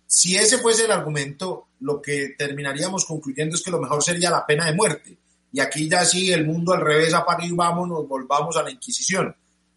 Si 0.08 0.36
ese 0.36 0.58
fuese 0.58 0.86
el 0.86 0.92
argumento, 0.92 1.68
lo 1.80 2.02
que 2.02 2.36
terminaríamos 2.38 3.06
concluyendo 3.06 3.56
es 3.56 3.62
que 3.62 3.72
lo 3.72 3.80
mejor 3.80 4.04
sería 4.04 4.30
la 4.30 4.46
pena 4.46 4.66
de 4.66 4.74
muerte. 4.74 5.18
Y 5.54 5.60
aquí 5.60 5.90
ya 5.90 6.06
sí, 6.06 6.32
el 6.32 6.46
mundo 6.46 6.74
al 6.74 6.82
revés, 6.82 7.14
apaga 7.14 7.46
y 7.46 7.52
vamos, 7.52 7.88
nos 7.88 8.08
volvamos 8.08 8.58
a 8.58 8.64
la 8.64 8.72
Inquisición. 8.72 9.36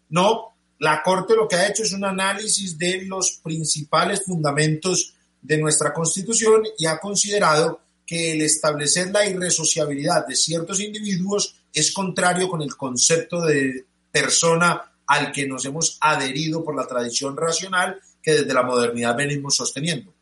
No, 0.09 0.55
la 0.79 1.01
Corte 1.03 1.35
lo 1.35 1.47
que 1.47 1.55
ha 1.55 1.67
hecho 1.67 1.83
es 1.83 1.93
un 1.93 2.05
análisis 2.05 2.77
de 2.77 3.05
los 3.05 3.39
principales 3.43 4.23
fundamentos 4.25 5.14
de 5.45 5.57
nuestra 5.57 5.93
Constitución 5.93 6.63
y 6.77 6.85
ha 6.87 6.99
considerado 6.99 7.79
que 8.05 8.33
el 8.33 8.41
establecer 8.41 9.11
la 9.11 9.25
irresociabilidad 9.25 10.27
de 10.27 10.35
ciertos 10.35 10.79
individuos 10.79 11.55
es 11.73 11.91
contrario 11.91 12.49
con 12.49 12.61
el 12.61 12.75
concepto 12.75 13.41
de 13.41 13.85
persona 14.11 14.91
al 15.07 15.31
que 15.31 15.47
nos 15.47 15.65
hemos 15.65 15.97
adherido 16.01 16.63
por 16.63 16.75
la 16.75 16.87
tradición 16.87 17.37
racional 17.37 17.99
que 18.21 18.33
desde 18.33 18.53
la 18.53 18.63
modernidad 18.63 19.15
venimos 19.15 19.55
sosteniendo. 19.55 20.13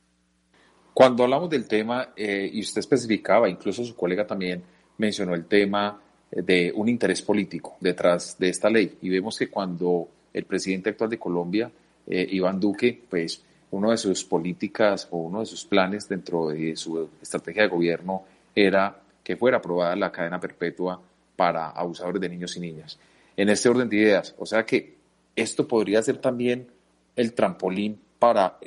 Cuando 0.94 1.24
hablamos 1.24 1.50
del 1.50 1.68
tema, 1.68 2.14
eh, 2.16 2.50
y 2.52 2.62
usted 2.62 2.80
especificaba, 2.80 3.50
incluso 3.50 3.84
su 3.84 3.96
colega 3.96 4.28
también 4.28 4.62
mencionó 4.98 5.34
el 5.34 5.46
tema 5.46 6.02
de 6.30 6.72
un 6.76 6.90
interés 6.90 7.22
político 7.22 7.78
detrás 7.80 8.38
de 8.38 8.50
esta 8.50 8.70
ley, 8.70 8.98
y 9.02 9.10
vemos 9.10 9.38
que 9.38 9.50
cuando 9.50 10.10
el 10.34 10.46
presidente 10.46 10.90
actual 10.90 11.10
de 11.10 11.20
Colombia, 11.20 11.72
eh, 12.08 12.28
Iván 12.32 12.60
Duque, 12.60 13.02
pues 13.10 13.42
uno 13.74 13.90
de 13.90 13.98
sus 13.98 14.24
políticas 14.24 15.08
o 15.10 15.18
uno 15.18 15.40
de 15.40 15.48
sus 15.48 15.66
planes 15.66 16.08
dentro 16.08 16.50
de 16.50 16.76
su 16.76 17.10
estrategia 17.20 17.64
de 17.64 17.70
gobierno 17.70 18.24
era 18.56 18.96
que 19.24 19.36
fuera 19.36 19.58
aprobada 19.58 19.96
la 19.96 20.12
cadena 20.12 20.40
perpetua 20.40 21.02
para 21.36 21.72
abusadores 21.72 22.22
de 22.22 22.30
niños 22.30 22.56
y 22.56 22.60
niñas. 22.60 23.00
En 23.36 23.50
este 23.50 23.70
orden 23.70 23.90
de 23.90 23.98
ideas, 23.98 24.36
o 24.38 24.46
sea 24.46 24.64
que 24.64 24.96
esto 25.36 25.68
podría 25.68 26.04
ser 26.04 26.18
también 26.18 26.68
el 27.16 27.34
trampolín 27.34 28.00
para 28.20 28.60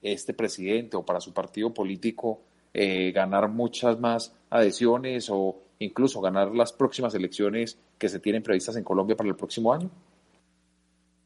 este 0.00 0.32
presidente 0.32 0.96
o 0.96 1.04
para 1.04 1.20
su 1.20 1.32
partido 1.32 1.74
político 1.74 2.40
eh, 2.72 3.10
ganar 3.10 3.48
muchas 3.48 3.98
más 3.98 4.32
adhesiones 4.48 5.28
o 5.28 5.56
incluso 5.80 6.20
ganar 6.20 6.54
las 6.54 6.72
próximas 6.72 7.16
elecciones 7.16 7.78
que 7.98 8.08
se 8.08 8.20
tienen 8.20 8.44
previstas 8.44 8.76
en 8.76 8.84
Colombia 8.84 9.16
para 9.16 9.28
el 9.28 9.34
próximo 9.34 9.72
año? 9.72 9.90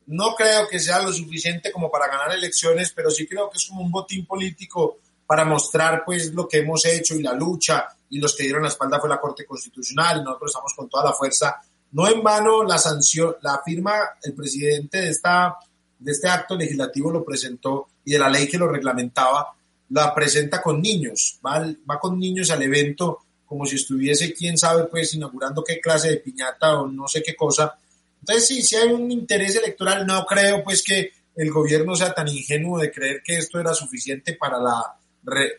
No 0.06 0.34
creo 0.34 0.68
que 0.68 0.78
sea 0.78 1.02
lo 1.02 1.12
suficiente 1.12 1.72
como 1.72 1.90
para 1.90 2.08
ganar 2.08 2.32
elecciones, 2.32 2.92
pero 2.94 3.10
sí 3.10 3.26
creo 3.26 3.50
que 3.50 3.58
es 3.58 3.66
como 3.66 3.82
un 3.82 3.90
botín 3.90 4.24
político 4.24 4.98
para 5.26 5.44
mostrar 5.44 6.04
pues 6.04 6.32
lo 6.32 6.46
que 6.46 6.58
hemos 6.58 6.84
hecho 6.84 7.16
y 7.16 7.22
la 7.22 7.32
lucha 7.32 7.88
y 8.08 8.18
los 8.18 8.36
que 8.36 8.44
dieron 8.44 8.62
la 8.62 8.68
espalda 8.68 9.00
fue 9.00 9.08
la 9.08 9.20
Corte 9.20 9.44
Constitucional 9.44 10.22
nosotros 10.22 10.50
estamos 10.50 10.74
con 10.74 10.88
toda 10.88 11.04
la 11.04 11.12
fuerza. 11.12 11.56
No 11.92 12.08
en 12.08 12.22
vano 12.22 12.62
la 12.62 12.78
sanción, 12.78 13.36
la 13.42 13.60
firma 13.64 13.94
el 14.22 14.34
presidente 14.34 14.98
de 14.98 15.10
esta 15.10 15.56
de 15.98 16.12
este 16.12 16.28
acto 16.28 16.56
legislativo 16.56 17.10
lo 17.10 17.24
presentó 17.24 17.88
y 18.04 18.12
de 18.12 18.18
la 18.18 18.28
ley 18.28 18.46
que 18.46 18.58
lo 18.58 18.68
reglamentaba, 18.68 19.54
la 19.90 20.14
presenta 20.14 20.60
con 20.60 20.80
niños, 20.80 21.38
va, 21.44 21.66
va 21.88 21.98
con 21.98 22.18
niños 22.18 22.50
al 22.50 22.62
evento 22.62 23.20
como 23.46 23.64
si 23.64 23.76
estuviese, 23.76 24.34
quién 24.34 24.58
sabe, 24.58 24.84
pues 24.84 25.14
inaugurando 25.14 25.62
qué 25.62 25.80
clase 25.80 26.10
de 26.10 26.16
piñata 26.16 26.80
o 26.80 26.88
no 26.88 27.06
sé 27.06 27.22
qué 27.22 27.36
cosa, 27.36 27.78
entonces, 28.26 28.48
sí, 28.48 28.60
si 28.60 28.74
hay 28.74 28.88
un 28.88 29.08
interés 29.08 29.54
electoral, 29.54 30.04
no 30.04 30.26
creo 30.26 30.64
pues 30.64 30.82
que 30.82 31.12
el 31.36 31.48
gobierno 31.52 31.94
sea 31.94 32.12
tan 32.12 32.26
ingenuo 32.26 32.80
de 32.80 32.90
creer 32.90 33.22
que 33.24 33.36
esto 33.36 33.60
era 33.60 33.72
suficiente 33.72 34.32
para 34.34 34.58
la, 34.58 34.98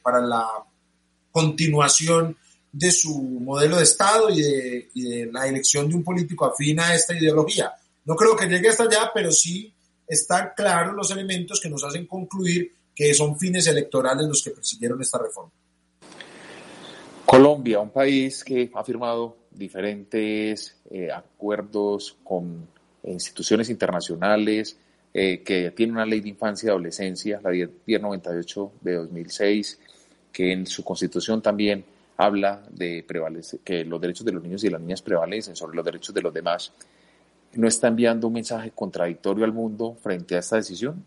para 0.04 0.20
la 0.20 0.46
continuación 1.32 2.36
de 2.70 2.92
su 2.92 3.18
modelo 3.22 3.78
de 3.78 3.84
Estado 3.84 4.30
y 4.30 4.42
de, 4.42 5.30
la 5.32 5.48
elección 5.48 5.88
de 5.88 5.96
un 5.96 6.04
político 6.04 6.46
afín 6.46 6.82
a 6.82 6.94
esta 6.94 7.16
ideología. 7.16 7.72
No 8.04 8.18
creo 8.18 8.36
que 8.36 8.48
llegue 8.48 8.68
hasta 8.68 8.84
allá, 8.84 9.12
pero 9.14 9.32
sí 9.32 9.74
están 10.06 10.52
claros 10.54 10.94
los 10.94 11.10
elementos 11.12 11.62
que 11.62 11.70
nos 11.70 11.86
hacen 11.86 12.06
concluir 12.06 12.74
que 12.94 13.14
son 13.14 13.40
fines 13.40 13.66
electorales 13.68 14.28
los 14.28 14.44
que 14.44 14.52
persiguieron 14.52 15.02
esta 15.02 15.20
reforma. 15.20 15.52
Colombia, 17.26 17.80
un 17.80 17.92
país 17.92 18.44
que 18.44 18.70
ha 18.74 18.84
firmado 18.84 19.38
diferentes 19.58 20.78
eh, 20.90 21.12
acuerdos 21.12 22.18
con 22.24 22.68
instituciones 23.04 23.70
internacionales, 23.70 24.78
eh, 25.14 25.42
que 25.44 25.72
tiene 25.72 25.94
una 25.94 26.06
ley 26.06 26.22
de 26.22 26.30
infancia 26.30 26.68
y 26.68 26.70
adolescencia, 26.70 27.40
la 27.44 27.50
1098 27.52 28.72
de 28.82 28.94
2006, 28.96 29.80
que 30.32 30.52
en 30.52 30.68
su 30.68 30.84
constitución 30.84 31.42
también 31.42 31.84
habla 32.18 32.64
de 32.70 33.06
que 33.64 33.86
los 33.86 34.02
derechos 34.02 34.26
de 34.26 34.32
los 34.32 34.44
niños 34.44 34.64
y 34.64 34.70
las 34.70 34.82
niñas 34.82 35.02
prevalecen 35.02 35.56
sobre 35.56 35.76
los 35.76 35.86
derechos 35.86 36.14
de 36.14 36.22
los 36.22 36.34
demás. 36.34 36.72
¿No 37.54 37.68
está 37.68 37.88
enviando 37.88 38.28
un 38.28 38.34
mensaje 38.34 38.72
contradictorio 38.72 39.46
al 39.46 39.54
mundo 39.54 39.98
frente 40.02 40.36
a 40.36 40.40
esta 40.40 40.58
decisión? 40.58 41.04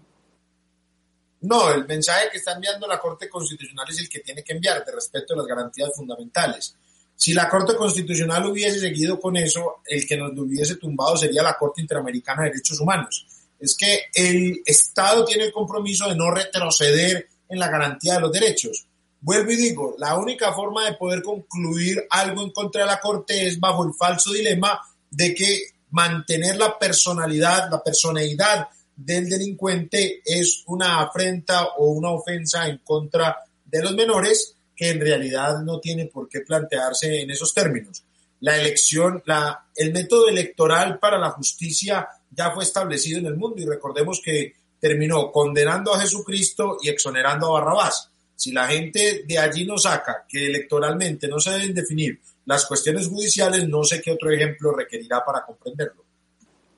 No, 1.43 1.73
el 1.73 1.87
mensaje 1.87 2.29
que 2.31 2.39
está 2.39 2.53
enviando 2.53 2.87
la 2.87 2.99
Corte 2.99 3.29
Constitucional 3.29 3.87
es 3.89 4.01
el 4.01 4.09
que 4.09 4.21
tiene 4.21 4.45
que 4.45 4.53
enviar 4.53 4.85
de 4.85 4.93
respeto 4.93 5.35
a 5.35 5.39
las 5.39 5.47
garantías 5.47 5.91
fundamentales. 5.95 6.77
Si 7.21 7.35
la 7.35 7.51
Corte 7.51 7.77
Constitucional 7.77 8.47
hubiese 8.47 8.81
seguido 8.81 9.21
con 9.21 9.37
eso, 9.37 9.83
el 9.85 10.07
que 10.07 10.17
nos 10.17 10.33
hubiese 10.39 10.77
tumbado 10.77 11.19
sería 11.19 11.43
la 11.43 11.53
Corte 11.53 11.83
Interamericana 11.83 12.45
de 12.45 12.49
Derechos 12.49 12.81
Humanos. 12.81 13.27
Es 13.59 13.77
que 13.77 14.05
el 14.15 14.63
Estado 14.65 15.23
tiene 15.27 15.45
el 15.45 15.53
compromiso 15.53 16.09
de 16.09 16.17
no 16.17 16.31
retroceder 16.31 17.29
en 17.47 17.59
la 17.59 17.69
garantía 17.69 18.15
de 18.15 18.21
los 18.21 18.33
derechos. 18.33 18.87
Vuelvo 19.21 19.51
y 19.51 19.57
digo, 19.57 19.97
la 19.99 20.17
única 20.17 20.55
forma 20.55 20.87
de 20.87 20.95
poder 20.95 21.23
concluir 21.23 22.07
algo 22.09 22.41
en 22.41 22.53
contra 22.53 22.81
de 22.81 22.87
la 22.87 23.01
Corte 23.01 23.47
es 23.47 23.61
bajo 23.61 23.85
el 23.85 23.93
falso 23.93 24.33
dilema 24.33 24.81
de 25.11 25.35
que 25.35 25.61
mantener 25.91 26.57
la 26.57 26.79
personalidad, 26.79 27.71
la 27.71 27.83
personalidad 27.83 28.67
del 28.97 29.29
delincuente 29.29 30.23
es 30.25 30.65
una 30.69 31.03
afrenta 31.03 31.67
o 31.77 31.91
una 31.91 32.13
ofensa 32.13 32.67
en 32.67 32.79
contra 32.79 33.37
de 33.67 33.83
los 33.83 33.93
menores 33.93 34.57
que 34.81 34.89
en 34.89 34.99
realidad 34.99 35.61
no 35.61 35.79
tiene 35.79 36.07
por 36.07 36.27
qué 36.27 36.41
plantearse 36.41 37.21
en 37.21 37.31
esos 37.31 37.53
términos. 37.53 38.03
La 38.41 38.59
elección, 38.59 39.23
la, 39.27 39.67
el 39.77 39.93
método 39.93 40.27
electoral 40.27 40.99
para 40.99 41.19
la 41.19 41.33
justicia 41.33 42.09
ya 42.31 42.51
fue 42.53 42.65
establecido 42.65 43.19
en 43.19 43.27
el 43.27 43.37
mundo 43.37 43.61
y 43.61 43.67
recordemos 43.67 44.23
que 44.25 44.55
terminó 44.81 45.31
condenando 45.31 45.93
a 45.93 46.01
Jesucristo 46.01 46.79
y 46.81 46.89
exonerando 46.89 47.49
a 47.49 47.61
Barrabás. 47.61 48.11
Si 48.35 48.53
la 48.53 48.69
gente 48.69 49.25
de 49.29 49.39
allí 49.39 49.67
no 49.67 49.77
saca 49.77 50.25
que 50.27 50.47
electoralmente 50.47 51.29
no 51.29 51.39
se 51.39 51.51
deben 51.51 51.75
definir 51.75 52.19
las 52.47 52.65
cuestiones 52.65 53.07
judiciales, 53.07 53.69
no 53.69 53.85
sé 53.85 54.01
qué 54.01 54.13
otro 54.13 54.31
ejemplo 54.31 54.73
requerirá 54.73 55.23
para 55.23 55.45
comprenderlo. 55.45 56.07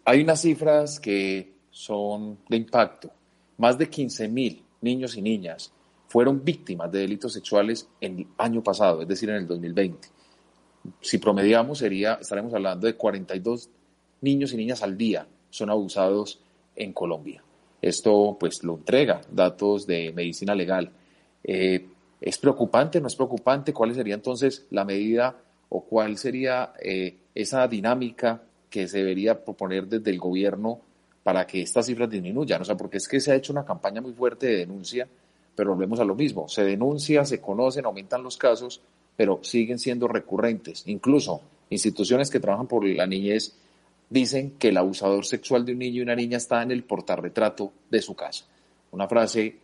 Hay 0.07 0.23
unas 0.23 0.41
cifras 0.41 0.99
que 0.99 1.53
son 1.71 2.41
de 2.49 2.57
impacto. 2.57 3.13
Más 3.59 3.79
de 3.79 3.89
15 3.89 4.27
mil 4.27 4.65
niños 4.81 5.17
y 5.17 5.23
niñas 5.23 5.73
fueron 6.13 6.45
víctimas 6.45 6.93
de 6.93 6.99
delitos 6.99 7.33
sexuales 7.33 7.89
en 7.99 8.19
el 8.19 8.27
año 8.37 8.63
pasado, 8.63 9.01
es 9.01 9.09
decir, 9.09 9.31
en 9.31 9.37
el 9.37 9.47
2020. 9.47 10.09
Si 11.01 11.17
promediamos, 11.17 11.79
sería, 11.79 12.19
estaremos 12.21 12.53
hablando 12.53 12.87
de 12.87 12.97
42 12.97 13.71
niños 14.21 14.53
y 14.53 14.59
niñas 14.59 14.83
al 14.83 14.99
día 14.99 15.27
son 15.49 15.71
abusados 15.71 16.39
en 16.77 16.93
Colombia. 16.93 17.43
Esto 17.81 18.37
pues 18.39 18.63
lo 18.63 18.75
entrega 18.75 19.23
datos 19.31 19.87
de 19.87 20.13
medicina 20.13 20.55
legal. 20.55 20.93
Eh, 21.45 21.89
¿Es 22.21 22.37
preocupante? 22.37 23.01
¿No 23.01 23.07
es 23.07 23.17
preocupante? 23.17 23.73
¿Cuál 23.73 23.95
sería 23.95 24.15
entonces 24.15 24.67
la 24.69 24.85
medida 24.85 25.35
o 25.71 25.83
cuál 25.83 26.19
sería 26.19 26.75
eh, 26.79 27.17
esa 27.35 27.67
dinámica 27.67 28.43
que 28.69 28.87
se 28.87 28.99
debería 28.99 29.43
proponer 29.43 29.87
desde 29.87 30.11
el 30.11 30.19
gobierno 30.19 30.79
para 31.23 31.47
que 31.47 31.63
estas 31.63 31.87
cifras 31.87 32.11
disminuyan? 32.11 32.61
O 32.61 32.67
sea, 32.67 32.77
porque 32.77 32.99
es 32.99 33.09
que 33.09 33.19
se 33.19 33.33
ha 33.33 33.35
hecho 33.35 33.55
una 33.55 33.65
campaña 33.65 34.03
muy 34.03 34.13
fuerte 34.13 34.49
de 34.49 34.57
denuncia 34.59 35.09
pero 35.55 35.75
volvemos 35.75 36.01
a 36.01 36.05
lo 36.05 36.15
mismo, 36.15 36.49
se 36.49 36.65
denuncia, 36.65 37.25
se 37.25 37.41
conocen, 37.41 37.85
aumentan 37.85 38.23
los 38.23 38.37
casos, 38.37 38.81
pero 39.17 39.41
siguen 39.43 39.79
siendo 39.79 40.09
recurrentes. 40.09 40.85
Incluso 40.87 41.43
instituciones 41.71 42.31
que 42.31 42.41
trabajan 42.41 42.67
por 42.67 42.85
la 42.85 43.07
niñez 43.07 43.55
dicen 44.09 44.53
que 44.59 44.69
el 44.69 44.77
abusador 44.77 45.25
sexual 45.25 45.65
de 45.65 45.73
un 45.73 45.79
niño 45.79 45.97
y 45.97 46.03
una 46.03 46.17
niña 46.17 46.37
está 46.37 46.63
en 46.63 46.71
el 46.71 46.85
portarretrato 46.85 47.73
de 47.91 48.03
su 48.03 48.15
casa. 48.15 48.45
Una 48.91 49.09
frase 49.09 49.57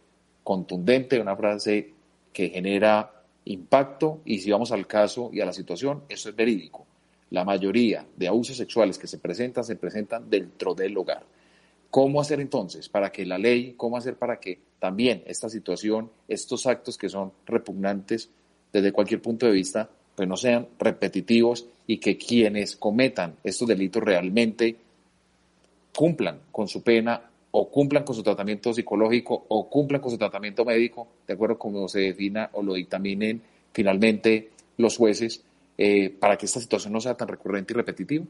contundente, 0.42 1.20
una 1.20 1.36
frase 1.36 1.92
que 2.32 2.48
genera 2.48 3.12
impacto 3.44 4.20
y 4.24 4.38
si 4.38 4.50
vamos 4.50 4.72
al 4.72 4.86
caso 4.86 5.30
y 5.32 5.40
a 5.40 5.46
la 5.46 5.52
situación, 5.52 6.02
eso 6.08 6.28
es 6.30 6.36
verídico. 6.36 6.86
La 7.30 7.44
mayoría 7.44 8.06
de 8.16 8.28
abusos 8.28 8.56
sexuales 8.56 8.98
que 8.98 9.06
se 9.06 9.18
presentan 9.18 9.64
se 9.64 9.76
presentan 9.76 10.30
dentro 10.30 10.74
del 10.74 10.96
hogar. 10.96 11.22
¿Cómo 11.90 12.20
hacer 12.20 12.40
entonces 12.40 12.88
para 12.88 13.10
que 13.10 13.24
la 13.24 13.38
ley, 13.38 13.74
cómo 13.76 13.96
hacer 13.96 14.16
para 14.16 14.38
que 14.38 14.58
también 14.78 15.22
esta 15.26 15.48
situación, 15.48 16.10
estos 16.28 16.66
actos 16.66 16.98
que 16.98 17.08
son 17.08 17.32
repugnantes 17.46 18.30
desde 18.72 18.92
cualquier 18.92 19.22
punto 19.22 19.46
de 19.46 19.52
vista, 19.52 19.88
pues 20.14 20.28
no 20.28 20.36
sean 20.36 20.68
repetitivos 20.78 21.66
y 21.86 21.98
que 21.98 22.18
quienes 22.18 22.76
cometan 22.76 23.36
estos 23.42 23.68
delitos 23.68 24.02
realmente 24.02 24.76
cumplan 25.94 26.40
con 26.52 26.68
su 26.68 26.82
pena 26.82 27.22
o 27.50 27.70
cumplan 27.70 28.04
con 28.04 28.14
su 28.14 28.22
tratamiento 28.22 28.74
psicológico 28.74 29.46
o 29.48 29.68
cumplan 29.70 30.00
con 30.00 30.10
su 30.10 30.18
tratamiento 30.18 30.64
médico, 30.64 31.08
de 31.26 31.34
acuerdo 31.34 31.58
con 31.58 31.72
cómo 31.72 31.88
se 31.88 32.00
defina 32.00 32.50
o 32.52 32.62
lo 32.62 32.74
dictaminen 32.74 33.40
finalmente 33.72 34.50
los 34.76 34.96
jueces, 34.96 35.42
eh, 35.76 36.10
para 36.10 36.36
que 36.36 36.46
esta 36.46 36.60
situación 36.60 36.92
no 36.92 37.00
sea 37.00 37.14
tan 37.14 37.28
recurrente 37.28 37.72
y 37.72 37.76
repetitiva? 37.76 38.24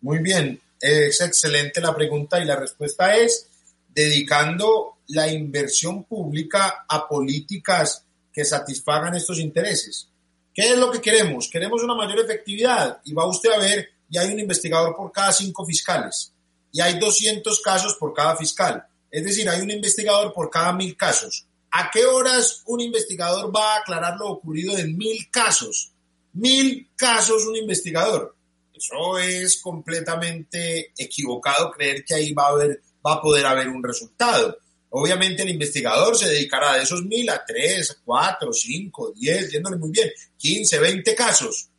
Muy 0.00 0.18
bien, 0.18 0.60
es 0.80 1.20
excelente 1.20 1.80
la 1.80 1.94
pregunta 1.94 2.40
y 2.40 2.44
la 2.44 2.56
respuesta 2.56 3.16
es 3.16 3.48
dedicando 3.88 4.98
la 5.08 5.28
inversión 5.28 6.04
pública 6.04 6.84
a 6.88 7.08
políticas 7.08 8.04
que 8.32 8.44
satisfagan 8.44 9.14
estos 9.14 9.38
intereses. 9.38 10.08
¿Qué 10.52 10.70
es 10.70 10.78
lo 10.78 10.90
que 10.90 11.00
queremos? 11.00 11.48
Queremos 11.48 11.82
una 11.82 11.94
mayor 11.94 12.20
efectividad 12.20 13.00
y 13.04 13.14
va 13.14 13.26
usted 13.26 13.50
a 13.50 13.58
ver, 13.58 13.88
y 14.08 14.18
hay 14.18 14.32
un 14.32 14.40
investigador 14.40 14.94
por 14.94 15.10
cada 15.12 15.32
cinco 15.32 15.64
fiscales 15.64 16.32
y 16.76 16.80
hay 16.82 16.98
200 16.98 17.60
casos 17.60 17.94
por 17.94 18.12
cada 18.12 18.36
fiscal. 18.36 18.86
Es 19.10 19.24
decir, 19.24 19.48
hay 19.48 19.62
un 19.62 19.70
investigador 19.70 20.34
por 20.34 20.50
cada 20.50 20.74
mil 20.74 20.94
casos. 20.94 21.46
¿A 21.70 21.90
qué 21.90 22.04
horas 22.04 22.62
un 22.66 22.82
investigador 22.82 23.54
va 23.54 23.74
a 23.74 23.78
aclarar 23.78 24.18
lo 24.18 24.28
ocurrido 24.28 24.76
en 24.76 24.94
mil 24.94 25.30
casos? 25.30 25.92
Mil 26.34 26.90
casos 26.94 27.46
un 27.46 27.56
investigador. 27.56 28.35
Eso 28.76 29.18
es 29.18 29.56
completamente 29.58 30.92
equivocado 30.98 31.70
creer 31.70 32.04
que 32.04 32.14
ahí 32.14 32.32
va 32.34 32.48
a, 32.48 32.50
haber, 32.50 32.82
va 33.04 33.14
a 33.14 33.22
poder 33.22 33.46
haber 33.46 33.68
un 33.68 33.82
resultado. 33.82 34.58
Obviamente 34.90 35.42
el 35.42 35.48
investigador 35.48 36.16
se 36.16 36.28
dedicará 36.28 36.74
de 36.74 36.82
esos 36.82 37.02
mil 37.04 37.28
a 37.30 37.42
tres, 37.44 37.98
cuatro, 38.04 38.52
cinco, 38.52 39.12
diez, 39.16 39.50
yéndole 39.50 39.76
muy 39.76 39.90
bien, 39.90 40.10
quince, 40.36 40.78
veinte 40.78 41.14
casos. 41.14 41.70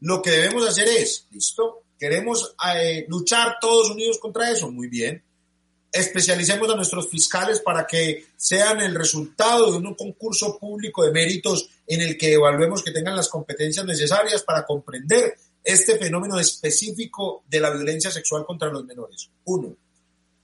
Lo 0.00 0.22
que 0.22 0.30
debemos 0.30 0.68
hacer 0.68 0.86
es, 0.86 1.26
listo, 1.30 1.82
queremos 1.98 2.54
eh, 2.76 3.04
luchar 3.08 3.56
todos 3.60 3.90
unidos 3.90 4.18
contra 4.18 4.50
eso, 4.50 4.70
muy 4.70 4.86
bien. 4.86 5.22
Especialicemos 5.90 6.68
a 6.70 6.76
nuestros 6.76 7.08
fiscales 7.08 7.60
para 7.60 7.86
que 7.86 8.26
sean 8.36 8.80
el 8.80 8.94
resultado 8.94 9.72
de 9.72 9.78
un 9.78 9.94
concurso 9.94 10.58
público 10.58 11.04
de 11.04 11.12
méritos 11.12 11.68
en 11.86 12.00
el 12.00 12.16
que 12.16 12.34
evaluemos 12.34 12.82
que 12.82 12.90
tengan 12.90 13.16
las 13.16 13.28
competencias 13.28 13.84
necesarias 13.86 14.42
para 14.42 14.64
comprender 14.64 15.36
este 15.64 15.98
fenómeno 15.98 16.38
específico 16.38 17.42
de 17.48 17.60
la 17.60 17.70
violencia 17.70 18.10
sexual 18.10 18.44
contra 18.44 18.68
los 18.68 18.84
menores. 18.84 19.30
Uno. 19.44 19.74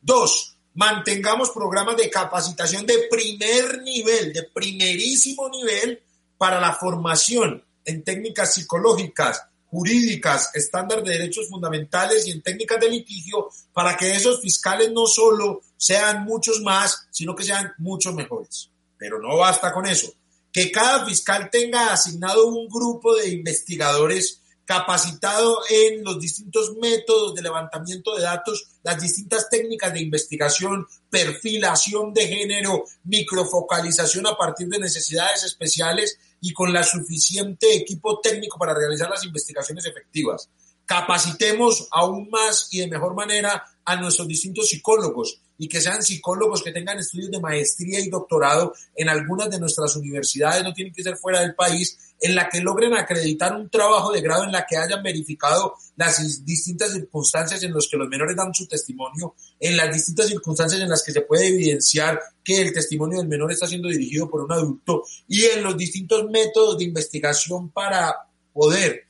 Dos, 0.01 0.57
mantengamos 0.75 1.51
programas 1.51 1.97
de 1.99 2.09
capacitación 2.09 2.87
de 2.87 3.07
primer 3.11 3.83
nivel, 3.83 4.33
de 4.33 4.45
primerísimo 4.45 5.49
nivel 5.51 6.03
para 6.39 6.59
la 6.59 6.73
formación 6.73 7.63
en 7.85 8.03
técnicas 8.03 8.55
psicológicas, 8.55 9.45
jurídicas, 9.67 10.51
estándar 10.55 11.03
de 11.03 11.13
derechos 11.13 11.49
fundamentales 11.49 12.27
y 12.27 12.33
en 12.33 12.43
técnicas 12.43 12.81
de 12.81 12.89
litigio 12.91 13.51
para 13.73 13.97
que 13.97 14.15
esos 14.17 14.41
fiscales 14.41 14.91
no 14.91 15.07
solo 15.07 15.61
sean 15.77 16.25
muchos 16.25 16.61
más, 16.63 17.07
sino 17.11 17.35
que 17.35 17.45
sean 17.45 17.73
muchos 17.79 18.15
mejores. 18.15 18.71
Pero 18.97 19.21
no 19.21 19.37
basta 19.37 19.73
con 19.73 19.87
eso. 19.87 20.13
Que 20.53 20.73
cada 20.73 21.07
fiscal 21.07 21.49
tenga 21.51 21.93
asignado 21.93 22.47
un 22.49 22.69
grupo 22.69 23.15
de 23.15 23.29
investigadores 23.31 24.40
capacitado 24.71 25.59
en 25.69 26.05
los 26.05 26.21
distintos 26.21 26.77
métodos 26.77 27.35
de 27.35 27.43
levantamiento 27.43 28.15
de 28.15 28.23
datos, 28.23 28.69
las 28.85 29.03
distintas 29.03 29.51
técnicas 29.51 29.93
de 29.93 30.01
investigación, 30.01 30.87
perfilación 31.11 32.15
de 32.15 32.29
género, 32.29 32.85
microfocalización 33.03 34.29
a 34.29 34.37
partir 34.37 34.69
de 34.69 34.79
necesidades 34.79 35.43
especiales 35.43 36.21
y 36.41 36.53
con 36.53 36.73
la 36.73 36.85
suficiente 36.85 37.75
equipo 37.75 38.21
técnico 38.21 38.61
para 38.61 38.73
realizar 38.73 39.11
las 39.11 39.25
investigaciones 39.25 39.87
efectivas. 39.87 40.49
Capacitemos 40.91 41.87
aún 41.93 42.29
más 42.31 42.67
y 42.73 42.81
de 42.81 42.89
mejor 42.89 43.15
manera 43.15 43.65
a 43.85 43.95
nuestros 43.95 44.27
distintos 44.27 44.71
psicólogos 44.71 45.41
y 45.57 45.69
que 45.69 45.81
sean 45.81 46.03
psicólogos 46.03 46.65
que 46.65 46.73
tengan 46.73 46.99
estudios 46.99 47.31
de 47.31 47.39
maestría 47.39 48.01
y 48.01 48.09
doctorado 48.09 48.75
en 48.97 49.09
algunas 49.09 49.49
de 49.49 49.61
nuestras 49.61 49.95
universidades, 49.95 50.65
no 50.65 50.75
tienen 50.75 50.93
que 50.93 51.05
ser 51.05 51.17
fuera 51.17 51.43
del 51.43 51.55
país, 51.55 51.97
en 52.21 52.35
la 52.35 52.49
que 52.49 52.61
logren 52.61 52.93
acreditar 52.95 53.55
un 53.55 53.71
trabajo 53.71 54.11
de 54.11 54.21
grado 54.21 54.43
en 54.43 54.51
la 54.51 54.67
que 54.69 54.79
hayan 54.79 55.01
verificado 55.01 55.77
las 55.95 56.45
distintas 56.45 56.93
circunstancias 56.93 57.63
en 57.63 57.73
las 57.73 57.87
que 57.89 57.97
los 57.97 58.09
menores 58.09 58.35
dan 58.35 58.53
su 58.53 58.67
testimonio, 58.67 59.37
en 59.61 59.77
las 59.77 59.95
distintas 59.95 60.27
circunstancias 60.27 60.81
en 60.81 60.89
las 60.89 61.05
que 61.05 61.13
se 61.13 61.21
puede 61.21 61.47
evidenciar 61.47 62.21
que 62.43 62.63
el 62.63 62.73
testimonio 62.73 63.19
del 63.19 63.29
menor 63.29 63.53
está 63.53 63.69
siendo 63.69 63.89
dirigido 63.89 64.29
por 64.29 64.43
un 64.43 64.51
adulto 64.51 65.05
y 65.29 65.45
en 65.45 65.63
los 65.63 65.77
distintos 65.77 66.29
métodos 66.29 66.79
de 66.79 66.85
investigación 66.85 67.71
para 67.71 68.13
poder 68.53 69.10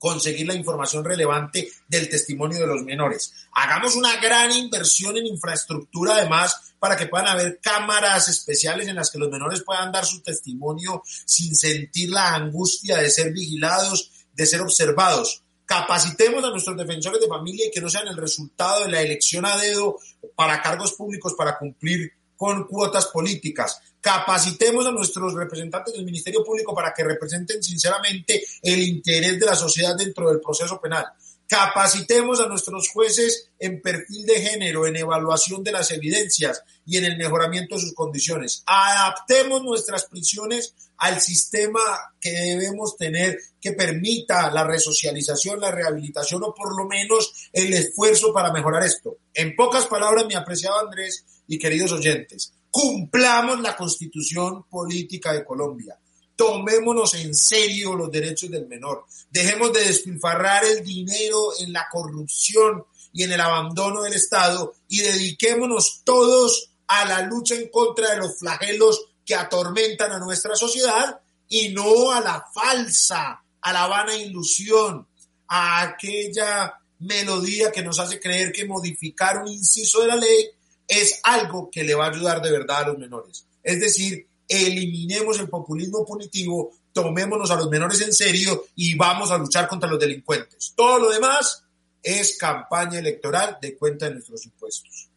conseguir 0.00 0.46
la 0.46 0.54
información 0.54 1.04
relevante 1.04 1.70
del 1.86 2.08
testimonio 2.08 2.58
de 2.58 2.66
los 2.66 2.82
menores. 2.84 3.34
Hagamos 3.52 3.96
una 3.96 4.16
gran 4.16 4.50
inversión 4.50 5.18
en 5.18 5.26
infraestructura 5.26 6.14
además 6.14 6.72
para 6.78 6.96
que 6.96 7.06
puedan 7.06 7.28
haber 7.28 7.60
cámaras 7.60 8.26
especiales 8.28 8.88
en 8.88 8.96
las 8.96 9.10
que 9.10 9.18
los 9.18 9.30
menores 9.30 9.62
puedan 9.62 9.92
dar 9.92 10.06
su 10.06 10.22
testimonio 10.22 11.02
sin 11.04 11.54
sentir 11.54 12.08
la 12.08 12.34
angustia 12.34 12.96
de 12.96 13.10
ser 13.10 13.30
vigilados, 13.30 14.10
de 14.32 14.46
ser 14.46 14.62
observados. 14.62 15.44
Capacitemos 15.66 16.42
a 16.44 16.50
nuestros 16.50 16.78
defensores 16.78 17.20
de 17.20 17.28
familia 17.28 17.66
y 17.66 17.70
que 17.70 17.82
no 17.82 17.90
sean 17.90 18.08
el 18.08 18.16
resultado 18.16 18.84
de 18.84 18.90
la 18.90 19.02
elección 19.02 19.44
a 19.44 19.58
dedo 19.58 19.98
para 20.34 20.62
cargos 20.62 20.94
públicos 20.94 21.34
para 21.36 21.58
cumplir 21.58 22.10
con 22.36 22.66
cuotas 22.66 23.08
políticas. 23.08 23.82
Capacitemos 24.00 24.86
a 24.86 24.92
nuestros 24.92 25.34
representantes 25.34 25.94
del 25.94 26.04
Ministerio 26.04 26.42
Público 26.42 26.74
para 26.74 26.92
que 26.94 27.04
representen 27.04 27.62
sinceramente 27.62 28.42
el 28.62 28.82
interés 28.82 29.38
de 29.38 29.46
la 29.46 29.54
sociedad 29.54 29.96
dentro 29.96 30.28
del 30.28 30.40
proceso 30.40 30.80
penal. 30.80 31.06
Capacitemos 31.46 32.40
a 32.40 32.46
nuestros 32.46 32.88
jueces 32.90 33.48
en 33.58 33.82
perfil 33.82 34.24
de 34.24 34.40
género, 34.40 34.86
en 34.86 34.96
evaluación 34.96 35.64
de 35.64 35.72
las 35.72 35.90
evidencias 35.90 36.62
y 36.86 36.96
en 36.96 37.04
el 37.04 37.18
mejoramiento 37.18 37.74
de 37.74 37.80
sus 37.80 37.92
condiciones. 37.92 38.62
Adaptemos 38.66 39.62
nuestras 39.64 40.04
prisiones 40.04 40.74
al 40.98 41.20
sistema 41.20 41.80
que 42.20 42.30
debemos 42.30 42.96
tener 42.96 43.36
que 43.60 43.72
permita 43.72 44.50
la 44.52 44.62
resocialización, 44.62 45.58
la 45.58 45.72
rehabilitación 45.72 46.42
o 46.44 46.54
por 46.54 46.76
lo 46.76 46.86
menos 46.86 47.48
el 47.52 47.72
esfuerzo 47.72 48.32
para 48.32 48.52
mejorar 48.52 48.84
esto. 48.84 49.16
En 49.34 49.56
pocas 49.56 49.86
palabras, 49.86 50.26
mi 50.26 50.34
apreciado 50.34 50.78
Andrés 50.78 51.24
y 51.48 51.58
queridos 51.58 51.90
oyentes, 51.90 52.52
cumplamos 52.70 53.60
la 53.60 53.76
constitución 53.76 54.64
política 54.64 55.32
de 55.32 55.44
Colombia. 55.44 55.98
Tomémonos 56.36 57.14
en 57.14 57.34
serio 57.34 57.94
los 57.94 58.10
derechos 58.10 58.50
del 58.50 58.66
menor. 58.66 59.04
Dejemos 59.30 59.72
de 59.72 59.84
despilfarrar 59.84 60.64
el 60.64 60.84
dinero 60.84 61.50
en 61.60 61.72
la 61.72 61.86
corrupción 61.90 62.84
y 63.12 63.24
en 63.24 63.32
el 63.32 63.40
abandono 63.40 64.02
del 64.02 64.14
Estado 64.14 64.74
y 64.88 65.00
dediquémonos 65.00 66.02
todos 66.04 66.70
a 66.86 67.04
la 67.04 67.22
lucha 67.22 67.54
en 67.54 67.68
contra 67.68 68.10
de 68.10 68.16
los 68.18 68.38
flagelos 68.38 69.04
que 69.24 69.34
atormentan 69.34 70.12
a 70.12 70.18
nuestra 70.18 70.56
sociedad 70.56 71.20
y 71.48 71.68
no 71.70 72.10
a 72.10 72.20
la 72.20 72.44
falsa, 72.52 73.42
a 73.60 73.72
la 73.72 73.86
vana 73.86 74.16
ilusión, 74.16 75.06
a 75.48 75.82
aquella 75.82 76.74
melodía 77.00 77.70
que 77.72 77.82
nos 77.82 77.98
hace 77.98 78.20
creer 78.20 78.52
que 78.52 78.64
modificar 78.64 79.38
un 79.38 79.48
inciso 79.48 80.00
de 80.02 80.08
la 80.08 80.16
ley 80.16 80.50
es 80.90 81.20
algo 81.22 81.70
que 81.70 81.84
le 81.84 81.94
va 81.94 82.06
a 82.06 82.10
ayudar 82.10 82.42
de 82.42 82.50
verdad 82.50 82.82
a 82.82 82.88
los 82.88 82.98
menores. 82.98 83.46
Es 83.62 83.78
decir, 83.78 84.26
eliminemos 84.48 85.38
el 85.38 85.48
populismo 85.48 86.04
punitivo, 86.04 86.72
tomémonos 86.92 87.48
a 87.52 87.56
los 87.56 87.70
menores 87.70 88.00
en 88.00 88.12
serio 88.12 88.64
y 88.74 88.96
vamos 88.96 89.30
a 89.30 89.38
luchar 89.38 89.68
contra 89.68 89.88
los 89.88 90.00
delincuentes. 90.00 90.72
Todo 90.76 90.98
lo 90.98 91.10
demás 91.10 91.62
es 92.02 92.36
campaña 92.36 92.98
electoral 92.98 93.58
de 93.62 93.76
cuenta 93.76 94.08
de 94.08 94.14
nuestros 94.14 94.44
impuestos. 94.44 95.08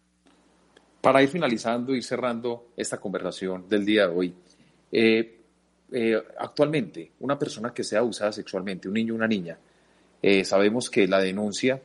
Para 1.01 1.23
ir 1.23 1.29
finalizando 1.29 1.95
y 1.95 2.03
cerrando 2.03 2.67
esta 2.77 2.99
conversación 2.99 3.67
del 3.67 3.83
día 3.83 4.07
de 4.07 4.13
hoy, 4.15 4.35
eh, 4.91 5.39
eh, 5.91 6.23
actualmente 6.37 7.13
una 7.21 7.37
persona 7.39 7.73
que 7.73 7.83
sea 7.83 7.99
abusada 7.99 8.31
sexualmente, 8.31 8.87
un 8.87 8.93
niño 8.93 9.13
o 9.13 9.17
una 9.17 9.27
niña, 9.27 9.57
eh, 10.21 10.45
sabemos 10.45 10.91
que 10.91 11.07
la 11.07 11.19
denuncia 11.19 11.81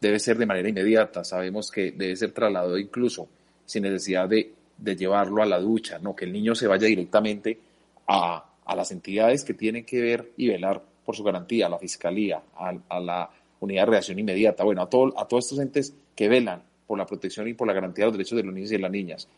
debe 0.00 0.18
ser 0.18 0.38
de 0.38 0.46
manera 0.46 0.68
inmediata, 0.68 1.24
sabemos 1.24 1.70
que 1.70 1.92
debe 1.92 2.16
ser 2.16 2.32
trasladado 2.32 2.78
incluso 2.78 3.28
sin 3.64 3.82
necesidad 3.82 4.28
de, 4.28 4.52
llevarlo 4.78 5.42
a 5.42 5.46
la 5.46 5.58
ducha, 5.58 5.98
no 5.98 6.14
que 6.14 6.26
el 6.26 6.32
niño 6.32 6.54
se 6.54 6.66
vaya 6.66 6.86
directamente 6.86 7.58
a, 8.06 8.44
las 8.74 8.90
entidades 8.90 9.44
que 9.44 9.54
tienen 9.54 9.84
que 9.84 10.00
ver 10.00 10.32
y 10.36 10.48
velar 10.48 10.82
por 11.04 11.16
su 11.16 11.22
garantía, 11.22 11.66
a 11.66 11.68
la 11.68 11.78
fiscalía, 11.78 12.42
a, 12.56 13.00
la 13.00 13.30
unidad 13.60 13.84
de 13.84 13.90
reacción 13.90 14.18
inmediata, 14.18 14.64
bueno, 14.64 14.82
a, 14.82 14.90
todo, 14.90 15.18
a 15.18 15.26
todos 15.26 15.44
estos 15.44 15.60
entes 15.60 15.94
que 16.14 16.28
velan 16.28 16.62
por 16.86 16.98
la 16.98 17.06
protección 17.06 17.48
y 17.48 17.54
por 17.54 17.66
la 17.66 17.72
garantía 17.72 18.04
de 18.04 18.10
los 18.10 18.18
derechos 18.18 18.36
de 18.36 18.42
los 18.42 18.54
niños 18.54 18.70
y 18.70 18.76
de 18.76 18.82
las 18.82 18.90
niñas. 18.90 19.28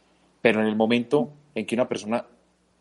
Pero 0.40 0.60
en 0.60 0.66
el 0.66 0.76
momento 0.76 1.30
en 1.54 1.66
que 1.66 1.74
una 1.74 1.88
persona 1.88 2.24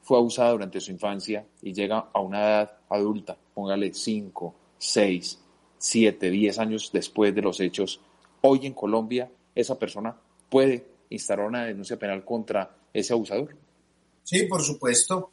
fue 0.02 0.18
abusada 0.18 0.52
durante 0.52 0.80
su 0.80 0.92
infancia 0.92 1.46
y 1.62 1.74
llega 1.74 2.08
a 2.14 2.22
una 2.22 2.40
edad 2.40 2.78
adulta, 2.90 3.38
póngale 3.54 3.94
5, 3.94 4.56
6, 4.78 5.40
siete, 5.78 6.30
diez 6.30 6.60
años 6.60 6.90
después 6.92 7.34
de 7.34 7.42
los 7.42 7.60
hechos, 7.60 8.00
hoy 8.42 8.66
en 8.66 8.74
Colombia 8.74 9.30
esa 9.56 9.78
persona 9.78 10.16
puede 10.50 10.86
instalar 11.10 11.48
una 11.48 11.66
denuncia 11.66 11.98
penal 11.98 12.24
contra 12.24 12.70
ese 12.94 13.14
abusador? 13.14 13.56
Sí, 14.24 14.44
por 14.44 14.62
supuesto. 14.62 15.32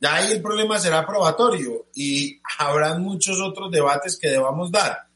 Ya 0.00 0.16
ahí 0.16 0.32
el 0.32 0.42
problema 0.42 0.78
será 0.78 1.06
probatorio 1.06 1.86
y 1.94 2.38
habrá 2.58 2.98
muchos 2.98 3.40
otros 3.40 3.70
debates 3.70 4.18
que 4.18 4.28
debamos 4.28 4.70
dar 4.70 5.06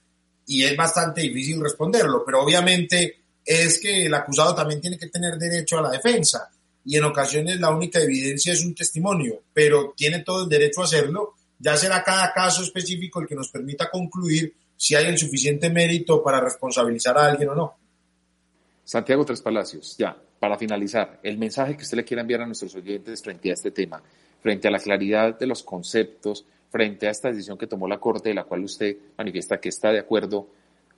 y 0.46 0.64
es 0.64 0.74
bastante 0.76 1.20
difícil 1.20 1.60
responderlo, 1.60 2.24
pero 2.24 2.42
obviamente 2.42 3.20
es 3.44 3.78
que 3.78 4.06
el 4.06 4.14
acusado 4.14 4.54
también 4.54 4.80
tiene 4.80 4.98
que 4.98 5.08
tener 5.08 5.36
derecho 5.36 5.78
a 5.78 5.82
la 5.82 5.90
defensa 5.90 6.50
y 6.84 6.96
en 6.96 7.04
ocasiones 7.04 7.60
la 7.60 7.70
única 7.70 8.00
evidencia 8.00 8.54
es 8.54 8.64
un 8.64 8.74
testimonio, 8.74 9.42
pero 9.52 9.92
tiene 9.94 10.20
todo 10.20 10.44
el 10.44 10.48
derecho 10.48 10.80
a 10.80 10.84
hacerlo. 10.84 11.34
Ya 11.58 11.76
será 11.76 12.02
cada 12.04 12.32
caso 12.32 12.62
específico 12.62 13.20
el 13.20 13.26
que 13.26 13.34
nos 13.34 13.50
permita 13.50 13.90
concluir 13.90 14.54
si 14.76 14.94
hay 14.94 15.06
el 15.06 15.18
suficiente 15.18 15.70
mérito 15.70 16.22
para 16.22 16.40
responsabilizar 16.40 17.18
a 17.18 17.26
alguien 17.26 17.50
o 17.50 17.54
no. 17.54 17.76
Santiago 18.84 19.24
Tres 19.24 19.42
Palacios, 19.42 19.96
ya, 19.98 20.16
para 20.38 20.56
finalizar, 20.56 21.18
el 21.22 21.36
mensaje 21.36 21.76
que 21.76 21.82
usted 21.82 21.96
le 21.96 22.04
quiera 22.04 22.22
enviar 22.22 22.42
a 22.42 22.46
nuestros 22.46 22.74
oyentes 22.74 23.22
frente 23.22 23.50
a 23.50 23.54
este 23.54 23.70
tema, 23.70 24.02
frente 24.40 24.68
a 24.68 24.70
la 24.70 24.78
claridad 24.78 25.38
de 25.38 25.46
los 25.46 25.62
conceptos, 25.62 26.46
frente 26.70 27.08
a 27.08 27.10
esta 27.10 27.28
decisión 27.28 27.58
que 27.58 27.66
tomó 27.66 27.88
la 27.88 27.98
Corte, 27.98 28.28
de 28.28 28.34
la 28.34 28.44
cual 28.44 28.64
usted 28.64 28.96
manifiesta 29.16 29.60
que 29.60 29.68
está 29.68 29.90
de 29.90 29.98
acuerdo, 29.98 30.48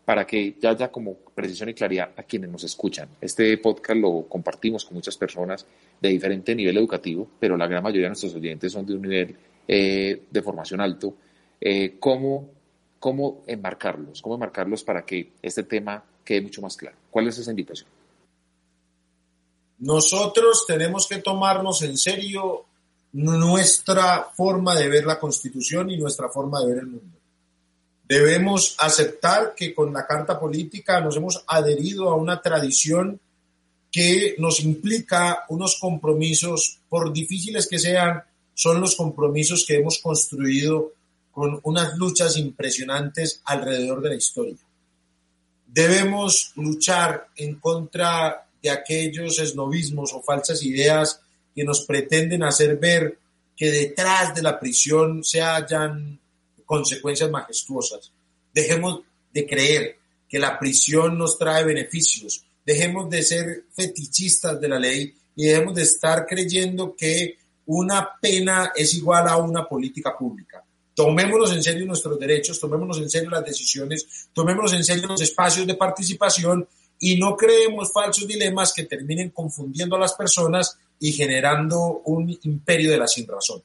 para 0.05 0.27
que 0.27 0.57
ya 0.61 0.71
haya 0.71 0.91
como 0.91 1.15
precisión 1.35 1.69
y 1.69 1.75
claridad 1.75 2.11
a 2.17 2.23
quienes 2.23 2.51
nos 2.51 2.65
escuchan. 2.65 3.09
Este 3.21 3.57
podcast 3.59 4.01
lo 4.01 4.27
compartimos 4.29 4.85
con 4.85 4.95
muchas 4.95 5.17
personas 5.17 5.67
de 6.01 6.09
diferente 6.09 6.55
nivel 6.55 6.77
educativo, 6.77 7.29
pero 7.39 7.57
la 7.57 7.67
gran 7.67 7.83
mayoría 7.83 8.07
de 8.07 8.11
nuestros 8.11 8.35
oyentes 8.35 8.73
son 8.73 8.87
de 8.87 8.95
un 8.95 9.03
nivel 9.03 9.37
eh, 9.67 10.25
de 10.31 10.43
formación 10.43 10.81
alto. 10.81 11.15
Eh, 11.61 11.97
¿cómo, 11.99 12.51
¿Cómo 12.99 13.43
enmarcarlos? 13.47 14.23
¿Cómo 14.23 14.35
enmarcarlos 14.35 14.85
para 14.85 15.05
que 15.05 15.33
este 15.43 15.63
tema 15.65 16.03
quede 16.25 16.43
mucho 16.43 16.63
más 16.63 16.77
claro? 16.77 16.97
¿Cuál 17.11 17.29
es 17.29 17.39
esa 17.39 17.51
invitación? 17.51 17.89
Nosotros 19.79 20.65
tenemos 20.67 21.07
que 21.07 21.19
tomarnos 21.19 21.83
en 21.83 21.97
serio 21.97 22.67
nuestra 23.13 24.29
forma 24.35 24.75
de 24.75 24.89
ver 24.89 25.05
la 25.07 25.19
Constitución 25.19 25.91
y 25.91 25.97
nuestra 25.97 26.29
forma 26.29 26.61
de 26.61 26.67
ver 26.67 26.79
el 26.79 26.87
mundo. 26.87 27.17
Debemos 28.05 28.77
aceptar 28.79 29.55
que 29.55 29.75
con 29.75 29.93
la 29.93 30.07
Carta 30.07 30.39
Política 30.39 31.01
nos 31.01 31.17
hemos 31.17 31.45
adherido 31.47 32.11
a 32.11 32.17
una 32.17 32.43
tradición 32.43 33.21
que 33.91 34.37
nos 34.39 34.61
implica 34.61 35.45
unos 35.49 35.79
compromisos, 35.81 36.81
por 36.89 37.13
difíciles 37.13 37.69
que 37.69 37.79
sean, 37.79 38.23
son 38.55 38.81
los 38.81 38.97
compromisos 38.97 39.65
que 39.67 39.77
hemos 39.77 39.99
construido 39.99 40.93
con 41.31 41.61
unas 41.63 41.97
luchas 41.97 42.37
impresionantes 42.37 43.41
alrededor 43.45 44.03
de 44.03 44.09
la 44.09 44.15
historia. 44.17 44.57
Debemos 45.67 46.53
luchar 46.57 47.29
en 47.37 47.61
contra 47.61 48.47
de 48.63 48.71
aquellos 48.71 49.39
esnovismos 49.39 50.13
o 50.13 50.23
falsas 50.23 50.63
ideas 50.63 51.21
que 51.55 51.65
nos 51.65 51.87
pretenden 51.87 52.43
hacer 52.43 52.77
ver 52.77 53.19
que 53.57 53.71
detrás 53.71 54.35
de 54.35 54.43
la 54.43 54.59
prisión 54.59 55.23
se 55.23 55.41
hallan 55.41 56.19
consecuencias 56.65 57.31
majestuosas. 57.31 58.13
Dejemos 58.53 59.01
de 59.33 59.47
creer 59.47 59.99
que 60.29 60.39
la 60.39 60.59
prisión 60.59 61.19
nos 61.19 61.39
trae 61.39 61.65
beneficios. 61.65 62.45
Dejemos 62.65 63.11
de 63.11 63.23
ser 63.23 63.65
fetichistas 63.75 64.61
de 64.61 64.69
la 64.69 64.79
ley 64.79 65.15
y 65.37 65.47
dejemos 65.47 65.75
de 65.75 65.83
estar 65.83 66.27
creyendo 66.27 66.95
que 66.97 67.37
una 67.73 68.17
pena 68.21 68.73
es 68.75 68.95
igual 68.95 69.29
a 69.29 69.37
una 69.37 69.65
política 69.65 70.17
pública. 70.19 70.63
Tomémonos 70.93 71.53
en 71.53 71.63
serio 71.63 71.87
nuestros 71.87 72.19
derechos, 72.19 72.59
tomémonos 72.59 72.99
en 72.99 73.09
serio 73.09 73.31
las 73.31 73.45
decisiones, 73.45 74.29
tomémonos 74.33 74.73
en 74.73 74.83
serio 74.83 75.07
los 75.07 75.21
espacios 75.21 75.69
de 75.69 75.75
participación 75.75 76.67
y 76.99 77.17
no 77.17 77.37
creemos 77.37 77.93
falsos 77.93 78.27
dilemas 78.27 78.73
que 78.73 78.85
terminen 78.85 79.31
confundiendo 79.31 79.95
a 79.95 80.01
las 80.01 80.15
personas 80.15 80.77
y 80.99 81.13
generando 81.13 82.03
un 82.07 82.37
imperio 82.43 82.91
de 82.91 82.99
la 82.99 83.07
sin 83.07 83.29
razón. 83.29 83.63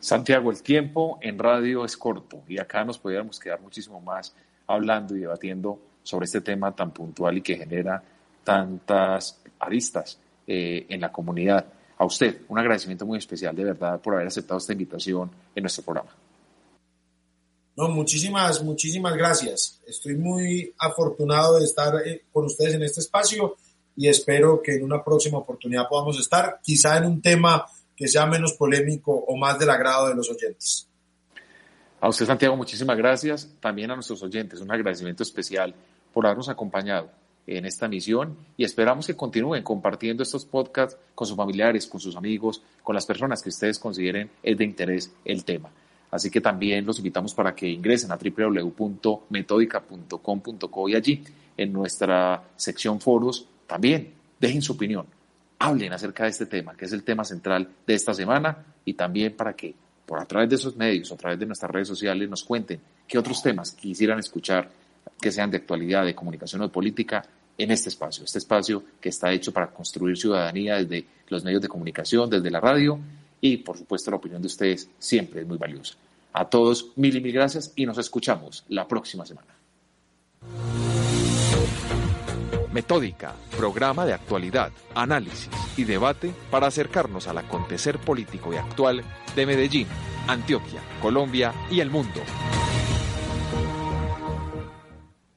Santiago, 0.00 0.50
el 0.50 0.62
tiempo 0.62 1.18
en 1.20 1.38
radio 1.38 1.84
es 1.84 1.98
corto 1.98 2.44
y 2.48 2.58
acá 2.58 2.82
nos 2.82 2.98
podríamos 2.98 3.38
quedar 3.38 3.60
muchísimo 3.60 4.00
más 4.00 4.34
hablando 4.66 5.14
y 5.14 5.20
debatiendo 5.20 5.78
sobre 6.02 6.24
este 6.24 6.40
tema 6.40 6.74
tan 6.74 6.92
puntual 6.92 7.36
y 7.36 7.42
que 7.42 7.58
genera 7.58 8.02
tantas 8.42 9.38
aristas 9.58 10.18
eh, 10.46 10.86
en 10.88 11.02
la 11.02 11.12
comunidad. 11.12 11.66
A 11.98 12.04
usted, 12.04 12.42
un 12.48 12.58
agradecimiento 12.58 13.06
muy 13.06 13.18
especial 13.18 13.56
de 13.56 13.64
verdad 13.64 14.00
por 14.00 14.14
haber 14.14 14.26
aceptado 14.26 14.58
esta 14.58 14.72
invitación 14.72 15.30
en 15.54 15.62
nuestro 15.62 15.82
programa. 15.84 16.10
No, 17.76 17.88
muchísimas, 17.88 18.62
muchísimas 18.62 19.14
gracias. 19.14 19.80
Estoy 19.86 20.16
muy 20.16 20.74
afortunado 20.78 21.58
de 21.58 21.64
estar 21.64 21.94
eh, 22.06 22.24
con 22.32 22.46
ustedes 22.46 22.74
en 22.74 22.82
este 22.82 23.00
espacio 23.00 23.56
y 23.96 24.08
espero 24.08 24.62
que 24.62 24.76
en 24.76 24.84
una 24.84 25.02
próxima 25.02 25.38
oportunidad 25.38 25.88
podamos 25.88 26.18
estar, 26.18 26.60
quizá 26.62 26.98
en 26.98 27.04
un 27.04 27.22
tema 27.22 27.66
que 27.94 28.08
sea 28.08 28.26
menos 28.26 28.52
polémico 28.54 29.12
o 29.12 29.36
más 29.36 29.58
del 29.58 29.70
agrado 29.70 30.08
de 30.08 30.14
los 30.14 30.30
oyentes. 30.30 30.86
A 32.00 32.08
usted, 32.08 32.26
Santiago, 32.26 32.56
muchísimas 32.56 32.96
gracias. 32.96 33.48
También 33.58 33.90
a 33.90 33.94
nuestros 33.94 34.22
oyentes, 34.22 34.60
un 34.60 34.70
agradecimiento 34.70 35.22
especial 35.22 35.74
por 36.12 36.26
habernos 36.26 36.48
acompañado 36.48 37.10
en 37.46 37.64
esta 37.64 37.88
misión 37.88 38.36
y 38.56 38.64
esperamos 38.64 39.06
que 39.06 39.14
continúen 39.14 39.62
compartiendo 39.62 40.22
estos 40.22 40.44
podcasts 40.44 40.98
con 41.14 41.26
sus 41.26 41.36
familiares, 41.36 41.86
con 41.86 42.00
sus 42.00 42.16
amigos, 42.16 42.62
con 42.82 42.94
las 42.94 43.06
personas 43.06 43.42
que 43.42 43.50
ustedes 43.50 43.78
consideren 43.78 44.30
es 44.42 44.58
de 44.58 44.64
interés 44.64 45.12
el 45.24 45.44
tema. 45.44 45.70
Así 46.10 46.30
que 46.30 46.40
también 46.40 46.86
los 46.86 46.98
invitamos 46.98 47.34
para 47.34 47.54
que 47.54 47.68
ingresen 47.68 48.10
a 48.12 48.16
www.metódica.com.co 48.16 50.88
y 50.88 50.94
allí 50.94 51.22
en 51.56 51.72
nuestra 51.72 52.42
sección 52.56 53.00
foros 53.00 53.46
también 53.66 54.12
dejen 54.38 54.62
su 54.62 54.72
opinión, 54.72 55.06
hablen 55.58 55.92
acerca 55.92 56.24
de 56.24 56.30
este 56.30 56.46
tema, 56.46 56.76
que 56.76 56.84
es 56.84 56.92
el 56.92 57.02
tema 57.02 57.24
central 57.24 57.68
de 57.86 57.94
esta 57.94 58.14
semana 58.14 58.64
y 58.84 58.94
también 58.94 59.34
para 59.34 59.54
que 59.54 59.74
por 60.04 60.20
a 60.20 60.24
través 60.24 60.48
de 60.48 60.56
esos 60.56 60.76
medios, 60.76 61.10
a 61.10 61.16
través 61.16 61.38
de 61.38 61.46
nuestras 61.46 61.70
redes 61.70 61.88
sociales 61.88 62.28
nos 62.28 62.44
cuenten 62.44 62.80
qué 63.08 63.18
otros 63.18 63.42
temas 63.42 63.72
quisieran 63.72 64.20
escuchar 64.20 64.70
que 65.20 65.32
sean 65.32 65.50
de 65.50 65.56
actualidad, 65.56 66.04
de 66.04 66.14
comunicación 66.14 66.62
o 66.62 66.66
de 66.66 66.72
política 66.72 67.24
en 67.58 67.70
este 67.70 67.88
espacio, 67.88 68.24
este 68.24 68.38
espacio 68.38 68.82
que 69.00 69.08
está 69.08 69.32
hecho 69.32 69.52
para 69.52 69.68
construir 69.68 70.16
ciudadanía 70.16 70.76
desde 70.76 71.06
los 71.28 71.44
medios 71.44 71.62
de 71.62 71.68
comunicación, 71.68 72.28
desde 72.28 72.50
la 72.50 72.60
radio 72.60 72.98
y 73.40 73.58
por 73.58 73.76
supuesto 73.76 74.10
la 74.10 74.18
opinión 74.18 74.42
de 74.42 74.46
ustedes 74.46 74.88
siempre 74.98 75.40
es 75.40 75.46
muy 75.46 75.58
valiosa. 75.58 75.94
A 76.32 76.44
todos 76.44 76.92
mil 76.96 77.16
y 77.16 77.20
mil 77.20 77.32
gracias 77.32 77.72
y 77.76 77.86
nos 77.86 77.98
escuchamos 77.98 78.64
la 78.68 78.86
próxima 78.86 79.24
semana. 79.24 79.54
Metódica, 82.72 83.34
programa 83.56 84.04
de 84.04 84.12
actualidad, 84.12 84.70
análisis 84.94 85.48
y 85.78 85.84
debate 85.84 86.34
para 86.50 86.66
acercarnos 86.66 87.26
al 87.26 87.38
acontecer 87.38 87.98
político 87.98 88.52
y 88.52 88.56
actual 88.56 89.02
de 89.34 89.46
Medellín, 89.46 89.86
Antioquia, 90.28 90.82
Colombia 91.00 91.54
y 91.70 91.80
el 91.80 91.88
mundo. 91.88 92.20